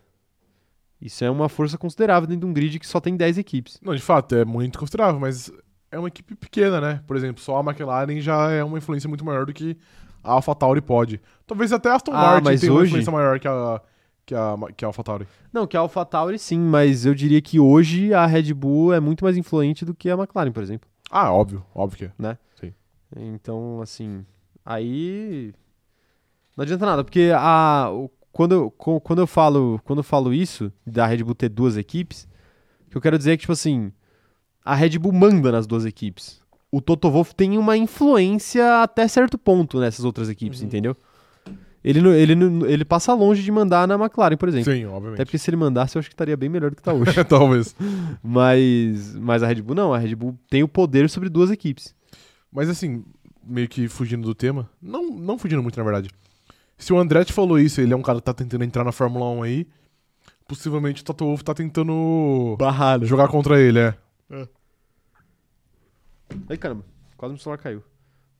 [1.01, 3.79] Isso é uma força considerável dentro de um grid que só tem 10 equipes.
[3.81, 5.51] Não, de fato, é muito considerável, mas
[5.93, 7.01] é uma equipe pequena, né?
[7.07, 9.77] Por exemplo, só a McLaren já é uma influência muito maior do que
[10.23, 11.21] a AlphaTauri pode.
[11.45, 13.81] Talvez até a Aston Ah, Martin tenha uma hoje- influência maior que a,
[14.25, 15.27] que a, que a AlphaTauri.
[15.51, 19.23] Não, que a AlphaTauri sim, mas eu diria que hoje a Red Bull é muito
[19.23, 20.89] mais influente do que a McLaren, por exemplo.
[21.11, 22.37] Ah, óbvio, óbvio que é.
[23.15, 24.25] Então, assim,
[24.65, 25.53] aí
[26.57, 27.87] não adianta nada, porque a
[28.31, 32.27] quando eu, quando eu falo, quando eu falo isso da Red Bull ter duas equipes,
[32.87, 33.91] o que eu quero dizer é que tipo assim,
[34.63, 36.41] a Red Bull manda nas duas equipes.
[36.71, 40.67] O Toto Wolff tem uma influência até certo ponto nessas outras equipes, Uhum.
[40.67, 40.97] entendeu?
[41.83, 42.33] Ele, ele,
[42.71, 44.71] ele passa longe de mandar na McLaren, por exemplo.
[44.71, 45.15] Sim, obviamente.
[45.15, 47.11] Até porque se ele mandasse, eu acho que estaria bem melhor do que está hoje.
[47.27, 47.75] Talvez.
[48.23, 51.93] mas, mas a Red Bull não, a Red Bull tem o poder sobre duas equipes.
[52.51, 53.03] Mas assim,
[53.45, 56.09] meio que fugindo do tema, não, não fugindo muito, na verdade.
[56.77, 59.25] Se o Andretti falou isso, ele é um cara que tá tentando entrar na Fórmula
[59.29, 59.67] 1 aí,
[60.47, 63.05] possivelmente o Toto Wolff tá tentando Barrado.
[63.05, 63.95] jogar contra ele, é.
[66.49, 66.85] Ai, caramba,
[67.17, 67.83] quase meu celular caiu.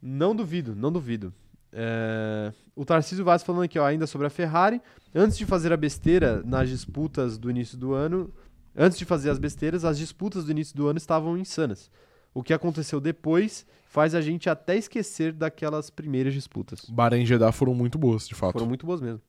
[0.02, 1.34] Não duvido, não duvido.
[1.72, 4.82] É, O Tarcísio Vaz falando aqui, ó, ainda sobre a Ferrari.
[5.14, 8.34] Antes de fazer a besteira nas disputas do início do ano,
[8.76, 11.90] antes de fazer as besteiras, as disputas do início do ano estavam insanas.
[12.34, 16.90] O que aconteceu depois faz a gente até esquecer daquelas primeiras disputas.
[16.90, 18.54] Bahrein e Jeddah foram muito boas, de fato.
[18.54, 19.22] Foram muito boas mesmo.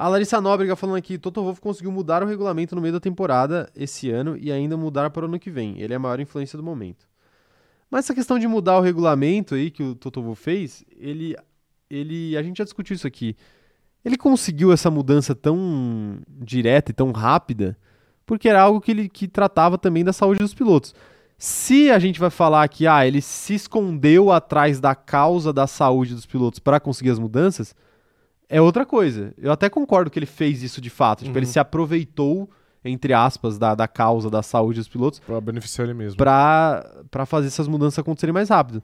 [0.00, 3.68] A Larissa Nóbrega falando aqui, Toto Wolff conseguiu mudar o regulamento no meio da temporada
[3.74, 5.80] esse ano e ainda mudar para o ano que vem.
[5.80, 7.04] Ele é a maior influência do momento.
[7.90, 11.34] Mas essa questão de mudar o regulamento aí que o Toto Wolff fez, ele,
[11.90, 13.34] ele, a gente já discutiu isso aqui.
[14.04, 17.76] Ele conseguiu essa mudança tão direta e tão rápida
[18.24, 20.94] porque era algo que ele que tratava também da saúde dos pilotos.
[21.36, 26.14] Se a gente vai falar que ah, ele se escondeu atrás da causa da saúde
[26.14, 27.74] dos pilotos para conseguir as mudanças,
[28.48, 29.32] é outra coisa.
[29.38, 31.20] Eu até concordo que ele fez isso de fato.
[31.20, 31.38] Tipo, Uhum.
[31.38, 32.48] ele se aproveitou,
[32.84, 36.16] entre aspas, da, da causa da saúde dos pilotos Pra beneficiar ele mesmo.
[36.16, 38.82] pra, pra fazer essas mudanças acontecerem mais rápido.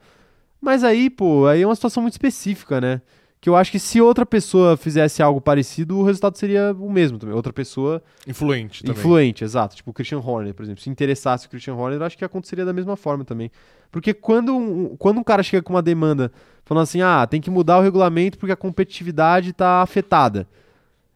[0.61, 3.01] Mas aí, pô, aí é uma situação muito específica, né?
[3.45, 7.19] Que eu acho que se outra pessoa fizesse algo parecido, o resultado seria o mesmo
[7.19, 7.35] também.
[7.35, 8.99] Outra pessoa Influente também.
[8.99, 9.77] influente, exato.
[9.77, 10.83] Tipo o Christian Horner, por exemplo.
[10.83, 13.51] Se interessasse o Christian Horner, eu acho que aconteceria da mesma forma também.
[13.93, 16.33] Porque quando um, quando um cara chega com uma demanda
[16.65, 20.49] falando assim, ah, tem que mudar o regulamento porque a competitividade tá afetada.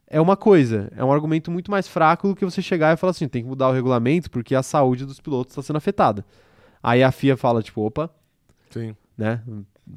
[0.06, 3.12] É uma coisa, é um argumento muito mais fraco do que você chegar e falar
[3.12, 6.22] assim, tem que mudar o regulamento porque a saúde dos pilotos está sendo afetada.
[6.82, 8.10] Aí a FIA fala, tipo, opa,
[8.68, 8.94] Sim.
[9.16, 9.40] né?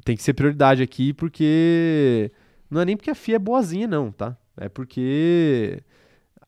[0.04, 2.30] Tem que ser prioridade aqui porque
[2.70, 4.36] não é nem porque a FIA é boazinha não, tá?
[4.56, 5.82] É porque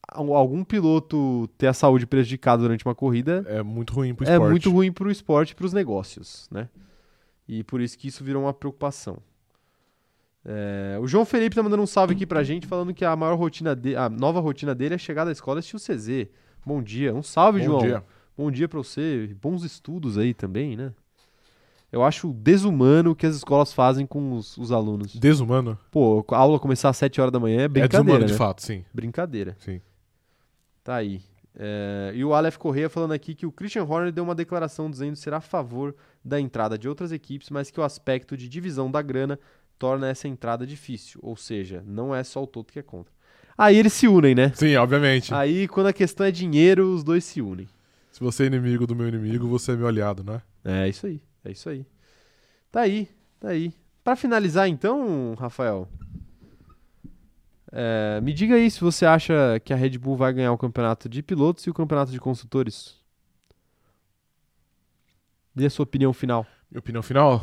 [0.07, 4.31] al- algum piloto ter a saúde prejudicada durante uma corrida É muito ruim pro é
[4.33, 4.49] esporte.
[4.51, 6.69] muito ruim pro esporte e pros negócios, né?
[7.47, 9.17] E por isso que isso virou uma preocupação.
[10.43, 13.35] É, o João Felipe tá mandando um salve aqui pra gente, falando que a maior
[13.35, 16.27] rotina de, a nova rotina dele é chegar da escola e assistir o CZ.
[16.65, 17.13] Bom dia.
[17.13, 17.79] Um salve, Bom João.
[17.79, 18.03] dia.
[18.37, 19.35] Bom dia pra você.
[19.41, 20.91] Bons estudos aí também, né?
[21.91, 25.15] Eu acho desumano o que as escolas fazem com os, os alunos.
[25.15, 25.77] Desumano.
[25.89, 28.31] Pô, a aula começar às 7 horas da manhã é é brincadeira, desumano, né?
[28.31, 28.83] de fato, sim.
[28.93, 29.55] Brincadeira.
[29.59, 29.79] Sim.
[30.83, 31.21] Tá aí.
[31.57, 35.15] É, e o Aleph Correia falando aqui que o Christian Horner deu uma declaração dizendo
[35.15, 39.01] ser a favor da entrada de outras equipes, mas que o aspecto de divisão da
[39.01, 39.39] grana
[39.79, 41.19] torna essa entrada difícil.
[41.23, 43.13] Ou seja, não é só o Toto que é contra.
[43.57, 44.51] Aí eles se unem, né?
[44.53, 45.33] Sim, obviamente.
[45.33, 47.69] Aí quando a questão é dinheiro, os dois se unem.
[48.11, 50.41] Se você é inimigo do meu inimigo, você é meu aliado, né?
[50.63, 51.85] É isso aí, é isso aí.
[52.71, 53.09] Tá aí,
[53.39, 53.73] tá aí.
[54.03, 55.89] Pra finalizar então, Rafael,
[57.71, 61.09] é, me diga aí se você acha que a Red Bull vai ganhar o campeonato
[61.09, 62.95] de pilotos e o campeonato de construtores.
[65.53, 67.41] Dê a sua opinião final, Minha opinião final?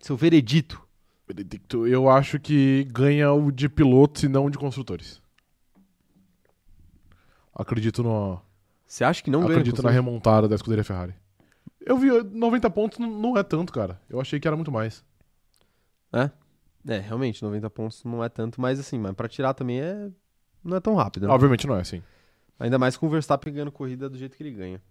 [0.00, 0.80] seu veredito.
[1.26, 5.20] Benedicto, eu acho que ganha o de pilotos e não o de construtores.
[7.54, 8.40] Acredito no.
[8.86, 9.52] Você acha que não ganha?
[9.52, 11.14] acredito na remontada da escuderia Ferrari.
[11.80, 14.00] Eu vi 90 pontos, não- é tanto, cara.
[14.08, 15.04] Eu achei que era muito mais.
[16.86, 20.08] É, realmente, 90 pontos não é tanto, mas assim, mas pra tirar também é
[20.64, 21.26] não é tão rápido.
[21.26, 21.32] né?
[21.32, 22.02] Obviamente não é assim.
[22.58, 24.82] Ainda mais com o Verstappen ganhando corrida do jeito que ele ganha.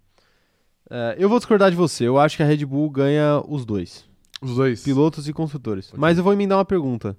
[0.89, 2.05] É, eu vou discordar de você.
[2.07, 4.07] Eu acho que a Red Bull ganha os dois.
[4.41, 4.83] Os dois.
[4.83, 5.87] Pilotos e construtores.
[5.89, 5.99] Ok.
[5.99, 7.17] Mas eu vou emendar uma pergunta.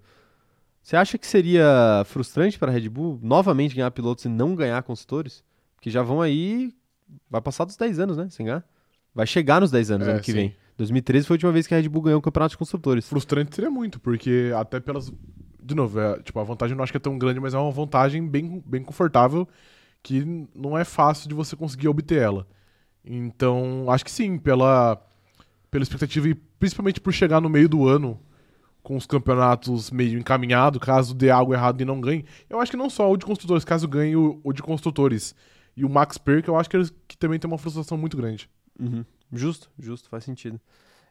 [0.80, 4.82] Você acha que seria frustrante para a Red Bull novamente ganhar pilotos e não ganhar
[4.84, 5.44] construtores?
[5.74, 6.72] Porque já vão aí.
[7.28, 8.28] Vai passar dos 10 anos, né?
[8.30, 8.64] Sem ganhar.
[9.18, 10.38] Vai chegar nos 10 anos É, ano que sim.
[10.38, 10.56] vem.
[10.76, 13.08] 2013 foi a última vez que a Red Bull ganhou o campeonato de construtores.
[13.08, 15.12] Frustrante seria muito, porque até pelas.
[15.60, 17.58] De novo, é, tipo, a vantagem eu não acho que é tão grande, mas é
[17.58, 19.48] uma vantagem bem, bem confortável
[20.04, 20.24] que
[20.54, 22.46] não é fácil de você conseguir obter ela.
[23.04, 25.04] Então, acho que sim, pela,
[25.68, 28.20] pela expectativa e principalmente por chegar no meio do ano
[28.80, 32.24] com os campeonatos meio encaminhado, caso dê algo errado e não ganhe.
[32.48, 35.34] Eu acho que não só o de construtores, caso ganhe o, o de construtores
[35.76, 38.48] e o Max perca, eu acho que, eles, que também tem uma frustração muito grande.
[38.78, 39.04] Uhum.
[39.32, 40.60] Justo, justo, faz sentido.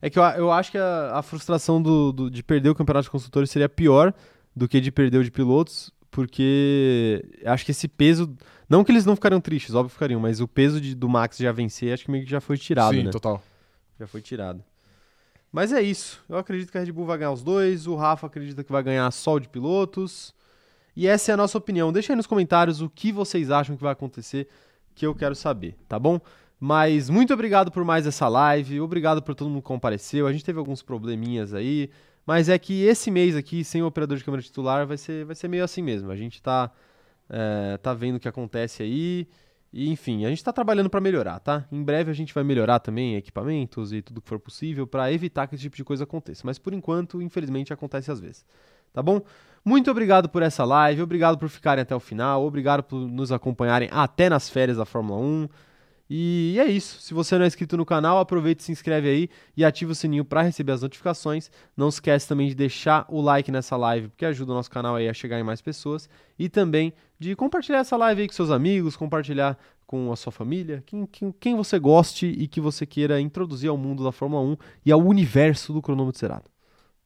[0.02, 3.06] É que eu, eu acho que a, a frustração do, do- de perder o campeonato
[3.06, 4.14] de construtores seria pior
[4.56, 8.36] do que de perder o de pilotos, porque acho que esse peso.
[8.70, 11.38] Não que eles não ficariam tristes, óbvio que ficariam, mas o peso de- do Max
[11.38, 13.12] já vencer, acho que meio que já foi tirado, sim, né?
[13.12, 13.42] total.
[14.00, 14.64] Já foi tirado.
[15.52, 16.22] Mas é isso.
[16.28, 17.88] Eu acredito que a Red Bull vai ganhar os dois.
[17.88, 20.34] O Rafa acredita que vai ganhar só o de pilotos.
[20.96, 21.92] E essa é a nossa opinião.
[21.94, 24.48] Deixa aí nos comentários o que vocês acham que vai acontecer,
[24.94, 26.20] que eu quero saber, tá bom?
[26.60, 28.82] Mas muito obrigado por mais essa live.
[28.82, 30.26] Obrigado por todo mundo que compareceu.
[30.26, 31.90] A gente teve alguns probleminhas aí.
[32.26, 35.36] Mas é que esse mês aqui, sem o operador de câmera titular, vai ser, vai
[35.36, 36.12] ser meio assim mesmo.
[36.12, 36.72] A gente tá,
[37.30, 39.28] é, tá vendo o que acontece aí.
[39.72, 41.66] E, enfim, a gente tá trabalhando para melhorar, tá?
[41.72, 45.46] Em breve a gente vai melhorar também equipamentos e tudo que for possível para evitar
[45.48, 46.42] que esse tipo de coisa aconteça.
[46.46, 48.46] Mas por enquanto, infelizmente, acontece às vezes.
[48.92, 49.22] Tá bom?
[49.64, 53.90] Muito obrigado por essa live, obrigado por ficarem até o final, obrigado por nos acompanharem
[53.92, 55.50] até nas férias da Fórmula 1.
[56.10, 57.02] E é isso.
[57.02, 59.96] Se você não é inscrito no canal, aproveita e se inscreve aí e ativa o
[59.96, 61.52] sininho para receber as notificações.
[61.76, 65.10] Não esquece também de deixar o like nessa live, porque ajuda o nosso canal aí
[65.10, 66.10] a chegar em mais pessoas.
[66.40, 70.84] E também de compartilhar essa live aí com seus amigos, compartilhar com a sua família,
[70.86, 74.58] quem, quem, quem você goste e que você queira introduzir ao mundo da Fórmula 1
[74.86, 76.50] e ao universo do cronômetro zerado.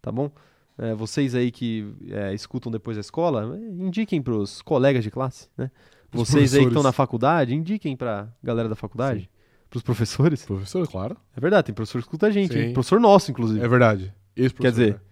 [0.02, 0.32] Tá bom?
[0.78, 5.48] É, vocês aí que é, escutam depois da escola, indiquem para os colegas de classe,
[5.56, 5.70] né?
[6.12, 9.30] Vocês aí que estão na faculdade, indiquem pra galera da faculdade,
[9.70, 10.44] pros professores.
[10.46, 11.18] Professor, claro.
[11.36, 12.60] É verdade, tem professor que escuta a gente, Sim.
[12.60, 12.74] hein?
[12.74, 13.64] Professor nosso, inclusive.
[13.64, 14.14] É verdade.
[14.36, 15.12] Esse Quer dizer, professor,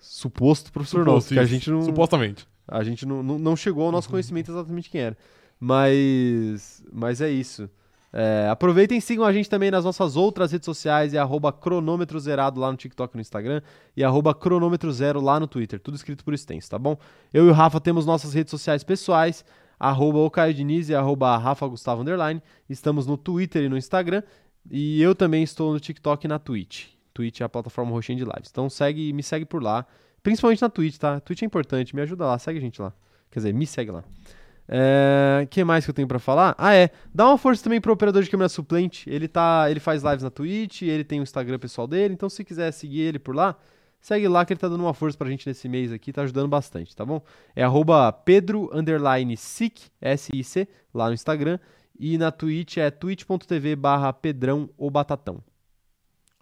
[0.00, 2.46] Suposto professor Suposto, nosso, que a gente não, Supostamente.
[2.66, 5.16] a gente não, não, não chegou ao nosso conhecimento exatamente quem era.
[5.60, 7.68] Mas, mas é isso.
[8.12, 12.18] É, aproveitem e sigam a gente também nas nossas outras redes sociais, é arroba cronômetro
[12.18, 13.60] zerado lá no TikTok e no Instagram,
[13.94, 16.96] e arroba cronômetro zero lá no Twitter, tudo escrito por extenso, tá bom?
[17.34, 19.44] Eu e o Rafa temos nossas redes sociais pessoais,
[19.78, 24.22] arroba o Caio Diniz e arroba Rafa Gustavo Underline, estamos no Twitter e no Instagram,
[24.70, 26.88] e eu também estou no TikTok e na Twitch.
[27.14, 29.86] Twitch é a plataforma roxinha de lives, então segue, me segue por lá,
[30.22, 31.20] principalmente na Twitch, tá?
[31.20, 32.92] Twitch é importante, me ajuda lá, segue a gente lá.
[33.30, 34.04] Quer dizer, me segue lá.
[34.70, 36.54] É, que mais que eu tenho pra falar?
[36.58, 36.90] Ah, é.
[37.14, 39.08] Dá uma força também pro operador de câmera suplente.
[39.08, 42.44] Ele tá, ele faz lives na Twitch, ele tem o Instagram pessoal dele, então se
[42.44, 43.56] quiser seguir ele por lá,
[44.00, 46.48] segue lá que ele tá dando uma força pra gente nesse mês aqui, tá ajudando
[46.48, 47.22] bastante, tá bom?
[47.54, 51.58] É arroba Pedro underline Sic, S-I-C, lá no Instagram.
[51.98, 55.42] E na Twitch é twitch.tv barra Pedrão ou Batatão.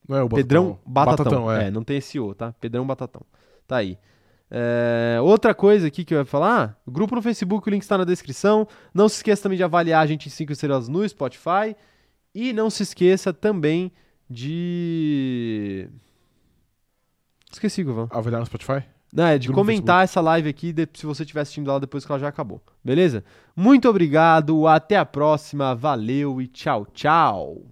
[0.06, 1.24] Não é o Pedrão Batatão.
[1.24, 1.68] Batatão, é.
[1.68, 1.70] é.
[1.70, 2.52] não tem esse O, tá?
[2.60, 3.22] Pedrão Batatão.
[3.66, 3.98] Tá aí.
[4.50, 8.04] É, outra coisa aqui que eu ia falar, grupo no Facebook, o link está na
[8.04, 8.68] descrição.
[8.94, 11.74] Não se esqueça também de avaliar a gente em 5 estrelas no Spotify.
[12.34, 13.90] E não se esqueça também
[14.28, 15.88] de.
[17.52, 18.08] Esqueci, Guvan.
[18.10, 18.82] Avaliar no Spotify?
[19.12, 22.04] Não, é de Grupo comentar essa live aqui de- se você estiver assistindo ela depois
[22.04, 22.60] que ela já acabou.
[22.84, 23.24] Beleza?
[23.54, 27.62] Muito obrigado, até a próxima, valeu e tchau, tchau.